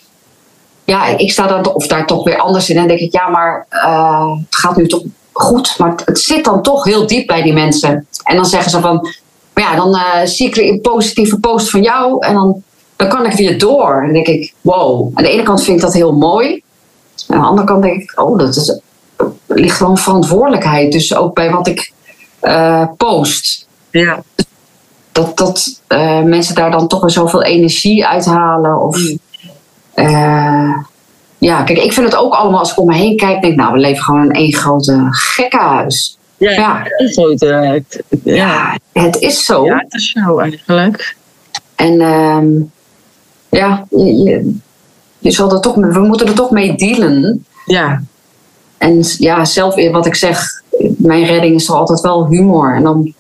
ja, 0.85 1.07
ik 1.07 1.33
sta 1.33 1.47
dan 1.47 1.75
of 1.75 1.87
daar 1.87 2.07
toch 2.07 2.25
weer 2.25 2.39
anders 2.39 2.71
in. 2.71 2.77
En 2.77 2.81
dan 2.81 2.97
denk 2.97 3.01
ik, 3.01 3.13
ja, 3.13 3.29
maar 3.29 3.67
uh, 3.71 4.37
het 4.45 4.57
gaat 4.57 4.77
nu 4.77 4.87
toch 4.87 5.03
goed. 5.33 5.75
Maar 5.79 5.95
het, 6.05 6.19
zit 6.19 6.45
dan 6.45 6.63
toch 6.63 6.85
heel 6.85 7.07
diep 7.07 7.27
bij 7.27 7.43
die 7.43 7.53
mensen. 7.53 8.07
En 8.25 8.37
dan 8.37 8.47
zeggen 8.47 8.71
ze 8.71 8.81
van, 8.81 9.09
ja, 9.55 9.77
dan 9.77 9.95
uh, 9.95 10.21
zie 10.25 10.47
ik 10.47 10.57
een 10.57 10.81
positieve 10.81 11.39
post 11.39 11.71
van 11.71 11.83
jou. 11.83 12.27
En 12.27 12.35
dan, 12.35 12.63
dan 12.97 13.09
kan 13.09 13.27
ik 13.27 13.33
weer 13.33 13.59
door. 13.59 14.03
En 14.07 14.13
denk 14.13 14.27
ik, 14.27 14.55
wow. 14.61 15.11
Aan 15.15 15.23
de 15.23 15.31
ene 15.31 15.43
kant 15.43 15.63
vind 15.63 15.77
ik 15.77 15.83
dat 15.83 15.95
heel 15.95 16.13
mooi. 16.13 16.63
aan 17.29 17.41
de 17.41 17.47
andere 17.47 17.67
kant 17.67 17.83
denk 17.83 18.03
ik, 18.03 18.21
oh, 18.21 18.39
dat 18.39 18.57
is, 18.57 18.81
ligt 19.47 19.77
gewoon 19.77 19.99
verantwoordelijkheid. 19.99 20.93
Dus 20.93 21.17
ook 21.17 21.35
bij 21.35 21.51
wat 21.51 21.67
ik 21.67 21.93
uh, 22.43 22.87
post. 22.97 23.67
Ja 23.91 24.23
dat, 25.13 25.37
dat 25.37 25.81
mensen 26.25 26.55
daar 26.55 26.71
dan 26.71 26.89
toch 26.89 27.01
weer 27.01 27.11
zoveel 27.11 27.43
energie 27.43 28.07
uithalen. 28.07 28.83
Of, 28.83 28.97
mm. 28.97 29.19
ja, 31.39 31.63
kijk, 31.63 31.79
ik 31.79 31.93
vind 31.93 32.07
het 32.07 32.17
ook 32.17 32.35
allemaal 32.35 32.59
als 32.59 32.71
ik 32.71 32.79
om 32.79 32.87
me 32.87 32.95
heen 32.95 33.17
kijk, 33.17 33.43
denk 33.43 33.57
nou, 33.57 33.73
we 33.73 33.79
leven 33.79 34.05
gewoon 34.05 34.25
in 34.25 34.33
één 34.33 34.55
grote 34.55 35.07
gekkenhuis. 35.11 36.19
Ja, 36.37 36.51
ja. 36.51 36.83
Het, 36.85 38.03
ja. 38.25 38.35
ja, 38.35 38.79
het 38.93 39.17
is 39.21 39.45
zo. 39.45 39.65
Ja, 39.65 39.77
het 39.77 39.95
is 39.95 40.11
zo 40.11 40.39
eigenlijk. 40.39 41.17
En 41.75 42.01
ehm, 42.01 42.47
ja, 43.49 43.87
je, 43.91 44.57
je, 45.19 45.31
zal 45.31 45.53
er 45.53 45.61
toch, 45.61 45.75
we 45.75 46.01
moeten 46.01 46.27
er 46.27 46.35
toch 46.35 46.51
mee 46.51 46.75
dealen. 46.75 47.47
Ja. 47.67 48.03
En 48.79 49.05
ja, 49.19 49.45
zelf 49.45 49.91
wat 49.91 50.07
ik 50.07 50.15
zeg, 50.15 50.63
mijn 50.97 51.25
redding 51.25 51.55
is 51.55 51.65
toch 51.65 51.77
altijd 51.77 52.01
wel 52.01 52.27
humor. 52.27 52.75
En 52.75 52.83
dan 52.83 53.15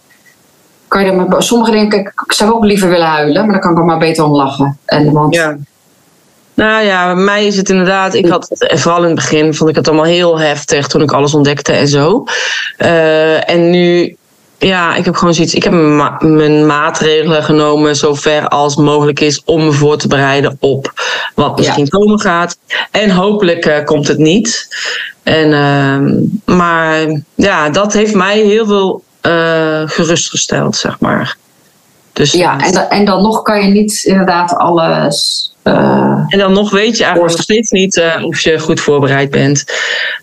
kan 0.92 1.05
je 1.05 1.12
met 1.12 1.44
sommige 1.44 1.70
dingen, 1.70 1.88
kijk, 1.88 2.12
ik 2.24 2.33
zou 2.33 2.52
ook 2.52 2.64
liever 2.64 2.88
willen 2.88 3.07
huilen, 3.07 3.42
maar 3.42 3.52
dan 3.52 3.61
kan 3.61 3.70
ik 3.70 3.78
er 3.78 3.85
maar 3.85 3.98
beter 3.98 4.24
om 4.24 4.35
lachen. 4.35 4.78
En, 4.85 5.12
want, 5.12 5.35
ja. 5.35 5.57
Nou 6.55 6.85
ja, 6.85 7.14
bij 7.14 7.24
mij 7.24 7.46
is 7.46 7.57
het 7.57 7.70
inderdaad. 7.70 8.14
Ik 8.14 8.28
had 8.28 8.46
het, 8.48 8.81
vooral 8.81 9.00
in 9.00 9.07
het 9.07 9.14
begin 9.14 9.55
vond 9.55 9.70
ik 9.70 9.76
het 9.76 9.88
allemaal 9.88 10.05
heel 10.05 10.38
heftig 10.38 10.87
toen 10.87 11.02
ik 11.02 11.12
alles 11.12 11.35
ontdekte 11.35 11.72
en 11.72 11.88
zo. 11.88 12.24
Uh, 12.78 13.50
en 13.50 13.70
nu 13.70 14.16
ja, 14.59 14.94
ik 14.94 15.05
heb 15.05 15.14
gewoon 15.14 15.35
zoiets. 15.35 15.55
Ik 15.55 15.62
heb 15.62 15.72
mijn 16.20 16.66
maatregelen 16.66 17.42
genomen 17.42 17.96
zover 17.96 18.48
als 18.48 18.76
mogelijk 18.76 19.20
is 19.20 19.42
om 19.44 19.64
me 19.64 19.72
voor 19.72 19.96
te 19.96 20.09
bereiden 20.09 20.57
op 20.61 20.92
wat 21.35 21.57
misschien 21.57 21.88
komen 21.88 22.20
gaat. 22.20 22.59
En 22.90 23.11
hopelijk 23.11 23.66
uh, 23.66 23.85
komt 23.85 24.09
het 24.09 24.18
niet. 24.18 24.68
En, 25.22 25.50
uh, 25.50 26.57
maar 26.57 27.22
ja, 27.35 27.70
dat 27.70 27.92
heeft 27.92 28.14
mij 28.14 28.38
heel 28.38 28.66
veel 28.66 29.02
uh, 29.26 29.82
gerustgesteld, 29.85 30.76
zeg 30.76 31.00
maar. 31.00 31.37
Dus, 32.12 32.32
ja, 32.32 32.61
en, 32.61 32.72
dan, 32.72 32.88
en 32.88 33.04
dan 33.04 33.22
nog 33.22 33.42
kan 33.42 33.64
je 33.64 33.70
niet 33.72 34.02
inderdaad 34.04 34.54
alles 34.54 35.50
uh, 35.64 36.24
en 36.28 36.38
dan 36.38 36.52
nog 36.52 36.70
weet 36.70 36.96
je 36.96 37.04
eigenlijk 37.04 37.35
nog 37.35 37.42
steeds 37.42 37.70
niet 37.70 37.96
uh, 37.96 38.24
of 38.24 38.40
je 38.40 38.58
goed 38.58 38.80
voorbereid 38.80 39.30
bent. 39.30 39.64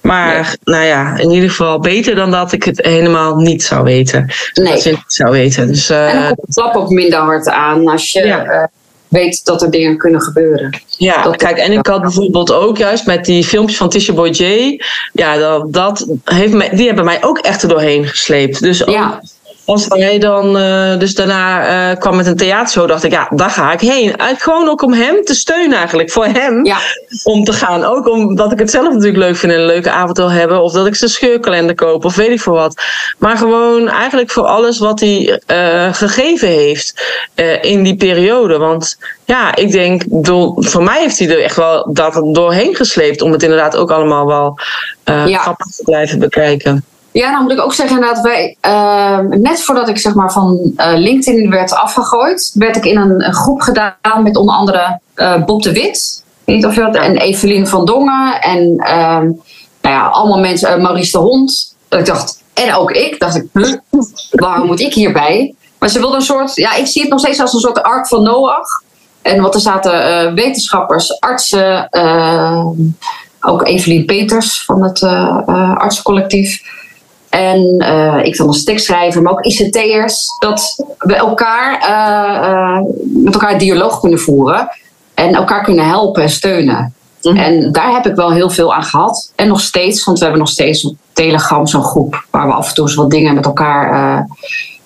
Maar 0.01 0.55
nou 0.63 0.85
ja, 0.85 1.17
in 1.17 1.31
ieder 1.31 1.49
geval 1.49 1.79
beter 1.79 2.15
dan 2.15 2.31
dat 2.31 2.51
ik 2.51 2.63
het 2.63 2.85
helemaal 2.85 3.35
niet 3.35 3.63
zou 3.63 3.83
weten. 3.83 4.25
Nee. 4.53 4.73
Dat 4.73 4.85
ik 4.85 4.91
niet 4.91 5.03
zou 5.07 5.31
weten. 5.31 5.67
Dus, 5.67 5.89
uh, 5.89 6.13
en 6.13 6.21
dan 6.21 6.35
komt 6.35 6.47
het 6.47 6.55
klap 6.55 6.75
ook 6.75 6.89
minder 6.89 7.19
hard 7.19 7.47
aan 7.49 7.87
als 7.87 8.11
je 8.11 8.67
weet 9.09 9.45
dat 9.45 9.61
er 9.61 9.71
dingen 9.71 9.97
kunnen 9.97 10.21
gebeuren. 10.21 10.81
Ja, 10.97 11.23
dat 11.23 11.35
kijk, 11.35 11.57
en 11.57 11.71
ik 11.71 11.87
had 11.87 12.01
bijvoorbeeld 12.01 12.51
ook 12.51 12.77
juist 12.77 13.05
met 13.05 13.25
die 13.25 13.45
filmpjes 13.45 13.77
van 13.77 13.89
Tisha 13.89 14.13
Boy 14.13 14.29
J. 14.29 14.75
Ja, 15.13 15.37
dat, 15.37 15.73
dat 15.73 16.07
heeft 16.23 16.53
mij, 16.53 16.69
die 16.69 16.87
hebben 16.87 17.05
mij 17.05 17.23
ook 17.23 17.37
echt 17.37 17.61
er 17.61 17.69
doorheen 17.69 18.07
gesleept. 18.07 18.61
Dus 18.61 18.85
ook, 18.85 18.93
ja 18.93 19.21
als 19.69 19.85
hij 19.89 20.19
dan 20.19 20.57
uh, 20.57 20.97
dus 20.97 21.15
daarna 21.15 21.91
uh, 21.91 21.97
kwam 21.99 22.15
met 22.15 22.27
een 22.27 22.35
theatershow, 22.35 22.87
dacht 22.87 23.03
ik, 23.03 23.11
ja, 23.11 23.27
daar 23.29 23.49
ga 23.49 23.71
ik 23.71 23.79
heen. 23.79 24.15
gewoon 24.37 24.69
ook 24.69 24.81
om 24.81 24.93
hem 24.93 25.23
te 25.23 25.35
steunen 25.35 25.77
eigenlijk, 25.77 26.11
voor 26.11 26.25
hem 26.25 26.65
ja. 26.65 26.77
om 27.23 27.43
te 27.43 27.53
gaan. 27.53 27.83
Ook 27.83 28.09
omdat 28.09 28.51
ik 28.51 28.59
het 28.59 28.71
zelf 28.71 28.93
natuurlijk 28.93 29.17
leuk 29.17 29.35
vind 29.35 29.51
en 29.51 29.59
een 29.59 29.65
leuke 29.65 29.91
avond 29.91 30.17
wil 30.17 30.31
hebben. 30.31 30.61
Of 30.61 30.71
dat 30.71 30.87
ik 30.87 30.95
zijn 30.95 31.09
scheurkalender 31.09 31.75
koop 31.75 32.05
of 32.05 32.15
weet 32.15 32.29
ik 32.29 32.39
voor 32.39 32.53
wat. 32.53 32.81
Maar 33.17 33.37
gewoon 33.37 33.87
eigenlijk 33.87 34.31
voor 34.31 34.45
alles 34.45 34.79
wat 34.79 34.99
hij 34.99 35.41
uh, 35.47 35.93
gegeven 35.93 36.47
heeft 36.47 36.93
in 37.61 37.83
die 37.83 37.95
periode. 37.95 38.57
Want 38.57 38.97
ja, 39.25 39.55
ik 39.55 39.71
denk, 39.71 40.03
door, 40.07 40.53
voor 40.57 40.83
mij 40.83 41.01
heeft 41.01 41.19
hij 41.19 41.29
er 41.29 41.43
echt 41.43 41.55
wel 41.55 41.93
dat 41.93 42.13
doorheen 42.13 42.75
gesleept 42.75 43.21
om 43.21 43.31
het 43.31 43.43
inderdaad 43.43 43.75
ook 43.75 43.91
allemaal 43.91 44.25
wel 44.25 44.59
ja. 45.25 45.37
grappig 45.37 45.67
te 45.67 45.83
blijven 45.83 46.19
bekijken. 46.19 46.83
Ja, 47.11 47.31
dan 47.31 47.41
moet 47.41 47.51
ik 47.51 47.61
ook 47.61 47.73
zeggen 47.73 48.01
dat 48.01 48.19
wij, 48.19 48.57
uh, 48.61 49.19
net 49.19 49.63
voordat 49.63 49.89
ik 49.89 49.97
zeg 49.97 50.13
maar 50.13 50.31
van 50.31 50.73
uh, 50.77 50.91
LinkedIn 50.95 51.49
werd 51.49 51.73
afgegooid, 51.73 52.51
werd 52.53 52.75
ik 52.75 52.85
in 52.85 52.97
een, 52.97 53.25
een 53.25 53.33
groep 53.33 53.61
gedaan 53.61 54.23
met 54.23 54.35
onder 54.35 54.55
andere 54.55 54.99
uh, 55.15 55.43
Bob 55.43 55.61
de 55.61 55.71
Wit. 55.71 56.23
Niet 56.45 56.65
of 56.65 56.75
je 56.75 56.81
dat, 56.81 56.95
en 56.95 57.17
Evelien 57.17 57.67
van 57.67 57.85
Dongen 57.85 58.41
en 58.41 58.73
uh, 58.79 59.19
nou 59.81 59.95
ja, 59.95 60.07
allemaal 60.07 60.39
mensen, 60.39 60.69
eh, 60.69 60.81
Maurice 60.81 61.11
de 61.11 61.17
Hond. 61.17 61.75
Ik 61.89 62.05
dacht, 62.05 62.43
en 62.53 62.73
ook 62.73 62.91
ik, 62.91 63.19
dacht 63.19 63.35
ik, 63.35 63.45
huh, 63.53 63.73
waarom 64.31 64.67
moet 64.67 64.79
ik 64.79 64.93
hierbij? 64.93 65.53
Maar 65.79 65.89
ze 65.89 65.99
wilden 65.99 66.19
een 66.19 66.25
soort, 66.25 66.55
ja, 66.55 66.75
ik 66.75 66.87
zie 66.87 67.01
het 67.01 67.11
nog 67.11 67.19
steeds 67.19 67.39
als 67.39 67.53
een 67.53 67.59
soort 67.59 67.83
ark 67.83 68.07
van 68.07 68.23
Noach. 68.23 68.83
En 69.21 69.41
wat 69.41 69.55
er 69.55 69.61
zaten 69.61 70.35
wetenschappers, 70.35 71.19
artsen, 71.19 71.89
ook 73.39 73.67
Evelien 73.67 74.05
Peters 74.05 74.63
van 74.65 74.83
het 74.83 75.03
artsencollectief 75.77 76.61
en 77.29 77.83
uh, 77.83 78.19
ik 78.23 78.37
wil 78.37 78.47
een 78.47 78.63
tekst 78.63 78.85
schrijven, 78.85 79.23
maar 79.23 79.31
ook 79.31 79.45
ICT'ers. 79.45 80.27
Dat 80.39 80.85
we 80.97 81.15
elkaar 81.15 81.81
uh, 81.81 82.49
uh, 82.49 82.79
met 83.23 83.33
elkaar 83.33 83.57
dialoog 83.57 83.99
kunnen 83.99 84.19
voeren. 84.19 84.69
En 85.13 85.33
elkaar 85.33 85.63
kunnen 85.63 85.87
helpen 85.87 86.23
en 86.23 86.29
steunen. 86.29 86.93
Mhm. 87.21 87.37
En 87.37 87.71
daar 87.71 87.93
heb 87.93 88.05
ik 88.05 88.15
wel 88.15 88.31
heel 88.31 88.49
veel 88.49 88.73
aan 88.73 88.83
gehad. 88.83 89.31
En 89.35 89.47
nog 89.47 89.61
steeds, 89.61 90.03
want 90.03 90.17
we 90.17 90.23
hebben 90.23 90.41
nog 90.41 90.51
steeds 90.51 90.85
op 90.85 90.95
Telegram 91.13 91.67
zo'n 91.67 91.83
groep 91.83 92.25
waar 92.31 92.47
we 92.47 92.53
af 92.53 92.67
en 92.67 92.73
toe 92.73 92.85
eens 92.85 92.95
wat 92.95 93.09
dingen 93.09 93.35
met 93.35 93.45
elkaar 93.45 94.27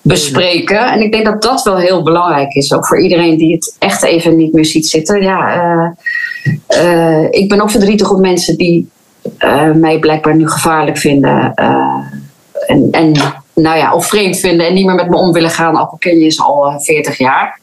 bespreken. 0.02 0.92
En 0.92 1.00
ik 1.00 1.12
denk 1.12 1.24
dat 1.24 1.42
dat 1.42 1.62
wel 1.62 1.76
heel 1.76 2.02
belangrijk 2.02 2.54
is. 2.54 2.72
Ook 2.72 2.86
voor 2.86 3.00
iedereen 3.00 3.36
die 3.36 3.54
het 3.54 3.76
echt 3.78 4.02
even 4.02 4.36
niet 4.36 4.52
meer 4.52 4.64
ziet 4.64 4.86
zitten. 4.86 5.22
Ja, 5.22 5.94
ik 7.30 7.48
ben 7.48 7.60
ook 7.60 7.70
verdrietig 7.70 8.10
op 8.10 8.20
mensen 8.20 8.56
die 8.56 8.88
mij 9.74 9.98
blijkbaar 9.98 10.36
nu 10.36 10.48
gevaarlijk 10.48 10.98
vinden 10.98 11.54
en, 12.66 12.88
en 12.90 13.12
nou 13.54 13.78
ja, 13.78 13.94
of 13.94 14.06
vreemd 14.06 14.36
vinden 14.36 14.66
en 14.66 14.74
niet 14.74 14.86
meer 14.86 14.94
met 14.94 15.08
me 15.08 15.16
om 15.16 15.32
willen 15.32 15.50
gaan, 15.50 15.76
al 15.76 15.96
ken 15.98 16.18
je 16.18 16.30
ze 16.30 16.42
al 16.42 16.80
40 16.80 17.12
eh, 17.12 17.18
jaar. 17.18 17.60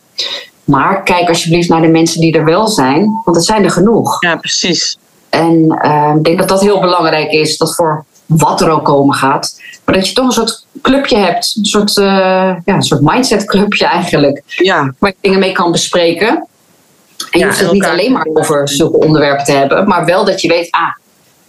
Maar 0.64 1.04
kijk 1.04 1.28
alsjeblieft 1.28 1.70
naar 1.70 1.82
de 1.82 1.88
mensen 1.88 2.22
die 2.22 2.34
er 2.34 2.46
wel 2.46 2.68
zijn, 2.68 3.22
want 3.24 3.38
het 3.38 3.46
zijn 3.46 3.64
er 3.64 3.72
genoeg. 3.72 4.24
Ja, 4.24 4.36
precies. 4.36 4.98
En 5.30 5.80
uh, 5.86 6.14
ik 6.18 6.24
denk 6.24 6.40
dat 6.40 6.48
dat 6.48 6.62
heel 6.62 6.80
belangrijk 6.80 7.32
is, 7.32 7.58
dat 7.58 7.76
voor 7.76 8.06
wat 8.26 8.62
er 8.62 8.70
ook 8.70 8.86
komen 8.86 9.16
gaat. 9.16 9.62
Maar 9.86 9.96
dat 9.96 10.08
je 10.08 10.14
toch 10.14 10.26
een 10.26 10.32
soort 10.32 10.66
clubje 10.82 11.18
hebt, 11.18 11.56
een 11.58 11.66
soort, 11.66 11.98
uh, 11.98 12.06
ja, 12.66 12.76
een 12.76 12.84
soort 12.84 13.02
mindset 13.02 13.46
clubje 13.46 13.86
eigenlijk. 13.86 14.44
Ja. 14.46 14.94
Waar 15.00 15.10
je 15.10 15.18
dingen 15.22 15.40
mee 15.40 15.52
kan 15.52 15.72
bespreken. 15.72 16.48
En 17.32 17.40
je 17.40 17.46
hoeft 17.46 17.60
het 17.60 17.72
niet 17.72 17.86
alleen 17.86 18.12
maar 18.12 18.28
over 18.34 18.70
zulke 18.70 18.98
onderwerpen 18.98 19.46
te 19.46 19.52
hebben, 19.52 19.88
maar 19.88 20.06
wel 20.06 20.26
dat 20.26 20.42
je 20.42 20.48
weet, 20.48 20.72
ah, 20.72 20.96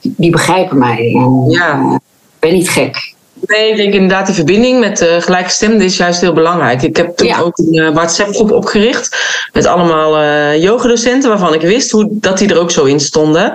die 0.00 0.30
begrijpen 0.30 0.78
mij. 0.78 1.12
En, 1.14 1.44
ja. 1.48 1.92
ik 1.94 2.00
ben 2.38 2.52
niet 2.52 2.70
gek. 2.70 3.14
Nee, 3.46 3.70
ik 3.70 3.76
denk 3.76 3.94
inderdaad 3.94 4.26
die 4.26 4.34
verbinding 4.34 4.80
met 4.80 5.02
uh, 5.02 5.08
gelijkgestemden 5.20 5.80
is 5.80 5.96
juist 5.96 6.20
heel 6.20 6.32
belangrijk. 6.32 6.82
Ik 6.82 6.96
heb 6.96 7.16
toen 7.16 7.34
ook 7.40 7.58
een 7.58 7.74
uh, 7.74 7.90
WhatsApp-groep 7.90 8.50
opgericht 8.50 9.16
met 9.52 9.66
allemaal 9.66 10.22
uh, 10.22 10.62
yogadocenten 10.62 11.28
waarvan 11.28 11.54
ik 11.54 11.60
wist 11.60 11.90
hoe, 11.90 12.08
dat 12.10 12.38
die 12.38 12.48
er 12.48 12.60
ook 12.60 12.70
zo 12.70 12.84
in 12.84 13.00
stonden. 13.00 13.52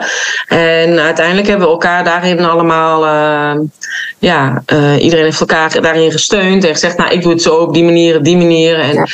En 0.48 1.00
uiteindelijk 1.00 1.48
hebben 1.48 1.66
we 1.68 1.74
elkaar 1.74 2.04
daarin 2.04 2.46
allemaal, 2.46 3.06
ja, 4.20 4.64
iedereen 5.00 5.26
heeft 5.26 5.40
elkaar 5.40 5.82
daarin 5.82 6.12
gesteund 6.12 6.64
en 6.64 6.74
gezegd, 6.74 6.98
nou 6.98 7.12
ik 7.12 7.22
doe 7.22 7.32
het 7.32 7.42
zo 7.42 7.56
op 7.56 7.74
die 7.74 7.84
manier, 7.84 8.18
op 8.18 8.24
die 8.24 8.38
manier. 8.38 8.80
En, 8.80 9.08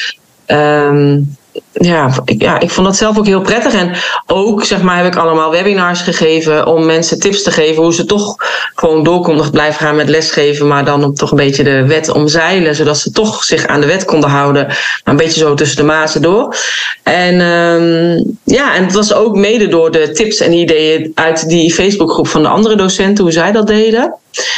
ja. 0.46 0.88
Um, 0.88 1.38
ja, 1.72 2.10
ik, 2.26 2.42
ja, 2.42 2.60
ik 2.60 2.70
vond 2.70 2.88
dat 2.88 2.96
zelf 2.96 3.18
ook 3.18 3.26
heel 3.26 3.42
prettig. 3.42 3.74
En 3.74 3.96
ook 4.28 4.64
zeg 4.64 4.82
maar, 4.82 4.98
heb 4.98 5.06
ik 5.06 5.16
allemaal 5.16 5.52
webinars 5.52 6.02
gegeven 6.02 6.68
om 6.68 6.86
mensen 6.86 7.20
tips 7.20 7.44
te 7.44 7.52
geven 7.52 7.84
hoe 7.84 7.94
ze 7.94 8.06
toch 8.06 8.36
gewoon 8.76 9.04
door 9.04 9.22
konden 9.22 9.52
blijven 9.52 9.86
gaan 9.86 9.96
met 9.96 10.10
lesgeven, 10.10 10.68
maar 10.68 10.86
dan 10.86 11.04
op 11.04 11.16
toch 11.16 11.32
een 11.32 11.38
beetje 11.38 11.64
de 11.64 11.86
wet 11.86 12.10
omzeilen, 12.10 12.76
zodat 12.76 12.98
ze 12.98 13.12
toch 13.12 13.44
zich 13.44 13.68
aan 13.68 13.82
de 13.82 13.88
wet 13.88 14.06
konden 14.06 14.30
houden, 14.30 14.66
maar 14.68 14.78
een 15.04 15.16
beetje 15.16 15.40
zo 15.40 15.54
tussen 15.54 15.78
de 15.78 15.84
mazen 15.84 16.22
door. 16.22 16.56
En 17.04 17.42
um, 17.42 18.38
ja, 18.44 18.76
en 18.76 18.84
het 18.84 18.94
was 18.94 19.14
ook 19.14 19.36
mede 19.36 19.68
door 19.68 19.92
de 19.92 20.12
tips 20.12 20.40
en 20.40 20.54
ideeën 20.54 21.12
uit 21.16 21.50
die 21.50 21.74
Facebookgroep 21.74 22.28
van 22.28 22.42
de 22.42 22.48
andere 22.48 22.76
docenten, 22.76 23.24
hoe 23.24 23.34
zij 23.34 23.52
dat 23.52 23.68
deden. 23.68 24.16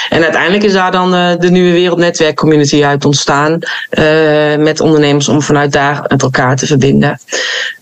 En 0.09 0.23
uiteindelijk 0.23 0.63
is 0.63 0.73
daar 0.73 0.91
dan 0.91 1.13
uh, 1.13 1.31
de 1.39 1.49
nieuwe 1.49 1.71
wereldnetwerk 1.71 2.35
community 2.35 2.83
uit 2.83 3.05
ontstaan. 3.05 3.59
Uh, 3.91 4.55
met 4.55 4.79
ondernemers 4.79 5.27
om 5.27 5.41
vanuit 5.41 5.71
daar 5.71 6.05
met 6.07 6.21
elkaar 6.21 6.55
te 6.55 6.65
verbinden. 6.65 7.19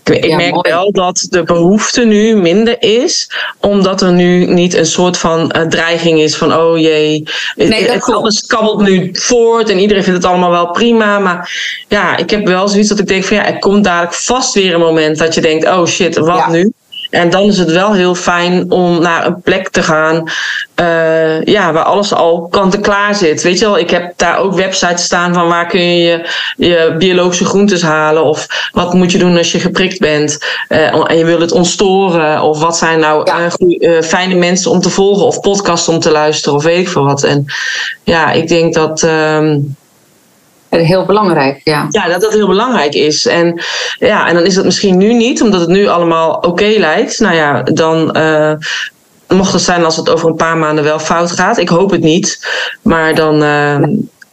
Ik, 0.04 0.24
ja, 0.24 0.36
merk 0.36 0.66
wel 0.66 0.92
dat 0.92 1.26
de 1.30 1.42
behoefte 1.42 2.04
nu 2.04 2.36
minder 2.36 2.82
is. 2.82 3.30
Omdat 3.60 4.02
er 4.02 4.12
nu 4.12 4.46
niet 4.46 4.74
een 4.74 4.86
soort 4.86 5.16
van 5.16 5.54
uh, 5.56 5.62
dreiging 5.62 6.20
is 6.20 6.36
van 6.36 6.54
oh 6.54 6.78
jee. 6.78 7.24
Nee, 7.54 7.90
het, 7.90 8.12
alles 8.12 8.46
kabbelt 8.46 8.80
nu 8.80 9.08
voort 9.12 9.70
en 9.70 9.78
iedereen 9.78 10.02
vindt 10.02 10.22
het 10.22 10.28
allemaal 10.28 10.50
wel 10.50 10.70
prima. 10.70 11.18
Maar 11.18 11.52
ja, 11.88 12.16
ik 12.16 12.30
heb 12.30 12.46
wel 12.46 12.68
zoiets 12.68 12.88
dat 12.88 12.98
ik 12.98 13.06
denk 13.06 13.24
van 13.24 13.36
ja, 13.36 13.46
er 13.46 13.58
komt 13.58 13.84
dadelijk 13.84 14.14
vast 14.14 14.54
weer 14.54 14.74
een 14.74 14.80
moment 14.80 15.18
dat 15.18 15.34
je 15.34 15.40
denkt, 15.40 15.66
oh 15.66 15.86
shit, 15.86 16.16
wat 16.16 16.38
ja. 16.38 16.50
nu? 16.50 16.72
En 17.10 17.30
dan 17.30 17.42
is 17.42 17.58
het 17.58 17.70
wel 17.70 17.92
heel 17.92 18.14
fijn 18.14 18.70
om 18.70 19.00
naar 19.00 19.26
een 19.26 19.40
plek 19.42 19.68
te 19.68 19.82
gaan 19.82 20.30
uh, 20.80 21.42
ja, 21.42 21.72
waar 21.72 21.84
alles 21.84 22.14
al 22.14 22.46
kant-en-klaar 22.50 23.14
zit. 23.14 23.42
Weet 23.42 23.58
je 23.58 23.64
wel, 23.64 23.78
ik 23.78 23.90
heb 23.90 24.12
daar 24.16 24.38
ook 24.38 24.54
websites 24.54 25.04
staan 25.04 25.34
van 25.34 25.48
waar 25.48 25.66
kun 25.66 25.80
je 25.80 26.02
je, 26.02 26.26
je 26.56 26.94
biologische 26.98 27.44
groentes 27.44 27.82
halen. 27.82 28.24
Of 28.24 28.68
wat 28.72 28.94
moet 28.94 29.12
je 29.12 29.18
doen 29.18 29.36
als 29.36 29.52
je 29.52 29.60
geprikt 29.60 29.98
bent 29.98 30.38
uh, 30.68 31.10
en 31.10 31.18
je 31.18 31.24
wil 31.24 31.40
het 31.40 31.52
ontstoren. 31.52 32.42
Of 32.42 32.60
wat 32.60 32.76
zijn 32.76 32.98
nou 32.98 33.24
ja. 33.24 33.40
uh, 33.40 33.50
goeie, 33.50 34.02
fijne 34.02 34.34
mensen 34.34 34.70
om 34.70 34.80
te 34.80 34.90
volgen. 34.90 35.26
Of 35.26 35.40
podcasts 35.40 35.88
om 35.88 35.98
te 35.98 36.10
luisteren 36.10 36.58
of 36.58 36.64
weet 36.64 36.78
ik 36.78 36.88
veel 36.88 37.04
wat. 37.04 37.22
En 37.22 37.44
ja, 38.02 38.32
ik 38.32 38.48
denk 38.48 38.74
dat... 38.74 39.02
Um, 39.02 39.76
Heel 40.82 41.04
belangrijk, 41.04 41.60
ja. 41.64 41.86
Ja, 41.88 42.08
dat 42.08 42.20
dat 42.20 42.32
heel 42.32 42.46
belangrijk 42.46 42.94
is. 42.94 43.26
En, 43.26 43.62
ja, 43.98 44.28
en 44.28 44.34
dan 44.34 44.44
is 44.44 44.56
het 44.56 44.64
misschien 44.64 44.96
nu 44.96 45.12
niet, 45.12 45.42
omdat 45.42 45.60
het 45.60 45.68
nu 45.68 45.86
allemaal 45.86 46.32
oké 46.32 46.74
lijkt. 46.78 47.18
Nou 47.18 47.34
ja, 47.34 47.62
dan 47.62 48.16
uh, 48.16 48.52
mocht 49.28 49.52
het 49.52 49.62
zijn 49.62 49.84
als 49.84 49.96
het 49.96 50.10
over 50.10 50.28
een 50.28 50.36
paar 50.36 50.56
maanden 50.56 50.84
wel 50.84 50.98
fout 50.98 51.30
gaat. 51.30 51.58
Ik 51.58 51.68
hoop 51.68 51.90
het 51.90 52.02
niet. 52.02 52.46
Maar 52.82 53.14
dan, 53.14 53.42
uh, 53.42 53.82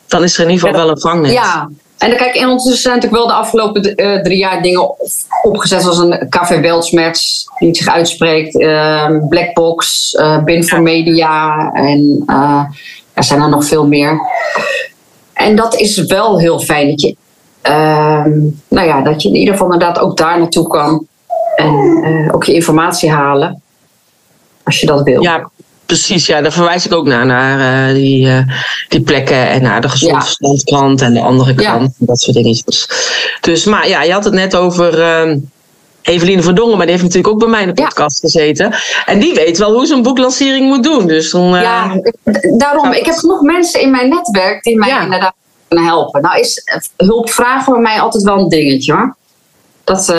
dan 0.08 0.24
is 0.24 0.38
er 0.38 0.44
in 0.44 0.50
ieder 0.50 0.68
geval 0.68 0.84
wel 0.84 0.90
een 0.90 1.02
vangnet. 1.02 1.32
Ja, 1.32 1.70
en 1.98 2.16
kijk, 2.16 2.36
in 2.36 2.48
ondertussen 2.48 2.82
zijn 2.82 2.96
natuurlijk 2.96 3.24
wel 3.24 3.32
de 3.32 3.40
afgelopen 3.42 3.94
uh, 3.96 4.22
drie 4.22 4.38
jaar 4.38 4.62
dingen 4.62 4.96
opgezet, 5.44 5.82
zoals 5.82 5.98
een 5.98 6.30
café 6.30 6.60
Weltsmatch, 6.60 7.22
die 7.60 7.76
zich 7.76 7.88
uitspreekt, 7.88 8.56
uh, 8.60 9.10
Blackbox, 9.30 10.14
uh, 10.14 10.44
Bin 10.44 10.68
voor 10.68 10.82
Media 10.82 11.70
en 11.74 12.24
er 13.14 13.24
zijn 13.24 13.42
er 13.42 13.50
nog 13.50 13.66
veel 13.66 13.88
meer. 13.88 14.20
En 15.42 15.56
dat 15.56 15.76
is 15.76 15.98
wel 15.98 16.40
heel 16.40 16.60
fijn 16.60 16.90
dat 16.90 17.02
je, 17.02 17.16
ehm, 17.62 18.40
nou 18.68 18.88
ja, 18.88 19.02
dat 19.02 19.22
je 19.22 19.28
in 19.30 19.36
ieder 19.36 19.54
geval 19.54 19.72
inderdaad 19.72 20.00
ook 20.00 20.18
daar 20.18 20.40
naartoe 20.40 20.68
kan 20.68 21.08
en 21.56 22.30
ook 22.32 22.44
je 22.44 22.54
informatie 22.54 23.12
halen, 23.12 23.62
als 24.64 24.80
je 24.80 24.86
dat 24.86 25.04
wil. 25.04 25.22
Ja, 25.22 25.50
precies. 25.86 26.26
Ja, 26.26 26.42
daar 26.42 26.52
verwijs 26.52 26.86
ik 26.86 26.94
ook 26.94 27.06
naar, 27.06 27.26
naar 27.26 27.90
uh, 27.90 27.96
die, 27.96 28.26
uh, 28.26 28.44
die 28.88 29.02
plekken 29.02 29.50
en 29.50 29.62
naar 29.62 29.82
de 29.82 29.90
gezond 29.90 30.24
verstandkrant 30.24 31.02
en 31.02 31.14
de 31.14 31.22
andere 31.22 31.54
kant. 31.54 31.96
Ja. 31.98 32.06
Dat 32.06 32.20
soort 32.20 32.36
dingetjes. 32.36 32.90
Dus, 33.42 33.66
maar 33.66 33.88
ja, 33.88 34.04
je 34.04 34.12
had 34.12 34.24
het 34.24 34.34
net 34.34 34.56
over 34.56 35.00
uh, 35.00 35.36
Eveline 36.02 36.42
Verdongen, 36.42 36.78
maar 36.78 36.86
die 36.86 36.96
heeft 36.96 37.04
natuurlijk 37.04 37.34
ook 37.34 37.40
bij 37.40 37.50
mij 37.50 37.62
in 37.62 37.74
de 37.74 37.84
podcast 37.84 38.22
ja. 38.22 38.30
gezeten. 38.30 38.74
En 39.06 39.20
die 39.20 39.34
weet 39.34 39.58
wel 39.58 39.74
hoe 39.74 39.86
ze 39.86 39.94
een 39.94 40.02
boeklancering 40.02 40.68
moet 40.68 40.84
doen. 40.84 41.08
Dus 41.08 41.32
dan, 41.32 41.44
ja, 41.44 42.02
daarom. 42.58 42.92
Ik 42.92 43.06
heb 43.06 43.16
genoeg 43.16 43.42
mensen 43.42 43.82
in 43.82 43.92
mijn 43.92 44.10
netwerk 44.10 44.64
die 44.64 44.78
mij 44.78 44.90
ja. 44.90 45.02
inderdaad 45.02 45.34
kunnen 45.68 45.86
helpen. 45.86 46.22
Nou 46.22 46.40
is 46.40 46.64
hulp 46.98 47.30
vragen 47.30 47.74
bij 47.74 47.82
mij 47.82 48.00
altijd 48.00 48.24
wel 48.24 48.40
een 48.40 48.50
dingetje 48.50 48.94
hoor. 48.94 49.16
Dat 49.84 50.10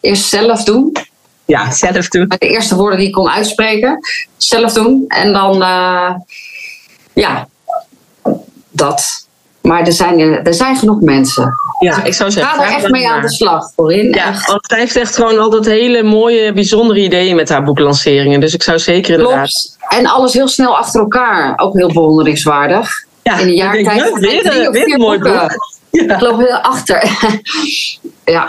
eerst 0.00 0.28
zelf 0.28 0.64
doen. 0.64 0.92
Ja, 1.44 1.70
zelf 1.70 2.08
doen. 2.08 2.28
De 2.28 2.38
eerste 2.38 2.76
woorden 2.76 2.98
die 2.98 3.06
ik 3.06 3.12
kon 3.12 3.28
uitspreken. 3.30 3.98
Zelf 4.36 4.72
doen. 4.72 5.04
En 5.08 5.32
dan, 5.32 5.62
uh, 5.62 6.14
ja, 7.12 7.48
dat. 8.70 9.25
Maar 9.66 9.86
er 9.86 9.92
zijn, 9.92 10.20
er 10.20 10.54
zijn 10.54 10.76
genoeg 10.76 11.00
mensen. 11.00 11.54
Ja, 11.78 12.04
ik 12.04 12.14
zou 12.14 12.30
zeggen. 12.30 12.54
Ga 12.54 12.64
er 12.64 12.76
echt 12.76 12.90
mee 12.90 13.08
aan 13.08 13.20
de 13.20 13.30
slag, 13.30 13.72
voorin. 13.76 14.12
Ja, 14.12 14.32
want 14.46 14.66
zij 14.66 14.78
heeft 14.78 14.96
echt 14.96 15.14
gewoon 15.14 15.38
altijd 15.38 15.66
hele 15.66 16.02
mooie, 16.02 16.52
bijzondere 16.52 17.00
ideeën 17.00 17.36
met 17.36 17.48
haar 17.48 17.64
boeklanceringen. 17.64 18.40
Dus 18.40 18.54
ik 18.54 18.62
zou 18.62 18.78
zeker 18.78 19.12
inderdaad... 19.14 19.36
Klopt. 19.36 19.76
En 19.88 20.06
alles 20.06 20.32
heel 20.32 20.48
snel 20.48 20.76
achter 20.76 21.00
elkaar. 21.00 21.52
Ook 21.56 21.74
heel 21.74 21.92
bewonderingswaardig. 21.92 23.04
Ja, 23.22 23.38
In 23.38 23.46
een 23.46 23.54
jaar 23.54 23.72
tijd. 23.72 23.96
Ja, 23.98 24.12
weer, 24.12 24.70
weer 24.70 24.94
een 24.94 25.00
mooi 25.00 25.18
boek. 25.18 25.58
Ja. 25.90 26.14
Ik 26.14 26.20
loop 26.20 26.38
heel 26.38 26.56
achter. 26.56 27.10
ja. 28.24 28.48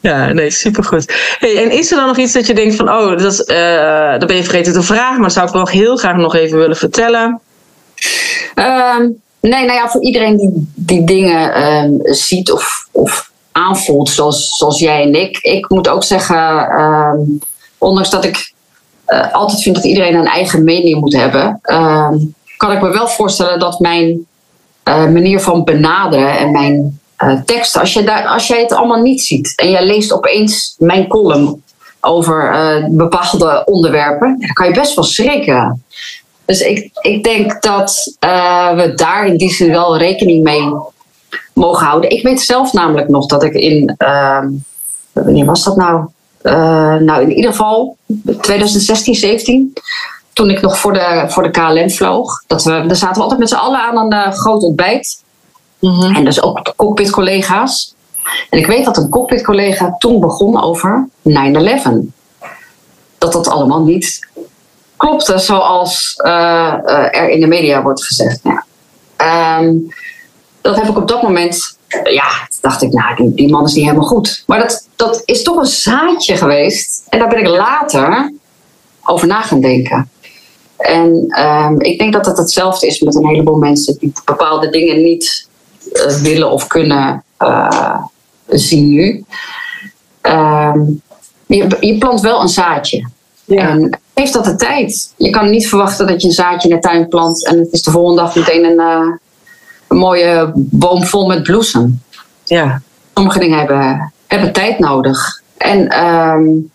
Ja, 0.00 0.32
nee, 0.32 0.50
supergoed. 0.50 1.36
Hey, 1.38 1.64
en 1.64 1.70
is 1.70 1.90
er 1.90 1.96
dan 1.96 2.06
nog 2.06 2.16
iets 2.16 2.32
dat 2.32 2.46
je 2.46 2.54
denkt 2.54 2.74
van, 2.74 2.88
oh, 2.88 3.18
dat, 3.18 3.50
uh, 3.50 4.10
dat 4.18 4.26
ben 4.26 4.36
je 4.36 4.44
vergeten 4.44 4.72
te 4.72 4.82
vragen, 4.82 5.20
maar 5.20 5.30
zou 5.30 5.46
ik 5.46 5.52
wel 5.52 5.68
heel 5.68 5.96
graag 5.96 6.16
nog 6.16 6.34
even 6.34 6.58
willen 6.58 6.76
vertellen? 6.76 7.40
Um, 8.54 9.20
nee, 9.40 9.64
nou 9.64 9.72
ja, 9.72 9.88
voor 9.88 10.02
iedereen 10.02 10.36
die 10.36 10.72
die 10.74 11.04
dingen 11.04 11.72
um, 11.72 12.00
ziet 12.02 12.52
of, 12.52 12.88
of 12.92 13.30
aanvoelt, 13.52 14.08
zoals, 14.08 14.56
zoals 14.56 14.78
jij 14.78 15.02
en 15.02 15.14
ik. 15.14 15.38
Ik 15.38 15.68
moet 15.68 15.88
ook 15.88 16.04
zeggen, 16.04 16.80
um, 16.80 17.38
ondanks 17.78 18.10
dat 18.10 18.24
ik 18.24 18.52
uh, 19.08 19.34
altijd 19.34 19.62
vind 19.62 19.74
dat 19.74 19.84
iedereen 19.84 20.14
een 20.14 20.26
eigen 20.26 20.64
mening 20.64 21.00
moet 21.00 21.12
hebben, 21.12 21.60
kan 22.56 22.72
ik 22.72 22.80
me 22.80 22.88
wel 22.90 23.08
voorstellen 23.08 23.58
dat 23.58 23.78
mijn 23.78 24.26
uh, 24.84 24.94
manier 24.94 25.40
van 25.40 25.64
benaderen 25.64 26.38
en 26.38 26.50
mijn 26.50 27.00
uh, 27.18 27.40
teksten. 27.44 27.80
Als, 27.80 27.92
je 27.92 28.04
daar, 28.04 28.26
als 28.26 28.46
jij 28.46 28.60
het 28.60 28.72
allemaal 28.72 29.02
niet 29.02 29.20
ziet 29.20 29.52
en 29.56 29.70
jij 29.70 29.86
leest 29.86 30.12
opeens 30.12 30.74
mijn 30.78 31.06
column 31.06 31.62
over 32.00 32.52
bepaalde 32.90 33.62
onderwerpen, 33.64 34.36
dan 34.38 34.52
kan 34.52 34.68
je 34.68 34.74
best 34.74 34.94
wel 34.94 35.04
schrikken. 35.04 35.84
Dus 36.48 36.60
ik, 36.60 36.90
ik 37.00 37.24
denk 37.24 37.62
dat 37.62 38.16
uh, 38.24 38.74
we 38.74 38.94
daar 38.94 39.26
in 39.26 39.36
die 39.36 39.50
zin 39.50 39.70
wel 39.70 39.98
rekening 39.98 40.42
mee 40.42 40.72
mogen 41.54 41.86
houden. 41.86 42.10
Ik 42.10 42.22
weet 42.22 42.40
zelf 42.40 42.72
namelijk 42.72 43.08
nog 43.08 43.26
dat 43.26 43.42
ik 43.42 43.54
in. 43.54 43.96
wanneer 45.12 45.44
was 45.44 45.64
dat 45.64 45.76
nou? 45.76 46.06
nou, 47.04 47.22
in 47.22 47.32
ieder 47.32 47.50
geval 47.50 47.96
2016, 48.40 49.14
17 49.14 49.72
toen 50.32 50.50
ik 50.50 50.60
nog 50.60 50.78
voor 50.78 50.92
de, 50.92 51.24
voor 51.28 51.42
de 51.42 51.50
KLM 51.50 51.90
vloog. 51.90 52.42
Dat 52.46 52.64
we, 52.64 52.70
daar 52.86 52.96
zaten 52.96 53.14
we 53.14 53.22
altijd 53.22 53.40
met 53.40 53.48
z'n 53.48 53.54
allen 53.54 53.80
aan 53.80 53.96
een 53.96 54.14
uh, 54.14 54.32
groot 54.32 54.62
ontbijt. 54.62 55.22
Mm-hmm. 55.78 56.14
En 56.14 56.24
dus 56.24 56.42
ook 56.42 56.72
cockpit-collega's. 56.76 57.94
En 58.50 58.58
ik 58.58 58.66
weet 58.66 58.84
dat 58.84 58.96
een 58.96 59.08
cockpit-collega 59.08 59.94
toen 59.98 60.20
begon 60.20 60.62
over 60.62 61.08
9-11. 61.28 61.32
Dat 63.18 63.32
dat 63.32 63.48
allemaal 63.48 63.82
niet 63.82 64.27
klopte 64.98 65.38
zoals 65.38 66.20
uh, 66.26 66.74
uh, 66.84 67.16
er 67.16 67.28
in 67.28 67.40
de 67.40 67.46
media 67.46 67.82
wordt 67.82 68.04
gezegd. 68.04 68.40
Ja. 68.42 68.64
Um, 69.60 69.92
dat 70.60 70.76
heb 70.76 70.88
ik 70.88 70.96
op 70.96 71.08
dat 71.08 71.22
moment, 71.22 71.78
ja, 72.04 72.48
dacht 72.60 72.82
ik, 72.82 72.92
nou, 72.92 73.16
die, 73.16 73.34
die 73.34 73.50
man 73.50 73.64
is 73.64 73.72
niet 73.72 73.84
helemaal 73.84 74.06
goed. 74.06 74.42
Maar 74.46 74.58
dat, 74.58 74.88
dat 74.96 75.22
is 75.24 75.42
toch 75.42 75.56
een 75.56 75.66
zaadje 75.66 76.36
geweest. 76.36 77.06
En 77.08 77.18
daar 77.18 77.28
ben 77.28 77.38
ik 77.38 77.46
later 77.46 78.32
over 79.04 79.26
na 79.26 79.42
gaan 79.42 79.60
denken. 79.60 80.10
En 80.76 81.34
um, 81.38 81.80
ik 81.80 81.98
denk 81.98 82.12
dat 82.12 82.26
het 82.26 82.38
hetzelfde 82.38 82.86
is 82.86 83.00
met 83.00 83.14
een 83.14 83.26
heleboel 83.26 83.56
mensen 83.56 83.96
die 83.98 84.12
bepaalde 84.24 84.70
dingen 84.70 85.02
niet 85.02 85.48
uh, 85.92 86.14
willen 86.14 86.50
of 86.50 86.66
kunnen 86.66 87.24
uh, 87.38 88.02
zien 88.46 88.88
nu. 88.88 89.24
Um, 90.22 91.02
je, 91.46 91.76
je, 91.80 91.98
plant 91.98 92.20
wel 92.20 92.40
een 92.40 92.48
zaadje. 92.48 93.08
Ja. 93.44 93.68
En 93.68 94.00
heeft 94.18 94.32
dat 94.32 94.44
de 94.44 94.56
tijd. 94.56 95.12
Je 95.16 95.30
kan 95.30 95.50
niet 95.50 95.68
verwachten 95.68 96.06
dat 96.06 96.22
je 96.22 96.28
een 96.28 96.34
zaadje 96.34 96.68
in 96.68 96.74
de 96.74 96.80
tuin 96.80 97.08
plant 97.08 97.46
en 97.46 97.58
het 97.58 97.72
is 97.72 97.82
de 97.82 97.90
volgende 97.90 98.22
dag 98.22 98.34
meteen 98.34 98.64
een, 98.64 98.80
uh, 98.80 99.14
een 99.88 99.96
mooie 99.96 100.52
boom 100.54 101.04
vol 101.04 101.26
met 101.26 101.42
bloesem. 101.42 102.02
Ja. 102.44 102.82
Sommige 103.14 103.38
dingen 103.38 103.58
hebben, 103.58 104.12
hebben 104.26 104.52
tijd 104.52 104.78
nodig. 104.78 105.42
En 105.56 106.04
um, 106.04 106.70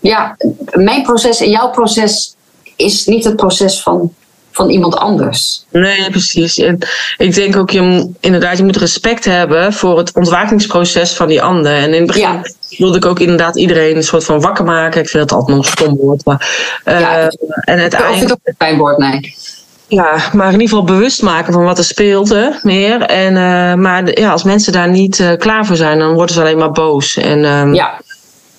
ja, 0.00 0.36
mijn 0.72 1.02
proces 1.02 1.40
en 1.40 1.50
jouw 1.50 1.70
proces 1.70 2.34
is 2.76 3.06
niet 3.06 3.24
het 3.24 3.36
proces 3.36 3.82
van 3.82 4.12
van 4.56 4.70
iemand 4.70 4.96
anders. 4.96 5.64
Nee, 5.70 6.10
precies. 6.10 6.58
En 6.58 6.78
ik 7.16 7.34
denk 7.34 7.56
ook, 7.56 7.70
je, 7.70 8.10
inderdaad, 8.20 8.58
je 8.58 8.64
moet 8.64 8.76
respect 8.76 9.24
hebben 9.24 9.72
voor 9.72 9.98
het 9.98 10.12
ontwakingsproces 10.14 11.12
van 11.12 11.28
die 11.28 11.42
ander. 11.42 11.72
En 11.72 11.94
in 11.94 11.98
het 11.98 12.06
begin 12.06 12.22
ja. 12.22 12.42
wilde 12.78 12.96
ik 12.96 13.06
ook 13.06 13.20
inderdaad 13.20 13.56
iedereen 13.56 13.96
een 13.96 14.02
soort 14.02 14.24
van 14.24 14.40
wakker 14.40 14.64
maken. 14.64 15.00
Ik 15.00 15.08
vind 15.08 15.22
het 15.22 15.32
altijd 15.32 15.56
nog 15.56 15.66
een 15.66 15.72
stom 15.72 15.96
woord. 15.96 16.24
Maar, 16.24 16.48
uh, 16.84 17.00
ja, 17.00 17.28
en 17.60 17.78
uiteindelijk... 17.78 18.12
Ik 18.12 18.16
vind 18.18 18.30
het 18.30 18.32
ook 18.32 18.38
een 18.44 18.54
fijn 18.58 18.78
woord, 18.78 18.98
nee. 18.98 19.34
Ja, 19.88 20.30
maar 20.32 20.46
in 20.46 20.60
ieder 20.60 20.68
geval 20.68 20.84
bewust 20.84 21.22
maken 21.22 21.52
van 21.52 21.64
wat 21.64 21.78
er 21.78 21.84
speelt, 21.84 22.28
hè, 22.28 22.48
meer. 22.62 23.02
En, 23.02 23.32
uh, 23.32 23.74
maar 23.74 24.20
ja, 24.20 24.30
als 24.30 24.42
mensen 24.42 24.72
daar 24.72 24.88
niet 24.88 25.18
uh, 25.18 25.32
klaar 25.36 25.66
voor 25.66 25.76
zijn, 25.76 25.98
dan 25.98 26.14
worden 26.14 26.34
ze 26.34 26.40
alleen 26.40 26.58
maar 26.58 26.72
boos. 26.72 27.16
En, 27.16 27.44
um, 27.44 27.74
ja 27.74 28.00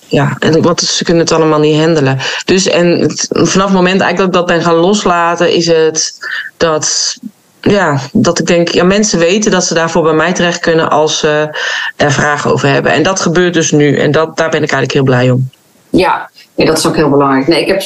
ja, 0.08 0.36
en 0.38 0.62
wat, 0.62 0.80
ze 0.80 1.04
kunnen 1.04 1.22
het 1.22 1.32
allemaal 1.32 1.58
niet 1.58 1.80
handelen. 1.80 2.18
Dus 2.44 2.66
en 2.66 2.86
het, 2.86 3.28
vanaf 3.30 3.66
het 3.66 3.76
moment 3.76 4.00
eigenlijk 4.00 4.16
dat 4.16 4.26
ik 4.26 4.32
dat 4.32 4.46
ben 4.46 4.62
gaan 4.62 4.80
loslaten, 4.80 5.52
is 5.52 5.66
het 5.66 6.18
dat, 6.56 7.16
ja, 7.60 8.00
dat 8.12 8.38
ik 8.38 8.46
denk, 8.46 8.68
ja, 8.68 8.84
mensen 8.84 9.18
weten 9.18 9.50
dat 9.50 9.64
ze 9.64 9.74
daarvoor 9.74 10.02
bij 10.02 10.12
mij 10.12 10.32
terecht 10.32 10.60
kunnen 10.60 10.90
als 10.90 11.18
ze 11.18 11.58
er 11.96 12.12
vragen 12.12 12.52
over 12.52 12.68
hebben. 12.68 12.92
En 12.92 13.02
dat 13.02 13.20
gebeurt 13.20 13.54
dus 13.54 13.70
nu. 13.70 13.96
En 13.96 14.10
dat, 14.10 14.36
daar 14.36 14.50
ben 14.50 14.62
ik 14.62 14.72
eigenlijk 14.72 14.92
heel 14.92 15.02
blij 15.02 15.30
om. 15.30 15.50
Ja, 15.90 16.30
nee, 16.54 16.66
dat 16.66 16.78
is 16.78 16.86
ook 16.86 16.96
heel 16.96 17.10
belangrijk. 17.10 17.46
Nee, 17.46 17.60
ik, 17.60 17.68
heb, 17.68 17.82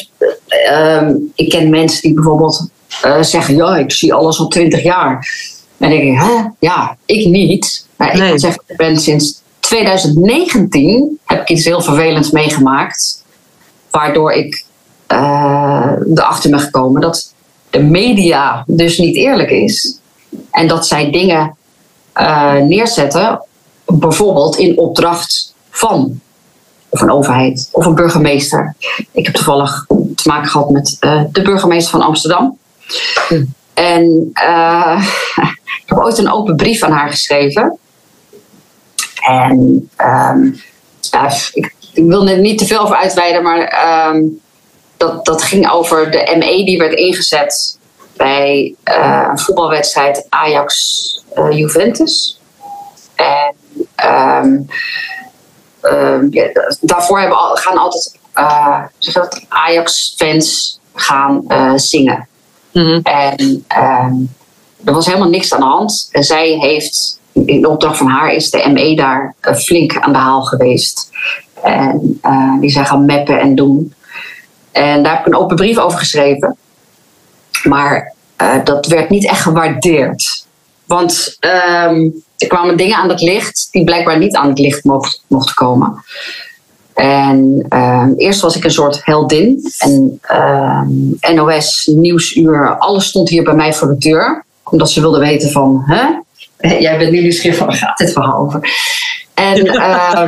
uh, 0.70 1.14
ik 1.34 1.48
ken 1.48 1.70
mensen 1.70 2.02
die 2.02 2.14
bijvoorbeeld 2.14 2.68
uh, 3.04 3.22
zeggen, 3.22 3.56
ja, 3.56 3.76
ik 3.76 3.92
zie 3.92 4.14
alles 4.14 4.38
al 4.38 4.48
twintig 4.48 4.82
jaar. 4.82 5.10
En 5.78 5.90
dan 5.90 5.98
denk 5.98 6.02
ik, 6.02 6.18
hè? 6.18 6.48
Ja, 6.58 6.96
ik 7.06 7.26
niet. 7.26 7.86
Maar 7.96 8.32
ik 8.32 8.38
zeg, 8.38 8.54
ik 8.66 8.76
ben 8.76 8.96
sinds 8.96 9.41
2019 9.72 11.18
heb 11.24 11.40
ik 11.40 11.48
iets 11.48 11.64
heel 11.64 11.80
vervelends 11.80 12.30
meegemaakt. 12.30 13.24
Waardoor 13.90 14.32
ik 14.32 14.64
uh, 15.08 15.92
erachter 16.14 16.50
ben 16.50 16.60
gekomen 16.60 17.00
dat 17.00 17.34
de 17.70 17.82
media 17.82 18.64
dus 18.66 18.98
niet 18.98 19.16
eerlijk 19.16 19.50
is. 19.50 19.98
En 20.50 20.68
dat 20.68 20.86
zij 20.86 21.10
dingen 21.10 21.56
uh, 22.16 22.54
neerzetten, 22.54 23.44
bijvoorbeeld 23.84 24.56
in 24.56 24.78
opdracht 24.78 25.54
van 25.70 26.20
of 26.88 27.00
een 27.00 27.10
overheid 27.10 27.68
of 27.72 27.86
een 27.86 27.94
burgemeester. 27.94 28.74
Ik 29.12 29.26
heb 29.26 29.34
toevallig 29.34 29.86
te 30.14 30.28
maken 30.28 30.50
gehad 30.50 30.70
met 30.70 30.96
uh, 31.00 31.22
de 31.30 31.42
burgemeester 31.42 31.90
van 31.90 32.06
Amsterdam. 32.06 32.58
Hm. 33.28 33.44
En 33.74 34.30
ik 35.82 35.84
heb 35.86 35.98
ooit 35.98 36.18
een 36.18 36.32
open 36.32 36.56
brief 36.56 36.82
aan 36.82 36.92
haar 36.92 37.10
geschreven. 37.10 37.78
En 39.26 39.90
um, 39.98 40.62
ja, 41.00 41.32
ik, 41.52 41.74
ik, 41.92 42.04
wil 42.04 42.28
er 42.28 42.38
niet 42.38 42.58
te 42.58 42.66
veel 42.66 42.80
over 42.80 42.96
uitweiden, 42.96 43.42
maar 43.42 44.14
um, 44.14 44.40
dat, 44.96 45.24
dat 45.24 45.42
ging 45.42 45.70
over 45.70 46.10
de 46.10 46.34
ME 46.38 46.64
die 46.64 46.78
werd 46.78 46.94
ingezet 46.94 47.78
bij 48.16 48.74
een 48.84 49.38
voetbalwedstrijd 49.38 50.26
Ajax-Juventus. 50.28 52.40
en 53.14 53.54
ehm, 53.94 54.60
ehm, 55.80 56.26
ja, 56.30 56.50
daarvoor 56.80 57.20
hebben, 57.20 57.38
gaan 57.38 57.78
altijd 57.78 58.18
Ajax-fans 59.48 60.78
gaan 60.94 61.44
zingen. 61.76 62.28
Mhm. 62.72 63.00
En 63.02 63.64
ehm, 63.68 64.14
er 64.84 64.92
was 64.92 65.06
helemaal 65.06 65.28
niks 65.28 65.52
aan 65.52 65.60
de 65.60 65.66
hand. 65.66 66.08
En 66.10 66.24
zij 66.24 66.48
heeft, 66.48 67.20
in 67.32 67.66
opdracht 67.66 67.96
van 67.96 68.06
haar, 68.06 68.32
is 68.32 68.50
de 68.50 68.70
ME 68.72 68.96
daar 68.96 69.34
uh, 69.40 69.54
flink 69.54 69.98
aan 69.98 70.12
de 70.12 70.18
haal 70.18 70.42
geweest. 70.42 71.10
En 71.62 72.20
uh, 72.26 72.60
die 72.60 72.70
zijn 72.70 72.86
gaan 72.86 73.04
mappen 73.04 73.40
en 73.40 73.54
doen. 73.54 73.94
En 74.72 75.02
daar 75.02 75.12
heb 75.12 75.26
ik 75.26 75.32
een 75.32 75.40
open 75.40 75.56
brief 75.56 75.78
over 75.78 75.98
geschreven. 75.98 76.56
Maar 77.62 78.14
uh, 78.42 78.64
dat 78.64 78.86
werd 78.86 79.10
niet 79.10 79.26
echt 79.26 79.40
gewaardeerd. 79.40 80.46
Want 80.84 81.36
um, 81.86 82.22
er 82.36 82.46
kwamen 82.46 82.76
dingen 82.76 82.96
aan 82.96 83.08
het 83.08 83.20
licht 83.20 83.68
die 83.70 83.84
blijkbaar 83.84 84.18
niet 84.18 84.36
aan 84.36 84.48
het 84.48 84.58
licht 84.58 84.84
mocht, 84.84 85.24
mochten 85.26 85.54
komen. 85.54 86.04
En 86.94 87.66
uh, 87.68 88.06
eerst 88.16 88.40
was 88.40 88.56
ik 88.56 88.64
een 88.64 88.70
soort 88.70 89.00
heldin. 89.04 89.72
En 89.78 90.20
uh, 90.30 90.82
NOS, 91.34 91.90
Nieuwsuur, 91.94 92.76
alles 92.78 93.06
stond 93.06 93.28
hier 93.28 93.42
bij 93.42 93.54
mij 93.54 93.74
voor 93.74 93.88
de 93.88 93.98
deur. 93.98 94.44
Omdat 94.64 94.90
ze 94.90 95.00
wilden 95.00 95.20
weten 95.20 95.50
van, 95.50 95.82
hè? 95.86 96.04
Jij 96.84 96.98
bent 96.98 97.10
nu 97.10 97.20
nieuwsgierig 97.20 97.58
van, 97.58 97.66
waar 97.66 97.76
gaat 97.76 97.98
dit 97.98 98.12
verhaal 98.12 98.38
over? 98.38 98.60
En 99.34 99.66
uh, 99.66 100.22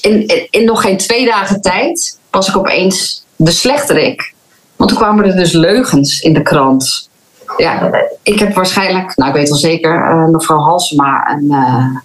in, 0.00 0.26
in, 0.26 0.46
in, 0.50 0.64
nog 0.64 0.80
geen 0.80 0.96
twee 0.96 1.26
dagen 1.26 1.60
tijd 1.60 2.18
was 2.30 2.48
ik 2.48 2.56
opeens 2.56 3.24
de 3.36 3.50
slechterik. 3.50 4.34
Want 4.76 4.90
toen 4.90 4.98
kwamen 4.98 5.24
er 5.24 5.36
dus 5.36 5.52
leugens 5.52 6.20
in 6.20 6.32
de 6.32 6.42
krant. 6.42 7.08
Ja, 7.56 7.90
ik 8.22 8.38
heb 8.38 8.54
waarschijnlijk, 8.54 9.16
nou 9.16 9.30
ik 9.30 9.36
weet 9.36 9.48
wel 9.48 9.58
zeker, 9.58 9.94
uh, 9.94 10.26
mevrouw 10.26 10.58
Halsema 10.58 11.30
een, 11.30 11.44
uh, 11.44 11.96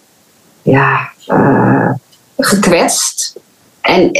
ja, 0.61 1.09
uh, 1.27 1.91
gekwetst. 2.37 3.39
En 3.81 4.11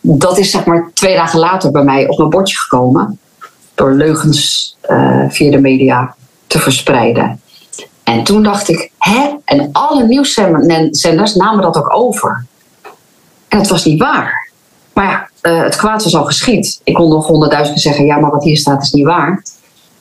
dat 0.00 0.38
is 0.38 0.50
zeg 0.50 0.64
maar 0.64 0.90
twee 0.94 1.14
dagen 1.14 1.38
later 1.38 1.70
bij 1.70 1.82
mij 1.82 2.08
op 2.08 2.18
mijn 2.18 2.30
bordje 2.30 2.56
gekomen. 2.56 3.18
Door 3.74 3.92
leugens 3.92 4.76
via 5.28 5.50
de 5.50 5.60
media 5.60 6.14
te 6.46 6.58
verspreiden. 6.58 7.40
En 8.04 8.24
toen 8.24 8.42
dacht 8.42 8.68
ik, 8.68 8.90
hè? 8.98 9.30
En 9.44 9.68
alle 9.72 10.06
nieuwszenders 10.06 11.34
namen 11.34 11.62
dat 11.62 11.76
ook 11.76 11.94
over. 11.94 12.46
En 13.48 13.58
het 13.58 13.68
was 13.68 13.84
niet 13.84 14.00
waar. 14.00 14.50
Maar 14.92 15.30
ja, 15.42 15.50
uh, 15.50 15.62
het 15.62 15.76
kwaad 15.76 16.04
was 16.04 16.16
al 16.16 16.24
geschied. 16.24 16.80
Ik 16.84 16.94
kon 16.94 17.08
nog 17.08 17.26
honderdduizend 17.26 17.80
zeggen, 17.80 18.04
ja, 18.04 18.16
maar 18.16 18.30
wat 18.30 18.44
hier 18.44 18.56
staat 18.56 18.82
is 18.82 18.90
niet 18.90 19.04
waar. 19.04 19.42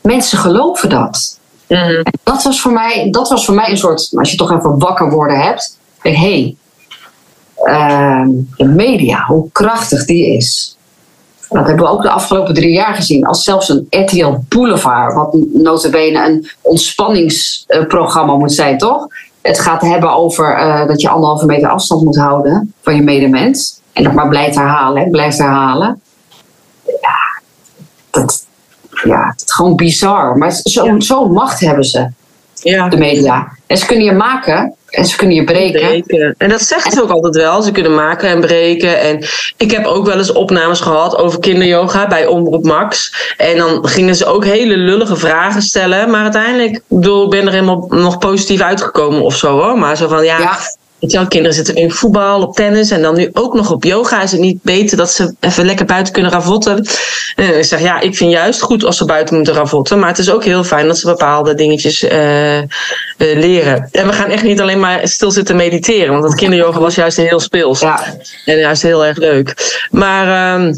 Mensen 0.02 0.38
geloven 0.38 0.90
dat. 0.90 1.40
Mm. 1.68 2.04
dat, 2.24 2.44
was 2.44 2.62
voor 2.62 2.72
mij, 2.72 3.08
dat 3.12 3.30
was 3.30 3.46
voor 3.46 3.56
mij 3.56 3.70
een 3.70 3.78
soort, 3.78 4.12
als 4.14 4.32
je 4.32 4.38
toch 4.38 4.52
even 4.52 4.80
wakker 4.80 5.10
worden 5.10 5.40
hebt. 5.40 5.78
Denk, 6.02 6.16
hé, 6.16 6.22
hey, 6.22 6.56
uh, 7.64 8.28
de 8.58 8.66
media, 8.66 9.26
hoe 9.26 9.52
krachtig 9.52 10.06
die 10.06 10.36
is. 10.36 10.78
Dat 11.50 11.68
hebben 11.68 11.86
we 11.86 11.92
ook 11.92 12.02
de 12.02 12.10
afgelopen 12.10 12.54
drie 12.54 12.72
jaar 12.72 12.96
gezien. 12.96 13.26
Als 13.26 13.44
zelfs 13.44 13.70
een 13.70 13.88
RTL 13.90 14.36
Boulevard, 14.48 15.14
wat 15.14 15.38
notabene 15.54 16.26
een 16.26 16.50
ontspanningsprogramma 16.62 18.36
moet 18.36 18.54
zijn, 18.54 18.78
toch? 18.78 19.08
Het 19.42 19.60
gaat 19.60 19.82
hebben 19.82 20.14
over 20.14 20.58
uh, 20.58 20.88
dat 20.88 21.02
je 21.02 21.10
anderhalve 21.10 21.46
meter 21.46 21.70
afstand 21.70 22.04
moet 22.04 22.18
houden 22.18 22.74
van 22.82 22.96
je 22.96 23.02
medemens. 23.02 23.80
En 23.94 24.04
dat 24.04 24.14
maar 24.14 24.28
blijft 24.28 24.56
herhalen, 24.56 25.12
blijft 25.12 25.38
herhalen. 25.38 26.02
Ja, 26.86 27.42
dat, 28.10 28.46
ja, 29.04 29.34
is 29.46 29.54
gewoon 29.54 29.76
bizar. 29.76 30.38
Maar 30.38 30.52
zo'n 30.64 31.02
zo 31.02 31.30
macht 31.30 31.60
hebben 31.60 31.86
ze, 31.86 32.10
ja. 32.54 32.90
de 32.90 32.98
media. 32.98 33.52
En 33.68 33.78
ze 33.78 33.86
kunnen 33.86 34.06
je 34.06 34.12
maken 34.12 34.76
en 34.90 35.06
ze 35.06 35.18
kunnen 35.18 35.36
je 35.36 35.44
breken. 35.44 35.80
breken. 35.80 36.36
En 36.38 36.50
dat 36.50 36.62
zegt 36.62 36.94
ze 36.94 37.02
ook 37.04 37.10
altijd 37.10 37.36
wel. 37.36 37.62
Ze 37.62 37.72
kunnen 37.72 37.96
maken 37.96 38.30
en 38.30 38.40
breken. 38.40 39.00
En 39.00 39.26
ik 39.58 39.72
heb 39.72 39.86
ook 39.86 40.06
wel 40.06 40.18
eens 40.18 40.32
opnames 40.32 40.80
gehad 40.80 41.18
over 41.18 41.40
kinderyoga 41.40 42.08
bij 42.08 42.26
Omroep 42.26 42.64
Max. 42.64 43.14
En 43.38 43.58
dan 43.58 43.88
gingen 43.88 44.16
ze 44.16 44.26
ook 44.26 44.46
hele 44.46 44.78
lullige 44.78 45.16
vragen 45.16 45.62
stellen. 45.62 46.10
Maar 46.10 46.24
uiteindelijk, 46.24 46.82
bedoel, 46.88 47.24
ik 47.24 47.30
ben 47.30 47.46
er 47.46 47.54
helemaal 47.54 47.86
nog 47.90 48.18
positief 48.18 48.62
uitgekomen 48.62 49.22
of 49.22 49.36
zo 49.36 49.60
hoor. 49.60 49.78
Maar 49.78 49.98
zo 49.98 50.08
van 50.08 50.24
ja, 50.24 50.40
ja. 50.40 50.58
Je 51.00 51.28
kinderen 51.28 51.56
zitten 51.56 51.76
in 51.76 51.92
voetbal, 51.92 52.42
op 52.42 52.56
tennis 52.56 52.92
en 52.92 53.02
dan 53.02 53.16
nu 53.16 53.30
ook 53.34 53.54
nog 53.54 53.72
op 53.72 53.84
yoga. 53.84 54.22
Is 54.22 54.32
het 54.32 54.42
niet 54.42 54.64
beter 54.64 54.98
dat 54.98 55.12
ze 55.12 55.34
even 55.40 55.66
lekker 55.66 55.86
buiten 55.86 56.14
kunnen 56.14 56.32
ravotten? 56.32 56.88
En 57.36 57.58
ik 57.58 57.64
zeg, 57.64 57.82
ja, 57.82 58.00
ik 58.00 58.16
vind 58.16 58.32
juist 58.32 58.62
goed 58.62 58.86
als 58.86 58.98
ze 58.98 59.06
buiten 59.06 59.36
moeten 59.36 59.54
ravotten. 59.54 60.00
Maar 60.00 60.10
het 60.10 60.18
is 60.18 60.32
ook 60.32 60.44
heel 60.44 60.64
fijn 60.64 60.88
dat 60.88 60.98
ze 60.98 61.08
bepaalde 61.08 61.56
dingetjes 61.56 62.04
uh, 62.04 62.58
uh, 62.58 62.68
leren. 63.18 63.90
En 63.92 64.08
we 64.08 64.14
gaan 64.14 64.30
echt 64.30 64.44
niet 64.44 64.62
alleen 64.62 64.80
maar 64.80 65.08
stil 65.08 65.32
zitten 65.32 65.56
mediteren. 65.56 66.12
Want 66.12 66.24
dat 66.24 66.36
kinderyoga 66.36 66.80
was 66.80 66.96
juist 66.96 67.18
heel 67.18 67.40
speels. 67.40 67.80
Ja. 67.80 68.04
En 68.46 68.58
juist 68.58 68.82
heel 68.82 69.06
erg 69.06 69.18
leuk. 69.18 69.78
Maar... 69.92 70.60
Uh, 70.60 70.74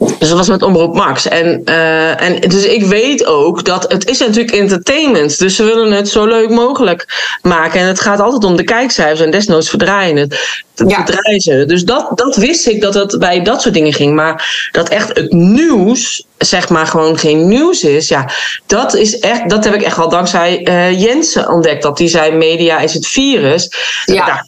dus 0.00 0.28
dat 0.28 0.38
was 0.38 0.48
met 0.48 0.62
Omroep 0.62 0.94
Max. 0.94 1.28
En, 1.28 1.62
uh, 1.64 2.22
en 2.22 2.40
dus 2.40 2.64
ik 2.64 2.84
weet 2.84 3.26
ook 3.26 3.64
dat 3.64 3.92
het 3.92 4.08
is 4.08 4.18
natuurlijk 4.18 4.50
entertainment. 4.50 5.38
Dus 5.38 5.56
ze 5.56 5.64
willen 5.64 5.92
het 5.92 6.08
zo 6.08 6.26
leuk 6.26 6.50
mogelijk 6.50 7.28
maken. 7.42 7.80
En 7.80 7.86
het 7.86 8.00
gaat 8.00 8.20
altijd 8.20 8.44
om 8.44 8.56
de 8.56 8.64
kijkcijfers. 8.64 9.20
En 9.20 9.30
desnoods 9.30 9.68
verdraaien 9.68 10.16
het. 10.16 10.60
Ja. 10.74 11.04
Verdraaien 11.04 11.68
Dus 11.68 11.84
dat, 11.84 12.10
dat 12.14 12.36
wist 12.36 12.66
ik 12.66 12.80
dat 12.80 12.94
het 12.94 13.18
bij 13.18 13.42
dat 13.42 13.62
soort 13.62 13.74
dingen 13.74 13.92
ging. 13.92 14.14
Maar 14.14 14.68
dat 14.72 14.88
echt 14.88 15.16
het 15.16 15.32
nieuws, 15.32 16.24
zeg 16.38 16.68
maar, 16.68 16.86
gewoon 16.86 17.18
geen 17.18 17.48
nieuws 17.48 17.82
is. 17.82 18.08
Ja, 18.08 18.30
dat 18.66 18.94
is 18.94 19.18
echt, 19.18 19.50
dat 19.50 19.64
heb 19.64 19.74
ik 19.74 19.82
echt 19.82 19.96
wel 19.96 20.08
dankzij 20.08 20.68
uh, 20.68 21.00
Jensen 21.00 21.48
ontdekt. 21.48 21.82
Dat 21.82 21.96
die 21.96 22.08
zei: 22.08 22.32
media 22.32 22.78
is 22.78 22.94
het 22.94 23.06
virus. 23.06 23.72
Ja. 24.04 24.44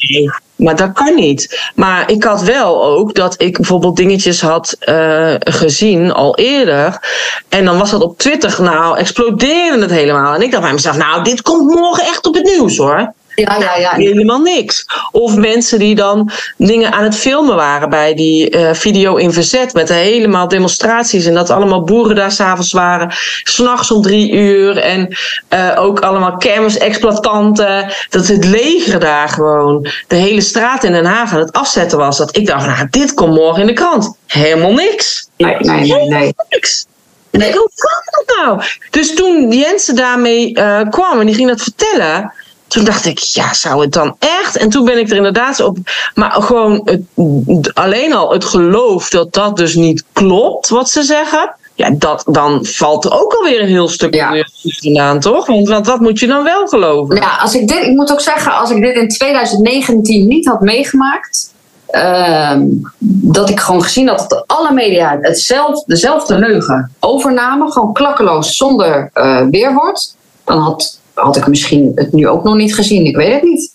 Maar 0.62 0.76
dat 0.76 0.92
kan 0.92 1.14
niet. 1.14 1.70
Maar 1.74 2.10
ik 2.10 2.24
had 2.24 2.42
wel 2.42 2.84
ook 2.84 3.14
dat 3.14 3.34
ik 3.42 3.56
bijvoorbeeld 3.56 3.96
dingetjes 3.96 4.40
had 4.40 4.76
uh, 4.88 5.34
gezien 5.38 6.12
al 6.12 6.36
eerder. 6.36 7.00
En 7.48 7.64
dan 7.64 7.78
was 7.78 7.90
dat 7.90 8.02
op 8.02 8.18
Twitter, 8.18 8.62
nou, 8.62 8.98
explodeerde 8.98 9.80
het 9.80 9.90
helemaal. 9.90 10.34
En 10.34 10.42
ik 10.42 10.50
dacht 10.50 10.62
bij 10.62 10.72
mezelf, 10.72 10.96
nou, 10.96 11.24
dit 11.24 11.42
komt 11.42 11.74
morgen 11.74 12.04
echt 12.04 12.26
op 12.26 12.34
het 12.34 12.44
nieuws 12.44 12.76
hoor. 12.76 13.12
Ja, 13.34 13.56
ja, 13.58 13.76
ja. 13.76 13.92
Helemaal 13.94 14.40
niks. 14.40 14.86
Of 15.12 15.36
mensen 15.36 15.78
die 15.78 15.94
dan 15.94 16.30
dingen 16.56 16.92
aan 16.92 17.04
het 17.04 17.16
filmen 17.16 17.56
waren 17.56 17.90
bij 17.90 18.14
die 18.14 18.56
uh, 18.56 18.72
video 18.72 19.16
in 19.16 19.32
verzet. 19.32 19.72
Met 19.72 19.88
helemaal 19.88 20.48
demonstraties. 20.48 21.26
En 21.26 21.34
dat 21.34 21.50
allemaal 21.50 21.84
boeren 21.84 22.16
daar 22.16 22.32
s'avonds 22.32 22.72
waren. 22.72 23.14
S'nachts 23.42 23.90
om 23.90 24.02
drie 24.02 24.32
uur. 24.32 24.78
En 24.78 25.16
uh, 25.54 25.72
ook 25.76 26.00
allemaal 26.00 26.36
kermisexploitanten. 26.36 27.92
Dat 28.10 28.26
het 28.26 28.44
leger 28.44 29.00
daar 29.00 29.28
gewoon 29.28 29.86
de 30.08 30.16
hele 30.16 30.40
straat 30.40 30.84
in 30.84 30.92
Den 30.92 31.04
Haag 31.04 31.32
aan 31.32 31.38
het 31.38 31.52
afzetten 31.52 31.98
was. 31.98 32.16
Dat 32.16 32.36
ik 32.36 32.46
dacht, 32.46 32.66
nou, 32.66 32.86
dit 32.90 33.14
komt 33.14 33.34
morgen 33.34 33.60
in 33.60 33.66
de 33.66 33.72
krant. 33.72 34.16
Helemaal 34.26 34.72
niks. 34.72 35.28
Nee, 35.36 35.56
nee, 35.58 35.80
nee. 35.80 36.08
nee. 36.08 36.34
Niks. 36.48 36.86
Nee. 37.30 37.52
Hoe 37.52 37.70
kan 37.74 38.24
dat 38.24 38.36
nou? 38.36 38.62
Dus 38.90 39.14
toen 39.14 39.52
Jensen 39.52 39.94
daarmee 39.94 40.58
uh, 40.58 40.80
kwam 40.90 41.20
en 41.20 41.26
die 41.26 41.34
ging 41.34 41.48
dat 41.48 41.62
vertellen 41.62 42.32
toen 42.72 42.84
dacht 42.84 43.04
ik, 43.04 43.18
ja, 43.18 43.54
zou 43.54 43.80
het 43.80 43.92
dan 43.92 44.16
echt? 44.18 44.56
En 44.56 44.68
toen 44.68 44.84
ben 44.84 44.98
ik 44.98 45.10
er 45.10 45.16
inderdaad 45.16 45.60
op. 45.60 45.76
Maar 46.14 46.30
gewoon 46.30 46.82
het, 46.84 47.74
alleen 47.74 48.12
al 48.12 48.32
het 48.32 48.44
geloof 48.44 49.08
dat 49.10 49.32
dat 49.32 49.56
dus 49.56 49.74
niet 49.74 50.04
klopt, 50.12 50.68
wat 50.68 50.90
ze 50.90 51.02
zeggen. 51.02 51.54
Ja, 51.74 51.90
dat, 51.90 52.24
dan 52.26 52.64
valt 52.64 53.04
er 53.04 53.20
ook 53.20 53.32
alweer 53.32 53.60
een 53.60 53.68
heel 53.68 53.88
stuk 53.88 54.14
ja. 54.14 54.46
vandaan, 54.62 55.20
toch? 55.20 55.46
Want, 55.46 55.68
want 55.68 55.86
wat 55.86 56.00
moet 56.00 56.18
je 56.18 56.26
dan 56.26 56.44
wel 56.44 56.66
geloven? 56.66 57.16
Ja, 57.16 57.36
als 57.36 57.54
ik 57.54 57.68
dit, 57.68 57.82
ik 57.82 57.94
moet 57.94 58.12
ook 58.12 58.20
zeggen, 58.20 58.54
als 58.54 58.70
ik 58.70 58.82
dit 58.82 58.96
in 58.96 59.08
2019 59.08 60.26
niet 60.26 60.46
had 60.46 60.60
meegemaakt. 60.60 61.50
Uh, 61.90 62.56
dat 62.98 63.48
ik 63.48 63.60
gewoon 63.60 63.82
gezien 63.82 64.08
had 64.08 64.24
dat 64.28 64.44
alle 64.46 64.72
media 64.72 65.18
hetzelfde, 65.20 65.82
dezelfde 65.86 66.38
leugen 66.38 66.92
overnamen, 67.00 67.72
gewoon 67.72 67.92
klakkeloos 67.92 68.56
zonder 68.56 69.10
uh, 69.14 69.40
weerwoord. 69.50 70.14
Dan 70.44 70.58
had 70.58 71.00
had 71.14 71.36
ik 71.36 71.46
misschien 71.46 71.92
het 71.94 72.12
nu 72.12 72.28
ook 72.28 72.44
nog 72.44 72.54
niet 72.54 72.74
gezien. 72.74 73.04
Ik 73.04 73.16
weet 73.16 73.32
het 73.32 73.42
niet. 73.42 73.74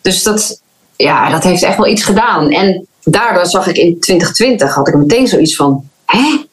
Dus 0.00 0.22
dat, 0.22 0.60
ja, 0.96 1.30
dat 1.30 1.44
heeft 1.44 1.62
echt 1.62 1.76
wel 1.76 1.86
iets 1.86 2.04
gedaan. 2.04 2.50
En 2.50 2.86
daardoor 3.04 3.46
zag 3.46 3.66
ik 3.66 3.76
in 3.76 4.00
2020, 4.00 4.74
had 4.74 4.88
ik 4.88 4.94
meteen 4.94 5.28
zoiets 5.28 5.56
van, 5.56 5.88
hè? 6.04 6.44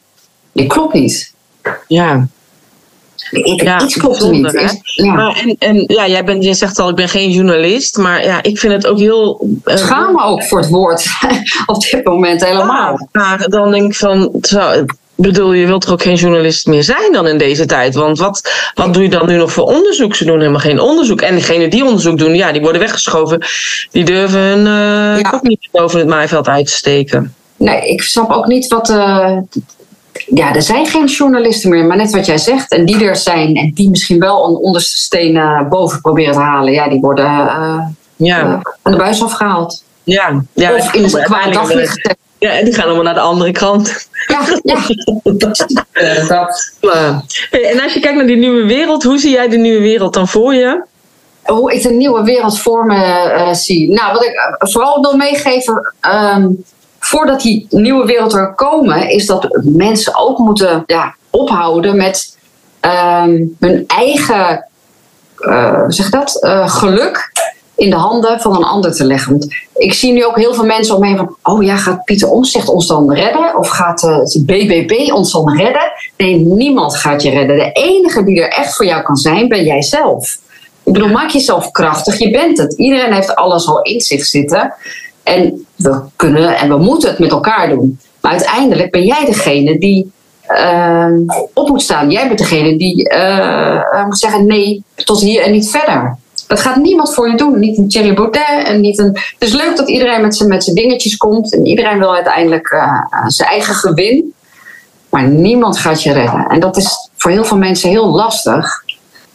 Dit 0.52 0.68
klopt 0.68 0.94
niet. 0.94 1.34
Ja. 1.88 2.28
Ik, 3.32 3.62
ja, 3.62 3.82
iets 3.82 3.98
klopt 3.98 4.30
niet. 4.32 4.52
ja. 4.96 5.14
Maar 5.14 5.36
en, 5.36 5.56
en 5.60 5.84
ja, 5.88 6.08
jij, 6.08 6.24
bent, 6.24 6.44
jij 6.44 6.54
zegt 6.54 6.80
al, 6.80 6.90
ik 6.90 6.96
ben 6.96 7.10
geen 7.10 7.32
journalist, 7.32 7.98
maar 7.98 8.24
ja, 8.24 8.44
ik 8.44 8.60
vind 8.60 8.74
het 8.74 8.88
ook 8.88 9.00
heel. 9.00 9.50
Uh, 9.66 9.76
Schaam 9.76 10.14
me 10.14 10.24
ook 10.24 10.44
voor 10.44 10.60
het 10.60 10.70
woord 10.70 11.08
op 11.66 11.82
dit 11.82 12.04
moment 12.04 12.46
helemaal. 12.46 13.08
maar 13.12 13.50
dan 13.50 13.72
denk 13.72 13.86
ik 13.86 13.96
van, 13.96 14.32
bedoel, 15.16 15.54
je 15.54 15.66
wilt 15.66 15.84
er 15.84 15.92
ook 15.92 16.02
geen 16.02 16.16
journalist 16.16 16.68
meer 16.68 16.84
zijn 16.84 17.12
dan 17.12 17.28
in 17.28 17.38
deze 17.38 17.66
tijd. 17.66 17.96
Want 17.96 18.20
wat, 18.20 18.52
wat 18.74 18.94
doe 18.94 19.04
je 19.04 19.10
dan 19.10 19.28
nu 19.28 19.38
nog 19.38 19.52
voor 19.52 19.64
onderzoek? 19.64 20.16
Ze 20.16 20.26
doen 20.26 20.38
helemaal 20.38 20.60
geen 20.60 20.80
onderzoek. 20.80 21.22
En 21.22 21.36
degenen 21.36 21.70
die 21.70 21.86
onderzoek 21.86 22.18
doen, 22.18 22.36
ja, 22.36 22.52
die 22.52 22.62
worden 22.62 22.82
weggeschoven. 22.82 23.46
Die 23.92 24.04
durven 24.04 24.40
hun 24.40 24.60
uh, 24.60 25.20
ja. 25.20 25.40
niet 25.42 25.68
boven 25.72 26.00
het 26.00 26.08
maaiveld 26.08 26.48
uit 26.48 26.66
te 26.66 26.72
steken. 26.72 27.34
Nee, 27.58 27.90
ik 27.90 28.02
snap 28.02 28.32
ook 28.32 28.48
niet 28.48 28.68
wat. 28.68 28.90
Uh, 28.90 29.38
ja, 30.34 30.56
er 30.56 30.62
zijn 30.62 30.86
geen 30.86 31.06
journalisten 31.06 31.70
meer, 31.70 31.86
maar 31.86 31.98
net 31.98 32.12
wat 32.12 32.26
jij 32.26 32.38
zegt. 32.38 32.72
En 32.72 32.86
die 32.86 33.04
er 33.04 33.16
zijn 33.16 33.56
en 33.56 33.72
die 33.74 33.90
misschien 33.90 34.20
wel 34.20 34.48
een 34.48 34.56
onderste 34.56 34.98
steen 34.98 35.66
boven 35.70 36.02
proberen 36.02 36.34
te 36.34 36.40
halen. 36.40 36.74
Ja, 36.74 36.90
die 36.90 37.00
worden 37.00 37.26
ja. 38.16 38.62
aan 38.82 38.92
de 38.92 38.98
buis 38.98 39.24
afgehaald. 39.24 39.84
Ja, 40.04 40.44
ja 40.54 40.76
of 40.76 40.94
in 40.94 41.10
kwaad 41.10 41.54
daglicht 41.54 42.16
Ja, 42.40 42.52
en 42.52 42.66
die 42.66 42.74
gaan 42.74 42.86
allemaal 42.86 43.04
naar 43.04 43.14
de 43.14 43.20
andere 43.20 43.52
kant. 43.52 44.08
Ja, 44.28 44.42
ja. 44.64 44.78
dat. 46.28 46.74
En 47.52 47.82
als 47.82 47.94
je 47.94 48.00
kijkt 48.00 48.16
naar 48.18 48.28
die 48.28 48.38
nieuwe 48.38 48.66
wereld, 48.66 49.04
hoe 49.04 49.18
zie 49.18 49.32
jij 49.32 49.48
de 49.48 49.58
nieuwe 49.58 49.82
wereld 49.82 50.14
dan 50.14 50.28
voor 50.28 50.54
je? 50.54 50.84
Hoe 51.44 51.74
ik 51.74 51.82
de 51.82 51.92
nieuwe 51.92 52.24
wereld 52.24 52.60
voor 52.60 52.86
me 52.86 53.34
uh, 53.38 53.54
zie. 53.54 53.94
Nou, 53.94 54.14
wat 54.14 54.24
ik 54.24 54.34
eh, 54.34 54.70
vooral 54.70 55.02
wil 55.02 55.16
meegeven. 55.16 55.94
Um, 56.36 56.64
voordat 57.00 57.42
die 57.42 57.68
nieuwe 57.70 58.06
wereld 58.06 58.34
er 58.34 58.54
komen, 58.54 59.10
is 59.10 59.26
dat 59.26 59.60
mensen 59.64 60.16
ook 60.16 60.38
moeten 60.38 60.84
ja, 60.86 61.16
ophouden 61.30 61.96
met 61.96 62.38
um, 62.82 63.56
hun 63.60 63.84
eigen 63.88 64.68
uh, 65.40 65.84
zeg 65.88 66.10
dat, 66.10 66.38
geluk 66.66 67.32
in 67.76 67.90
de 67.90 67.96
handen 67.96 68.40
van 68.40 68.56
een 68.56 68.64
ander 68.64 68.94
te 68.94 69.06
leggen. 69.06 69.48
Ik 69.74 69.94
zie 69.94 70.14
nu 70.14 70.26
ook 70.26 70.38
heel 70.38 70.54
veel 70.54 70.66
mensen 70.66 70.96
omheen 70.96 71.18
van... 71.18 71.36
oh 71.44 71.64
ja, 71.64 71.76
gaat 71.76 72.04
Pieter 72.04 72.30
Omzicht 72.30 72.70
ons 72.70 72.88
dan 72.88 73.14
redden? 73.14 73.58
Of 73.58 73.68
gaat 73.68 74.04
uh, 74.04 74.18
het 74.18 74.46
BBB 74.46 75.12
ons 75.12 75.32
dan 75.32 75.58
redden? 75.58 75.92
Nee, 76.18 76.36
niemand 76.36 76.96
gaat 76.96 77.22
je 77.22 77.30
redden. 77.30 77.58
De 77.58 77.72
enige 77.72 78.24
die 78.24 78.42
er 78.42 78.50
echt 78.50 78.76
voor 78.76 78.86
jou 78.86 79.04
kan 79.04 79.16
zijn, 79.16 79.48
ben 79.48 79.64
jij 79.64 79.82
zelf. 79.82 80.40
Ik 80.84 80.94
bedoel, 80.94 81.10
maak 81.10 81.30
jezelf 81.30 81.72
krachtig. 81.72 82.18
Je 82.18 82.32
bent 82.32 82.58
het. 82.58 82.74
Iedereen 82.74 83.14
heeft 83.14 83.36
alles 83.36 83.68
al 83.68 83.82
in 83.82 84.02
zich 84.02 84.26
zitten. 84.26 84.74
En 85.24 85.66
we 85.76 86.02
kunnen 86.16 86.58
en 86.58 86.70
we 86.70 86.78
moeten 86.78 87.10
het 87.10 87.20
met 87.20 87.32
elkaar 87.32 87.70
doen. 87.70 88.00
Maar 88.22 88.32
uiteindelijk 88.32 88.92
ben 88.92 89.06
jij 89.06 89.26
degene 89.26 89.78
die 89.78 90.12
uh, 90.50 91.08
op 91.54 91.70
moet 91.70 91.82
staan. 91.82 92.12
Jij 92.12 92.28
bent 92.28 92.40
degene 92.40 92.78
die 92.78 93.14
uh, 93.14 94.06
moet 94.06 94.20
zeggen 94.20 94.46
nee, 94.46 94.84
tot 94.96 95.22
hier 95.22 95.42
en 95.42 95.52
niet 95.52 95.70
verder. 95.70 96.18
Dat 96.48 96.60
gaat 96.60 96.76
niemand 96.76 97.14
voor 97.14 97.30
je 97.30 97.38
doen. 97.38 97.60
Niet 97.60 97.78
een 97.78 97.90
Thierry 97.90 98.14
Baudet 98.14 98.64
en 98.64 98.82
niet 98.82 99.00
een. 99.00 99.08
Het 99.14 99.36
is 99.50 99.54
leuk 99.54 99.78
dat 99.78 99.90
iedereen 99.90 100.22
met 100.22 100.36
zijn, 100.36 100.50
met 100.50 100.64
zijn 100.64 100.76
dingetjes 100.76 101.18
komt. 101.18 101.54
En 101.54 101.66
iedereen 101.66 102.00
wil 102.00 102.14
uiteindelijk 102.14 102.72
uh, 102.72 103.02
zijn 103.28 103.50
eigen 103.50 103.76
gewin. 103.76 104.34
Maar 105.10 105.28
niemand 105.28 105.78
gaat 105.78 106.04
je 106.04 106.14
redden. 106.14 106.48
En 106.48 106.60
dat 106.60 106.78
is 106.78 107.10
voor 107.18 107.32
heel 107.32 107.46
veel 107.46 107.58
mensen 107.58 107.90
heel 107.90 108.10
lastig. 108.10 108.84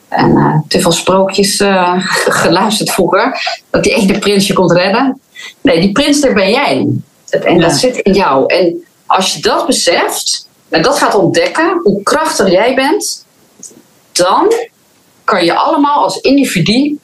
En 0.08 0.30
uh, 0.30 0.58
te 0.68 0.80
veel 0.80 0.92
sprookjes 0.92 1.61
uh, 1.61 1.92
geluisterd 2.42 2.90
vroeger. 2.90 3.40
Dat 3.70 3.84
die 3.84 3.94
ene 3.94 4.18
prins 4.18 4.46
je 4.46 4.52
komt 4.52 4.72
redden. 4.72 5.20
Nee, 5.61 5.80
die 5.80 5.92
prins, 5.92 6.20
daar 6.20 6.32
ben 6.32 6.50
jij. 6.50 6.88
En 7.28 7.54
ja. 7.54 7.61
dat 7.61 7.72
zit 7.72 7.96
in 7.96 8.12
jou. 8.12 8.46
En 8.46 8.84
als 9.06 9.34
je 9.34 9.42
dat 9.42 9.66
beseft 9.66 10.48
en 10.68 10.82
dat 10.82 10.98
gaat 10.98 11.14
ontdekken, 11.14 11.80
hoe 11.82 12.02
krachtig 12.02 12.50
jij 12.50 12.74
bent, 12.74 13.24
dan 14.12 14.52
kan 15.31 15.45
je 15.45 15.55
allemaal 15.55 16.03
als 16.03 16.20
individu 16.20 16.99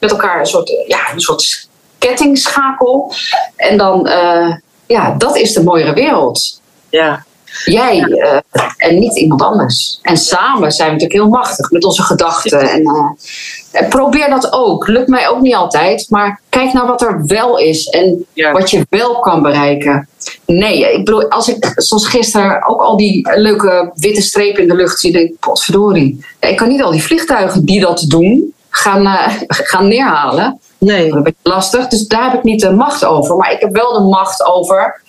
met 0.00 0.10
elkaar 0.10 0.40
een 0.40 0.46
soort, 0.46 0.84
ja, 0.86 1.12
een 1.12 1.20
soort 1.20 1.68
kettingschakel. 1.98 3.12
En 3.56 3.76
dan, 3.76 4.06
uh, 4.08 4.54
ja, 4.86 5.14
dat 5.18 5.36
is 5.36 5.52
de 5.52 5.62
mooiere 5.62 5.92
wereld. 5.92 6.60
Ja. 6.90 7.24
Jij 7.64 7.98
uh, 7.98 8.38
en 8.76 8.98
niet 8.98 9.16
iemand 9.16 9.42
anders. 9.42 9.98
En 10.02 10.16
samen 10.16 10.72
zijn 10.72 10.88
we 10.88 10.94
natuurlijk 10.94 11.20
heel 11.20 11.30
machtig 11.30 11.70
met 11.70 11.84
onze 11.84 12.02
gedachten. 12.02 12.60
En, 12.60 12.80
uh, 12.80 13.80
en, 13.82 13.88
probeer 13.88 14.30
dat 14.30 14.52
ook. 14.52 14.88
Lukt 14.88 15.08
mij 15.08 15.28
ook 15.28 15.40
niet 15.40 15.54
altijd. 15.54 16.06
Maar 16.10 16.40
kijk 16.48 16.72
naar 16.72 16.86
wat 16.86 17.02
er 17.02 17.26
wel 17.26 17.58
is 17.58 17.86
en 17.86 18.26
ja. 18.32 18.52
wat 18.52 18.70
je 18.70 18.86
wel 18.90 19.18
kan 19.18 19.42
bereiken. 19.42 20.08
Nee, 20.46 20.92
ik 20.92 21.04
bedoel, 21.04 21.28
als 21.28 21.48
ik 21.48 21.72
zoals 21.74 22.06
gisteren 22.06 22.68
ook 22.68 22.80
al 22.80 22.96
die 22.96 23.30
leuke 23.34 23.90
witte 23.94 24.22
strepen 24.22 24.62
in 24.62 24.68
de 24.68 24.74
lucht 24.74 24.98
zie, 24.98 25.12
denk 25.12 25.28
ik, 25.28 25.38
potverdorie. 25.40 26.24
Ik 26.40 26.56
kan 26.56 26.68
niet 26.68 26.82
al 26.82 26.90
die 26.90 27.02
vliegtuigen 27.02 27.64
die 27.64 27.80
dat 27.80 28.04
doen, 28.08 28.54
gaan, 28.70 29.02
uh, 29.02 29.28
gaan 29.48 29.88
neerhalen. 29.88 30.60
Nee. 30.78 31.10
Dat 31.10 31.26
is 31.26 31.32
lastig. 31.42 31.88
Dus 31.88 32.06
daar 32.06 32.30
heb 32.30 32.34
ik 32.34 32.42
niet 32.42 32.60
de 32.60 32.70
macht 32.70 33.04
over. 33.04 33.36
Maar 33.36 33.52
ik 33.52 33.60
heb 33.60 33.72
wel 33.72 33.92
de 33.92 34.08
macht 34.08 34.44
over. 34.44 35.00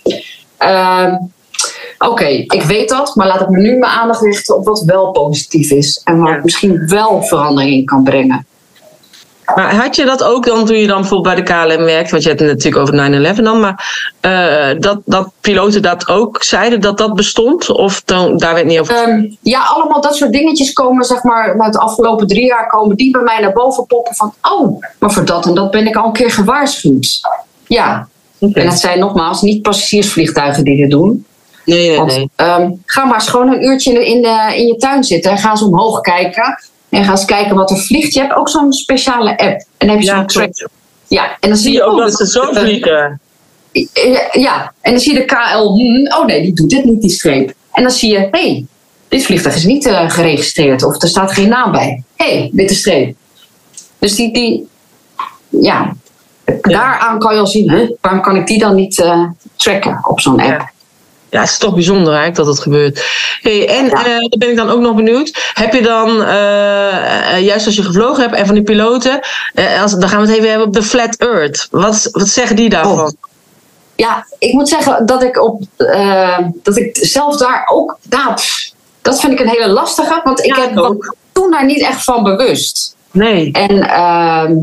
Uh, 0.60 1.14
Oké, 2.00 2.26
ik 2.26 2.64
weet 2.64 2.90
dat, 2.90 3.16
maar 3.16 3.28
laat 3.28 3.42
ik 3.42 3.50
me 3.50 3.62
nu 3.62 3.78
mijn 3.78 3.92
aandacht 3.92 4.22
richten 4.22 4.56
op 4.56 4.66
wat 4.66 4.84
wel 4.86 5.12
positief 5.12 5.72
is. 5.72 6.02
En 6.04 6.20
wat 6.20 6.44
misschien 6.44 6.88
wel 6.88 7.24
verandering 7.24 7.86
kan 7.86 8.04
brengen. 8.04 8.48
Maar 9.56 9.76
had 9.76 9.96
je 9.96 10.06
dat 10.06 10.24
ook 10.24 10.46
dan 10.46 10.66
toen 10.66 10.78
je 10.78 10.88
dan 10.88 11.00
bijvoorbeeld 11.00 11.36
bij 11.36 11.44
de 11.46 11.76
KLM 11.76 11.84
werkte? 11.84 12.12
Want 12.12 12.24
je 12.24 12.30
hebt 12.30 12.42
het 12.42 12.50
natuurlijk 12.50 12.82
over 12.82 13.36
9-11 13.36 13.44
dan. 13.44 13.60
Maar 13.60 14.08
uh, 14.22 14.80
dat, 14.80 15.00
dat 15.06 15.32
piloten 15.42 15.82
dat 15.82 16.08
ook 16.08 16.44
zeiden 16.44 16.82
dat 16.82 16.98
dat 16.98 17.14
bestond? 17.14 17.70
Of 17.70 18.02
dan, 18.06 18.38
daar 18.38 18.54
werd 18.54 18.66
niet 18.66 18.80
over 18.80 19.08
um, 19.08 19.38
Ja, 19.42 19.62
allemaal 19.64 20.02
dat 20.02 20.16
soort 20.16 20.32
dingetjes 20.32 20.74
komen, 20.74 21.06
zeg 21.06 21.24
maar, 21.24 21.58
na 21.58 21.70
de 21.70 21.80
afgelopen 21.80 22.28
drie 22.28 22.46
jaar 22.46 22.68
komen 22.68 22.96
die 22.96 23.12
bij 23.12 23.22
mij 23.22 23.40
naar 23.40 23.54
boven 23.54 23.86
poppen 23.86 24.16
van... 24.16 24.34
Oh, 24.42 24.82
maar 25.00 25.12
voor 25.12 25.26
dat 25.26 25.46
en 25.46 25.54
dat 25.54 25.72
ben 25.72 25.88
ik 25.88 25.96
al 25.96 26.06
een 26.06 26.12
keer 26.12 26.32
gewaarschuwd. 26.32 27.22
Ja, 27.68 28.08
okay. 28.40 28.64
en 28.64 28.70
dat 28.70 28.80
zijn 28.80 29.00
nogmaals 29.00 29.42
niet 29.42 29.62
passagiersvliegtuigen 29.62 30.64
die 30.64 30.78
dit 30.78 30.90
doen. 30.90 31.26
Nee, 31.66 31.90
nee, 31.90 32.00
nee. 32.00 32.30
Um, 32.36 32.82
ga 32.86 33.06
maar 33.06 33.20
eens 33.20 33.30
gewoon 33.30 33.54
een 33.54 33.64
uurtje 33.64 34.06
in, 34.06 34.22
de, 34.22 34.54
in 34.56 34.68
je 34.68 34.76
tuin 34.76 35.04
zitten 35.04 35.32
en 35.32 35.38
ga 35.38 35.52
eens 35.52 35.62
omhoog 35.62 36.02
kijken. 36.02 36.64
En 36.90 37.04
ga 37.04 37.12
eens 37.12 37.26
kijken 37.26 37.56
wat 37.56 37.72
er 37.72 37.78
vliegt. 37.78 38.14
Je 38.14 38.20
hebt 38.20 38.34
ook 38.34 38.50
zo'n 38.50 38.74
speciale 38.74 39.38
app. 39.38 39.64
En 39.78 39.88
dan 39.88 39.90
heb 39.90 40.00
je 40.00 40.06
ja, 40.06 40.16
zo'n 40.16 40.26
track. 40.28 40.70
Ja, 41.08 41.38
en 41.40 41.50
dan 41.50 41.58
zie 41.58 41.74
je 41.74 41.84
ook 41.84 41.98
dat 41.98 42.14
ze 42.14 42.28
zo 42.28 42.54
vliegen. 42.54 43.20
Ja, 44.32 44.74
en 44.82 44.92
dan 44.92 45.00
zie 45.00 45.14
je 45.14 45.20
de 45.20 45.26
KL. 45.26 46.18
Oh 46.18 46.26
nee, 46.26 46.42
die 46.42 46.54
doet 46.54 46.70
dit 46.70 46.84
niet, 46.84 47.02
die 47.02 47.10
streep. 47.10 47.54
En 47.72 47.84
dan 47.84 47.92
zie 47.92 48.12
je, 48.12 48.18
hé, 48.18 48.28
hey, 48.32 48.66
dit 49.08 49.26
vliegtuig 49.26 49.56
is 49.56 49.66
niet 49.66 49.86
uh, 49.86 50.10
geregistreerd. 50.10 50.84
Of 50.84 51.02
er 51.02 51.10
staat 51.10 51.32
geen 51.32 51.50
naam 51.50 51.72
bij. 51.72 52.04
Hé, 52.16 52.38
hey, 52.38 52.50
witte 52.54 52.76
streep. 52.76 53.16
Dus 54.00 54.16
die, 54.16 54.34
die 54.34 54.68
ja, 55.50 55.94
ja. 56.46 56.58
daaraan 56.62 57.20
kan 57.20 57.34
je 57.34 57.40
al 57.40 57.48
zien, 57.48 57.70
hè, 57.70 57.96
waarom 58.02 58.22
kan 58.22 58.36
ik 58.36 58.48
die 58.48 58.60
dan 58.60 58.76
niet 58.76 58.98
uh, 58.98 59.24
tracken 59.56 60.00
op 60.02 60.20
zo'n 60.20 60.40
app? 60.40 60.60
Ja. 60.60 60.72
Ja, 61.30 61.40
het 61.40 61.50
is 61.50 61.58
toch 61.58 61.74
bijzonder 61.74 62.14
eigenlijk 62.14 62.36
dat 62.36 62.48
het 62.48 62.60
gebeurt. 62.60 63.06
Hey, 63.42 63.68
en 63.68 63.86
ja. 63.86 64.08
uh, 64.08 64.20
dan 64.20 64.40
ben 64.40 64.50
ik 64.50 64.56
dan 64.56 64.70
ook 64.70 64.80
nog 64.80 64.96
benieuwd. 64.96 65.52
Heb 65.54 65.74
je 65.74 65.82
dan, 65.82 66.10
uh, 66.10 66.28
uh, 66.28 67.46
juist 67.46 67.66
als 67.66 67.76
je 67.76 67.84
gevlogen 67.84 68.24
hebt 68.24 68.36
en 68.36 68.46
van 68.46 68.56
die 68.56 68.64
piloten, 68.64 69.20
als, 69.82 69.92
dan 69.92 70.10
gaan 70.10 70.22
we 70.22 70.28
het 70.28 70.36
even 70.36 70.50
hebben 70.50 70.68
op 70.68 70.74
de 70.74 70.84
Flat 70.84 71.16
Earth. 71.16 71.68
Wat, 71.72 72.08
wat 72.12 72.28
zeggen 72.28 72.56
die 72.56 72.70
daarvan? 72.70 73.00
Oh. 73.00 73.10
Ja, 73.96 74.28
ik 74.38 74.54
moet 74.54 74.70
zeggen 74.70 75.06
dat 75.06 75.24
ik, 75.24 75.42
op, 75.42 75.64
dat 76.64 76.78
ik 76.78 76.98
zelf 77.02 77.38
daar 77.38 77.68
ook. 77.72 77.98
Nou, 78.10 78.34
dat 79.02 79.20
vind 79.20 79.34
ik 79.34 79.40
een 79.40 79.50
hele 79.50 79.68
lastige, 79.68 80.22
want 80.24 80.40
ik 80.40 80.56
ja, 80.56 80.62
heb 80.62 80.78
ook. 80.78 81.16
toen 81.32 81.52
daar 81.52 81.66
niet 81.66 81.82
echt 81.82 82.04
van 82.04 82.24
bewust. 82.24 82.96
Nee. 83.12 83.52
En 83.52 83.90
ehm, 83.90 84.54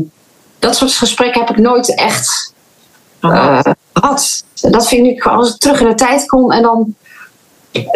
dat 0.59 0.75
soort 0.75 0.93
gesprekken 0.93 1.41
heb 1.41 1.49
ik 1.49 1.57
nooit 1.57 1.95
echt 1.95 2.53
had. 3.91 4.43
Dat 4.61 4.87
vind 4.87 5.07
ik 5.07 5.25
als 5.25 5.53
ik 5.53 5.59
terug 5.59 5.79
in 5.79 5.87
de 5.87 5.95
tijd 5.95 6.25
kom 6.25 6.51
en 6.51 6.61
dan 6.61 6.95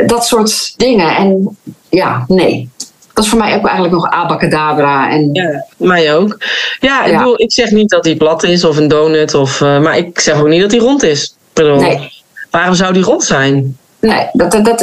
dat 0.06 0.26
soort 0.26 0.74
dingen. 0.78 1.16
En 1.16 1.58
ja, 1.90 2.26
nee. 2.28 2.70
Dat 3.14 3.24
is 3.24 3.30
voor 3.30 3.40
mij 3.40 3.56
ook 3.56 3.66
eigenlijk 3.66 3.94
nog 3.94 4.10
abacadabra. 4.10 5.10
En... 5.10 5.30
Ja, 5.34 5.66
mij 5.78 6.16
ook. 6.16 6.38
Ja, 6.80 7.04
ik, 7.04 7.12
ja. 7.12 7.18
Bedoel, 7.18 7.42
ik 7.42 7.52
zeg 7.52 7.72
niet 7.72 7.90
dat 7.90 8.04
die 8.04 8.18
plat 8.18 8.44
is 8.44 8.66
of 8.66 8.78
een 8.78 8.88
donut. 8.88 9.34
Of, 9.34 9.60
uh, 9.60 9.82
maar 9.82 9.98
ik 9.98 10.20
zeg 10.20 10.40
ook 10.40 10.48
niet 10.48 10.62
dat 10.62 10.70
die 10.70 10.80
rond 10.80 11.04
is. 11.04 11.36
Nee. 11.54 12.12
Waarom 12.50 12.76
zou 12.76 12.94
die 12.94 13.04
rond 13.04 13.24
zijn? 13.24 13.78
Nee, 14.00 14.28
dat, 14.34 14.52
dat, 14.52 14.66
dat, 14.66 14.82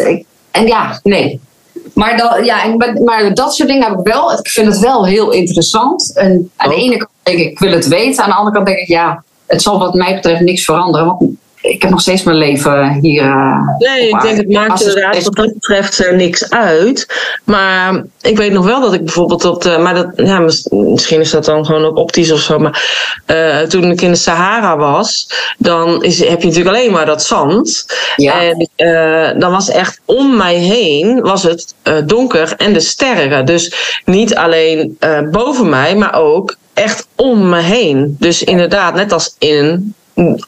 en 0.51 0.67
ja, 0.67 1.01
nee. 1.03 1.41
Maar, 1.95 2.17
dat, 2.17 2.45
ja, 2.45 2.77
maar 3.05 3.35
dat 3.35 3.55
soort 3.55 3.69
dingen 3.69 3.89
heb 3.89 3.99
ik 3.99 4.07
wel. 4.13 4.33
Ik 4.33 4.49
vind 4.49 4.67
het 4.67 4.79
wel 4.79 5.07
heel 5.07 5.31
interessant. 5.31 6.17
En 6.17 6.51
aan 6.57 6.69
de 6.69 6.77
ene 6.77 6.97
kant 6.97 7.11
denk 7.23 7.39
ik, 7.39 7.51
ik 7.51 7.59
wil 7.59 7.73
het 7.73 7.87
weten. 7.89 8.23
Aan 8.23 8.31
de 8.31 8.37
andere 8.37 8.55
kant 8.55 8.67
denk 8.67 8.79
ik, 8.79 8.89
ja, 8.89 9.23
het 9.49 9.63
zal 9.63 9.79
wat 9.79 9.95
mij 9.95 10.15
betreft 10.15 10.41
niks 10.41 10.65
veranderen. 10.65 11.07
Want 11.07 11.31
ik 11.61 11.83
heb 11.83 11.91
nog 11.91 12.01
steeds 12.01 12.23
mijn 12.23 12.37
leven 12.37 12.93
hier. 13.01 13.23
Uh, 13.23 13.59
nee, 13.79 14.09
ik 14.09 14.21
denk 14.21 14.37
het 14.37 14.53
maakt 14.53 14.81
inderdaad 14.81 15.25
wat 15.25 15.35
dat 15.35 15.53
betreft 15.53 16.01
uh, 16.01 16.13
niks 16.13 16.51
uit. 16.51 17.07
Maar 17.45 18.05
ik 18.21 18.37
weet 18.37 18.53
nog 18.53 18.65
wel 18.65 18.81
dat 18.81 18.93
ik 18.93 19.05
bijvoorbeeld 19.05 19.45
op 19.45 19.63
de. 19.63 19.79
Maar 19.79 19.95
dat, 19.95 20.13
ja, 20.17 20.39
misschien 20.71 21.21
is 21.21 21.31
dat 21.31 21.45
dan 21.45 21.67
gewoon 21.67 21.85
ook 21.85 21.97
optisch 21.97 22.33
of 22.33 22.41
zo. 22.41 22.59
Maar 22.59 22.83
uh, 23.27 23.59
toen 23.59 23.91
ik 23.91 24.01
in 24.01 24.11
de 24.11 24.17
Sahara 24.17 24.77
was, 24.77 25.29
dan 25.59 26.03
is, 26.03 26.19
heb 26.19 26.41
je 26.41 26.47
natuurlijk 26.47 26.77
alleen 26.77 26.93
maar 26.93 27.07
dat 27.07 27.23
zand. 27.23 27.87
Ja. 28.17 28.43
En 28.43 28.69
dan 29.39 29.51
was 29.51 29.71
echt 29.71 30.01
om 30.05 30.37
mij 30.37 30.55
heen 30.55 31.21
was 31.21 31.43
het 31.43 31.75
donker 32.05 32.55
en 32.57 32.73
de 32.73 32.81
sterren. 32.81 33.47
Dus 33.47 33.73
niet 34.05 34.35
alleen 34.35 34.99
boven 35.31 35.69
mij, 35.69 35.97
maar 35.97 36.15
ook 36.15 36.57
echt 36.75 37.07
om 37.17 37.49
me 37.49 37.61
heen. 37.61 38.17
Dus 38.19 38.45
inderdaad, 38.45 38.95
net 38.95 39.13
als 39.13 39.35
in 39.39 39.95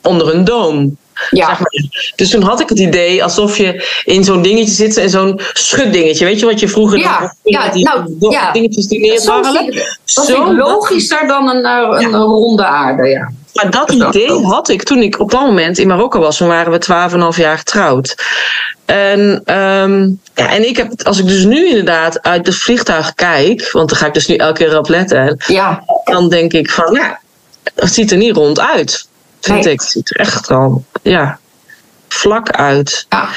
onder 0.02 0.34
een 0.34 0.44
doom. 0.44 0.98
Ja. 1.30 1.46
Zeg 1.46 1.58
maar. 1.58 1.84
Dus 2.16 2.30
toen 2.30 2.42
had 2.42 2.60
ik 2.60 2.68
het 2.68 2.78
idee 2.78 3.22
alsof 3.22 3.56
je 3.56 3.86
in 4.04 4.24
zo'n 4.24 4.42
dingetje 4.42 4.74
zit, 4.74 4.96
in 4.96 5.10
zo'n 5.10 5.40
schuddingetje. 5.52 6.24
Weet 6.24 6.40
je 6.40 6.46
wat 6.46 6.60
je 6.60 6.68
vroeger 6.68 6.98
ja, 6.98 7.34
ja, 7.42 7.68
die 7.68 7.84
nou, 7.84 8.16
ja. 8.30 8.52
dingetjes 8.52 8.86
die 8.86 9.00
neerbarrelen? 9.00 9.74
Dat 10.14 10.28
is 10.28 10.36
logischer 10.56 11.26
dan 11.26 11.48
een, 11.48 11.64
een, 11.64 12.14
een, 12.14 12.20
ronde 12.20 12.64
aarde, 12.64 13.08
ja. 13.08 13.30
maar 13.54 13.70
dat 13.70 13.90
idee 13.90 14.30
had 14.30 14.68
ik 14.68 14.82
toen 14.82 15.02
ik 15.02 15.20
op 15.20 15.30
dat 15.30 15.40
moment 15.40 15.78
in 15.78 15.86
Marokko 15.86 16.20
was. 16.20 16.36
Toen 16.36 16.48
waren 16.48 16.72
we 16.72 17.32
12,5 17.34 17.40
jaar 17.40 17.58
getrouwd. 17.58 18.14
En, 18.84 19.42
ehm, 19.44 20.08
ja, 20.34 20.50
en 20.50 20.68
ik 20.68 20.76
heb, 20.76 20.92
als 21.02 21.18
ik 21.18 21.26
dus 21.26 21.44
nu 21.44 21.68
inderdaad 21.68 22.22
uit 22.22 22.46
het 22.46 22.56
vliegtuig 22.56 23.14
kijk, 23.14 23.70
want 23.72 23.88
dan 23.88 23.98
ga 23.98 24.06
ik 24.06 24.14
dus 24.14 24.26
nu 24.26 24.34
elke 24.34 24.64
keer 24.64 24.78
op 24.78 24.88
letten, 24.88 25.36
Ja, 25.46 25.84
dan 26.04 26.28
denk 26.28 26.52
ik 26.52 26.70
van, 26.70 26.94
ja, 26.94 27.20
het 27.74 27.94
ziet 27.94 28.10
er 28.10 28.16
niet 28.16 28.36
rond 28.36 28.60
uit. 28.60 29.08
Vind 29.40 29.64
Nee. 29.64 29.72
ik. 29.72 29.80
Het 29.80 29.90
ziet 29.90 30.10
er 30.10 30.16
echt 30.20 30.50
al, 30.50 30.84
ja, 31.02 31.38
vlak 32.08 32.50
uit. 32.50 33.06
ja. 33.08 33.28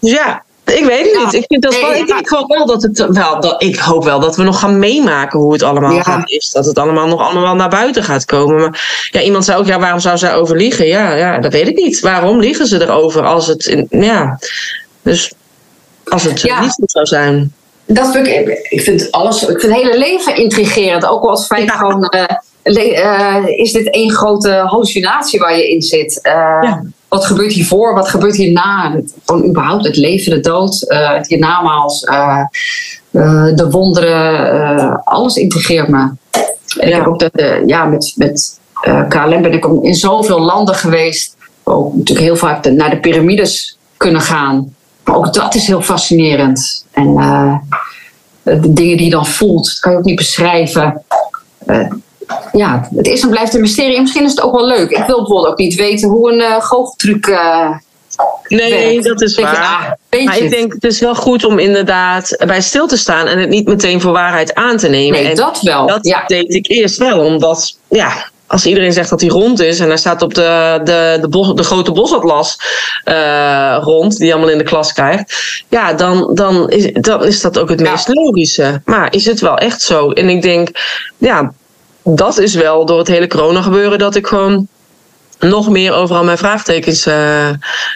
Dus 0.00 0.10
ja, 0.12 0.42
ik 0.64 0.84
weet 0.84 1.04
het 1.04 1.12
Ja. 1.14 1.24
niet. 1.24 1.32
Ik, 1.34 1.44
vind 1.48 1.62
dat 1.62 1.72
Nee, 1.72 1.80
wel, 1.80 1.94
ik 1.94 2.06
denk 2.06 2.28
wel 2.28 2.66
dat 2.66 2.82
het 2.82 3.06
wel, 3.08 3.40
dat, 3.40 3.62
ik 3.62 3.76
hoop 3.78 4.04
wel 4.04 4.20
dat 4.20 4.36
we 4.36 4.42
nog 4.42 4.58
gaan 4.58 4.78
meemaken 4.78 5.38
hoe 5.38 5.52
het 5.52 5.62
allemaal 5.62 5.92
Ja. 5.92 6.02
gaat 6.02 6.30
is. 6.30 6.50
Dat 6.50 6.64
het 6.66 6.78
allemaal 6.78 7.06
nog 7.06 7.20
allemaal 7.20 7.54
naar 7.54 7.68
buiten 7.68 8.04
gaat 8.04 8.24
komen. 8.24 8.56
Maar 8.60 9.08
ja, 9.10 9.20
iemand 9.20 9.44
zei 9.44 9.58
ook, 9.58 9.66
ja, 9.66 9.78
waarom 9.78 10.00
zou 10.00 10.18
zij 10.18 10.34
over 10.34 10.56
liegen? 10.56 10.86
Ja, 10.86 11.14
ja, 11.14 11.38
dat 11.38 11.52
weet 11.52 11.68
ik 11.68 11.76
niet. 11.76 12.00
Waarom 12.00 12.38
liegen 12.40 12.66
ze 12.66 12.80
erover 12.82 13.24
als 13.24 13.46
het, 13.46 13.66
in, 13.66 13.86
ja, 13.90 14.38
dus 15.02 15.32
als 16.04 16.22
het 16.22 16.32
niet 16.60 16.72
zo 16.74 16.82
zou 16.86 17.06
zijn. 17.06 17.52
Dat 17.86 18.12
vind 18.12 18.26
ik, 18.26 18.48
ik 18.68 18.80
vind 18.80 19.10
alles, 19.12 19.42
ik 19.42 19.60
vind 19.60 19.62
het 19.62 19.82
hele 19.82 19.98
leven 19.98 20.36
intrigerend. 20.36 21.06
Ook 21.06 21.22
al 21.22 21.30
als 21.30 21.46
feit 21.46 21.68
Ja. 21.68 21.76
gewoon, 21.76 22.04
eh, 22.08 22.24
eh, 22.72 23.46
is 23.46 23.72
dit 23.72 23.90
één 23.90 24.10
grote 24.10 24.50
hallucinatie 24.52 25.38
waar 25.40 25.56
je 25.56 25.68
in 25.70 25.82
zit? 25.82 26.20
Eh, 26.22 26.32
Ja. 26.60 26.82
Wat 27.08 27.24
gebeurt 27.24 27.52
hiervoor? 27.52 27.94
Wat 27.94 28.08
gebeurt 28.08 28.36
hierna? 28.36 28.92
Het- 28.92 29.14
Gewoon 29.24 29.44
überhaupt 29.44 29.84
het 29.84 29.96
leven, 29.96 30.30
de 30.30 30.40
dood, 30.40 30.82
eh, 30.88 31.12
het 31.14 31.26
hiernamaals, 31.28 32.00
de 33.54 33.66
wonderen, 33.70 35.02
alles 35.04 35.36
intrigeert 35.36 35.88
me. 35.88 35.98
En 36.78 36.86
ik 36.86 36.88
Ja. 36.88 36.96
heb 36.96 37.06
ook 37.06 37.18
dat, 37.18 37.30
ja, 37.66 37.84
met, 37.84 38.12
met 38.16 38.58
KLM 39.08 39.42
ben 39.42 39.52
ik 39.52 39.64
in 39.82 39.94
zoveel 39.94 40.40
landen 40.40 40.74
geweest. 40.74 41.36
Ook 41.62 41.94
natuurlijk 41.94 42.26
heel 42.26 42.36
vaak 42.36 42.62
de- 42.62 42.70
naar 42.72 42.90
de 42.90 43.00
piramides 43.00 43.78
kunnen 43.96 44.20
gaan. 44.20 44.74
Maar 45.04 45.16
ook 45.16 45.32
dat 45.34 45.54
is 45.54 45.66
heel 45.66 45.82
fascinerend. 45.82 46.84
En 46.92 47.14
de 48.42 48.72
dingen 48.72 48.96
die 48.96 49.04
je 49.04 49.10
dan 49.10 49.26
voelt, 49.26 49.64
dat 49.64 49.78
kan 49.80 49.92
je 49.92 49.98
ook 49.98 50.04
niet 50.04 50.16
beschrijven. 50.16 51.02
Ja, 52.52 52.88
het 52.96 53.06
is 53.06 53.22
en 53.22 53.30
blijft 53.30 53.54
een 53.54 53.60
mysterie. 53.60 53.96
En 53.96 54.02
misschien 54.02 54.24
is 54.24 54.30
het 54.30 54.40
ook 54.42 54.54
wel 54.54 54.66
leuk. 54.66 54.90
Ik 54.90 55.04
wil 55.06 55.16
bijvoorbeeld 55.16 55.46
ook 55.46 55.58
niet 55.58 55.74
weten 55.74 56.08
hoe 56.08 56.32
een 56.32 56.40
eh 56.40 56.60
goocheltruc 56.60 57.26
eh 57.26 57.70
Nee, 58.48 59.02
dat 59.02 59.22
is 59.22 59.34
je, 59.36 59.42
waar. 59.42 59.96
ah, 60.10 60.24
Maar 60.24 60.38
ik 60.38 60.50
denk 60.50 60.72
het 60.72 60.84
is 60.84 61.00
wel 61.00 61.14
goed 61.14 61.44
om 61.44 61.58
inderdaad 61.58 62.42
bij 62.46 62.60
stil 62.60 62.86
te 62.86 62.96
staan 62.96 63.26
en 63.26 63.38
het 63.38 63.48
niet 63.48 63.66
meteen 63.66 64.00
voor 64.00 64.12
waarheid 64.12 64.54
aan 64.54 64.76
te 64.76 64.88
nemen. 64.88 65.20
Nee, 65.20 65.30
en 65.30 65.36
dat 65.36 65.60
wel. 65.60 65.86
Dat 65.86 66.06
ja. 66.06 66.24
deed 66.26 66.54
ik 66.54 66.68
eerst 66.68 66.96
wel, 66.98 67.18
omdat 67.20 67.78
ja, 67.88 68.30
als 68.46 68.66
iedereen 68.66 68.92
zegt 68.92 69.10
dat 69.10 69.20
hij 69.20 69.30
rond 69.30 69.60
is 69.60 69.80
en 69.80 69.88
hij 69.88 69.96
staat 69.96 70.22
op 70.22 70.34
de, 70.34 70.80
de, 70.84 71.18
de, 71.20 71.28
bos, 71.28 71.54
de 71.54 71.62
grote 71.62 71.92
bosatlas 71.92 72.56
eh, 73.04 73.78
rond, 73.80 74.16
die 74.16 74.26
je 74.26 74.32
allemaal 74.32 74.50
in 74.52 74.58
de 74.58 74.64
klas 74.64 74.92
krijgt, 74.92 75.34
ja, 75.68 75.92
dan, 75.92 76.30
dan, 76.34 76.70
is, 76.70 76.92
dan 76.92 77.24
is 77.24 77.40
dat 77.40 77.58
ook 77.58 77.68
het 77.68 77.80
Ja. 77.80 77.90
meest 77.90 78.08
logische. 78.08 78.80
Maar 78.84 79.14
is 79.14 79.26
het 79.26 79.40
wel 79.40 79.56
echt 79.58 79.82
zo? 79.82 80.10
En 80.10 80.28
ik 80.28 80.42
denk, 80.42 80.68
ja, 81.18 81.52
dat 82.04 82.38
is 82.38 82.54
wel 82.54 82.86
door 82.86 82.98
het 82.98 83.08
hele 83.08 83.26
corona 83.26 83.62
gebeuren 83.62 83.98
dat 83.98 84.14
ik 84.14 84.26
gewoon 84.26 84.66
nog 85.38 85.68
meer 85.68 85.92
overal 85.92 86.24
mijn 86.24 86.38
vraagtekens 86.38 87.06
eh 87.06 87.48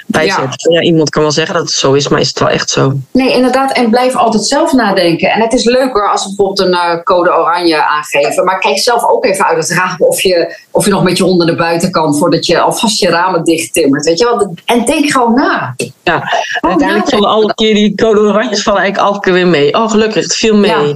bijzet. 0.06 0.68
Ja. 0.70 0.80
iemand 0.80 1.11
kan 1.11 1.22
wel 1.22 1.30
zeggen 1.30 1.54
dat 1.54 1.62
het 1.62 1.72
zo 1.72 1.92
is, 1.92 2.09
maar 2.09 2.20
is 2.20 2.28
het 2.28 2.38
wel 2.38 2.48
echt 2.48 2.70
zo? 2.70 2.92
Nee, 3.12 3.32
inderdaad. 3.32 3.72
En 3.72 3.90
blijf 3.90 4.16
altijd 4.16 4.46
zelf 4.46 4.72
nadenken. 4.72 5.30
En 5.30 5.40
het 5.40 5.52
is 5.52 5.64
leuker 5.64 6.11
als 6.11 6.22
we 6.22 6.28
bijvoorbeeld 6.28 6.68
een 6.68 6.74
eh, 6.74 7.02
code 7.02 7.30
oranje 7.30 7.86
aangeven. 7.86 8.44
Maar 8.44 8.59
kijk 8.59 8.78
zelf 8.78 9.09
ook 9.09 9.24
even 9.24 9.44
uit 9.46 9.68
het 9.68 9.78
raam 9.78 9.96
of 9.98 10.20
je, 10.22 10.56
of 10.70 10.84
je 10.84 10.90
nog 10.90 11.02
met 11.02 11.16
je 11.16 11.22
hond 11.24 11.38
naar 11.38 11.46
de 11.46 11.54
buitenkant 11.56 12.18
voordat 12.18 12.46
je 12.46 12.61
alvast 12.61 13.00
je 13.00 13.09
ramen 13.09 13.44
dicht 13.44 13.72
timmert. 13.72 14.04
Weet 14.04 14.18
je 14.18 14.24
wel? 14.24 14.54
En 14.64 14.84
denk 14.84 15.11
gewoon 15.11 15.34
na. 15.34 15.74
Ja, 16.02 16.14
en 16.61 16.68
uiteindelijk 16.68 17.09
vallen 17.09 17.28
alle 17.28 17.54
keer 17.54 17.74
die 17.74 17.94
code 17.94 18.20
oranjes 18.20 18.62
vallen 18.62 18.80
eigenlijk 18.80 19.11
elke 19.11 19.24
keer 19.24 19.32
weer 19.32 19.46
mee. 19.48 19.74
Oh, 19.74 19.90
gelukkig, 19.90 20.22
het 20.22 20.34
viel 20.36 20.56
mee. 20.56 20.70
Ja. 20.70 20.94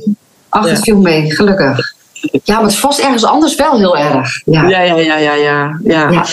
Ach, 0.48 0.64
het 0.64 0.76
Ja. 0.76 0.82
viel 0.82 0.98
mee, 1.00 1.34
gelukkig. 1.34 1.94
Ja, 2.44 2.54
maar 2.54 2.64
het 2.64 2.76
vast 2.76 2.98
ergens 3.00 3.24
anders 3.24 3.54
wel 3.54 3.78
heel 3.78 3.96
erg. 3.96 4.42
Ja. 4.44 4.68
Ja, 4.68 4.80
ja, 4.80 4.94
ja, 4.96 5.16
ja, 5.16 5.34
ja. 5.34 5.78
ja. 5.84 6.10
Ja. 6.10 6.24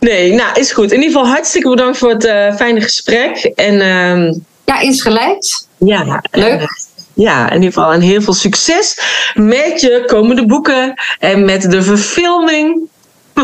Nee, 0.00 0.32
nou, 0.34 0.60
is 0.60 0.72
goed. 0.72 0.92
In 0.92 1.02
ieder 1.02 1.12
geval 1.18 1.32
hartstikke 1.32 1.68
bedankt 1.68 1.98
voor 1.98 2.10
het 2.10 2.24
eh, 2.24 2.54
fijne 2.54 2.80
gesprek. 2.80 3.36
En 3.54 3.80
ehm, 3.80 4.34
Ja, 4.64 4.80
insgelijks. 4.80 5.66
ja, 5.78 6.22
Leuk. 6.30 6.60
eh, 6.60 6.66
ja, 7.14 7.48
in 7.50 7.54
ieder 7.62 7.72
geval 7.72 7.92
en 7.92 8.00
heel 8.00 8.22
veel 8.22 8.32
succes 8.32 8.98
met 9.34 9.80
je 9.80 10.02
komende 10.06 10.46
boeken 10.46 10.94
en 11.18 11.44
met 11.44 11.70
de 11.70 11.82
verfilming. 11.82 12.80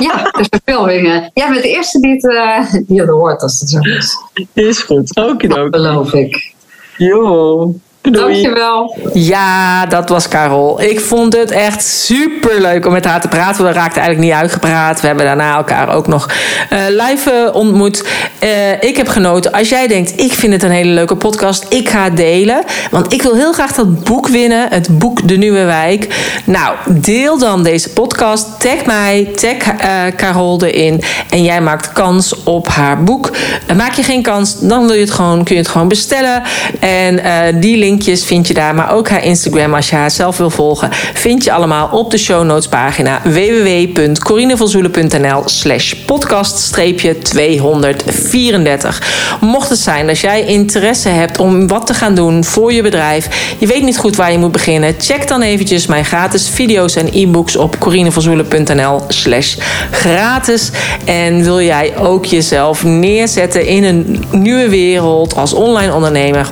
Ja, 0.01 0.23
de 0.23 0.47
verfilmingen. 0.65 1.31
Jij 1.35 1.49
bent 1.49 1.63
de 1.63 1.69
eerste 1.69 2.01
die 2.01 2.13
het, 2.13 2.35
eh, 2.35 2.73
die 2.87 3.01
het 3.01 3.09
hoort 3.11 3.43
als 3.43 3.61
het 3.61 3.71
zo 3.71 3.79
is. 3.79 4.17
Is 4.53 4.79
goed. 4.83 5.17
Oké, 5.17 5.47
Dat 5.49 5.71
beloof 5.71 6.13
ik. 6.13 6.53
Jo. 6.97 7.75
Doei. 8.11 8.43
Dankjewel. 8.43 8.97
Ja, 9.13 9.87
dat 9.87 10.09
was 10.09 10.29
Carol. 10.29 10.83
Ik 10.83 11.01
vond 11.01 11.37
het 11.37 11.51
echt 11.51 11.85
super 11.85 12.61
leuk 12.61 12.87
om 12.87 12.93
met 12.93 13.05
haar 13.05 13.21
te 13.21 13.29
praten. 13.29 13.65
We 13.65 13.73
raakten 13.73 14.03
eigenlijk 14.03 14.31
niet 14.31 14.41
uitgepraat. 14.41 15.01
We 15.01 15.07
hebben 15.07 15.25
daarna 15.25 15.57
elkaar 15.57 15.89
ook 15.95 16.07
nog 16.07 16.31
eh, 16.69 16.79
live 16.89 17.31
eh, 17.31 17.55
ontmoet. 17.55 18.05
Eh, 18.39 18.83
ik 18.83 18.97
heb 18.97 19.09
genoten. 19.09 19.53
Als 19.53 19.69
jij 19.69 19.87
denkt, 19.87 20.21
ik 20.21 20.33
vind 20.33 20.53
het 20.53 20.63
een 20.63 20.71
hele 20.71 20.91
leuke 20.91 21.17
podcast, 21.17 21.67
ik 21.69 21.89
ga 21.89 22.05
het 22.05 22.17
delen. 22.17 22.65
Want 22.91 23.13
ik 23.13 23.23
wil 23.23 23.35
heel 23.35 23.53
graag 23.53 23.73
dat 23.73 24.05
boek 24.05 24.29
winnen. 24.29 24.67
Het 24.71 24.99
boek 24.99 25.29
De 25.29 25.37
Nieuwe 25.37 25.65
Wijk. 25.65 26.33
Nou, 26.45 26.77
deel 26.89 27.39
dan 27.39 27.63
deze 27.63 27.91
podcast. 27.91 28.61
Tag 28.61 28.85
mij, 28.87 29.31
tag 29.37 29.77
Carol 30.17 30.65
erin. 30.65 31.03
En 31.31 31.43
jij 31.43 31.61
maakt 31.61 31.93
kans 31.93 32.43
op 32.43 32.69
haar 32.69 33.03
boek. 33.03 33.31
Maak 33.77 33.93
je 33.93 34.03
geen 34.03 34.23
kans, 34.23 34.61
dan 34.61 34.87
wil 34.87 34.95
je 34.95 35.01
het 35.01 35.11
gewoon, 35.11 35.45
kun 35.45 35.55
je 35.55 35.61
het 35.61 35.71
gewoon 35.71 35.89
bestellen. 35.89 36.43
En 36.81 37.61
die 37.61 37.77
linkjes 37.95 38.25
vind 38.25 38.49
je 38.49 38.55
daar. 38.55 38.75
Maar 38.75 38.93
ook 38.93 39.09
haar 39.09 39.25
Instagram, 39.25 39.75
als 39.75 39.91
je 39.91 39.97
haar 39.97 40.11
zelf 40.11 40.37
wil 40.37 40.51
volgen, 40.51 40.89
vind 41.15 41.45
je 41.45 41.53
allemaal 41.53 41.89
op 41.89 42.11
de 42.11 42.19
show 42.19 42.45
notes 42.45 42.69
pagina 42.69 43.21
www.corinevanzoelen.nl 43.25 45.43
slash 45.45 45.93
podcast 45.93 46.73
234. 46.73 49.03
Mocht 49.41 49.69
het 49.69 49.79
zijn 49.79 50.07
dat 50.07 50.19
jij 50.19 50.45
interesse 50.45 51.09
hebt 51.09 51.39
om 51.39 51.67
wat 51.67 51.87
te 51.87 51.95
gaan 51.95 52.15
doen 52.15 52.45
voor 52.45 52.73
je 52.73 52.83
bedrijf, 52.83 53.55
je 53.59 53.67
weet 53.67 53.83
niet 53.83 53.99
goed 53.99 54.17
waar 54.17 54.33
je 54.33 54.39
moet 54.39 54.53
beginnen, 54.53 54.95
check 54.99 55.29
dan 55.29 55.43
eventjes 55.43 55.87
mijn 55.87 56.05
gratis 56.05 56.49
video's 56.49 56.97
en 56.97 57.09
e-books 57.13 57.57
op 57.57 57.79
corinevanzoelen.nl 57.79 59.01
slash 59.09 59.57
gratis. 59.91 60.71
En 61.05 61.43
wil 61.43 61.61
jij 61.61 61.97
ook 61.97 62.25
jezelf 62.25 62.85
neerzetten 62.85 63.67
in 63.67 63.85
een 63.85 64.25
nieuwe 64.31 64.69
wereld 64.69 65.37
als 65.37 65.53
online 65.53 65.95
ondernemer? 65.95 66.51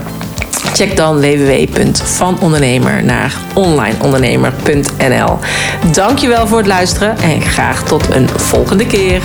Check 0.73 0.97
dan 0.97 1.21
www.vanondernemer 1.21 3.05
naar 3.05 3.37
onlineondernemer.nl. 3.55 5.39
Dankjewel 5.93 6.47
voor 6.47 6.59
het 6.59 6.67
luisteren 6.67 7.17
en 7.19 7.41
graag 7.41 7.85
tot 7.85 8.15
een 8.15 8.29
volgende 8.29 8.87
keer. 8.87 9.23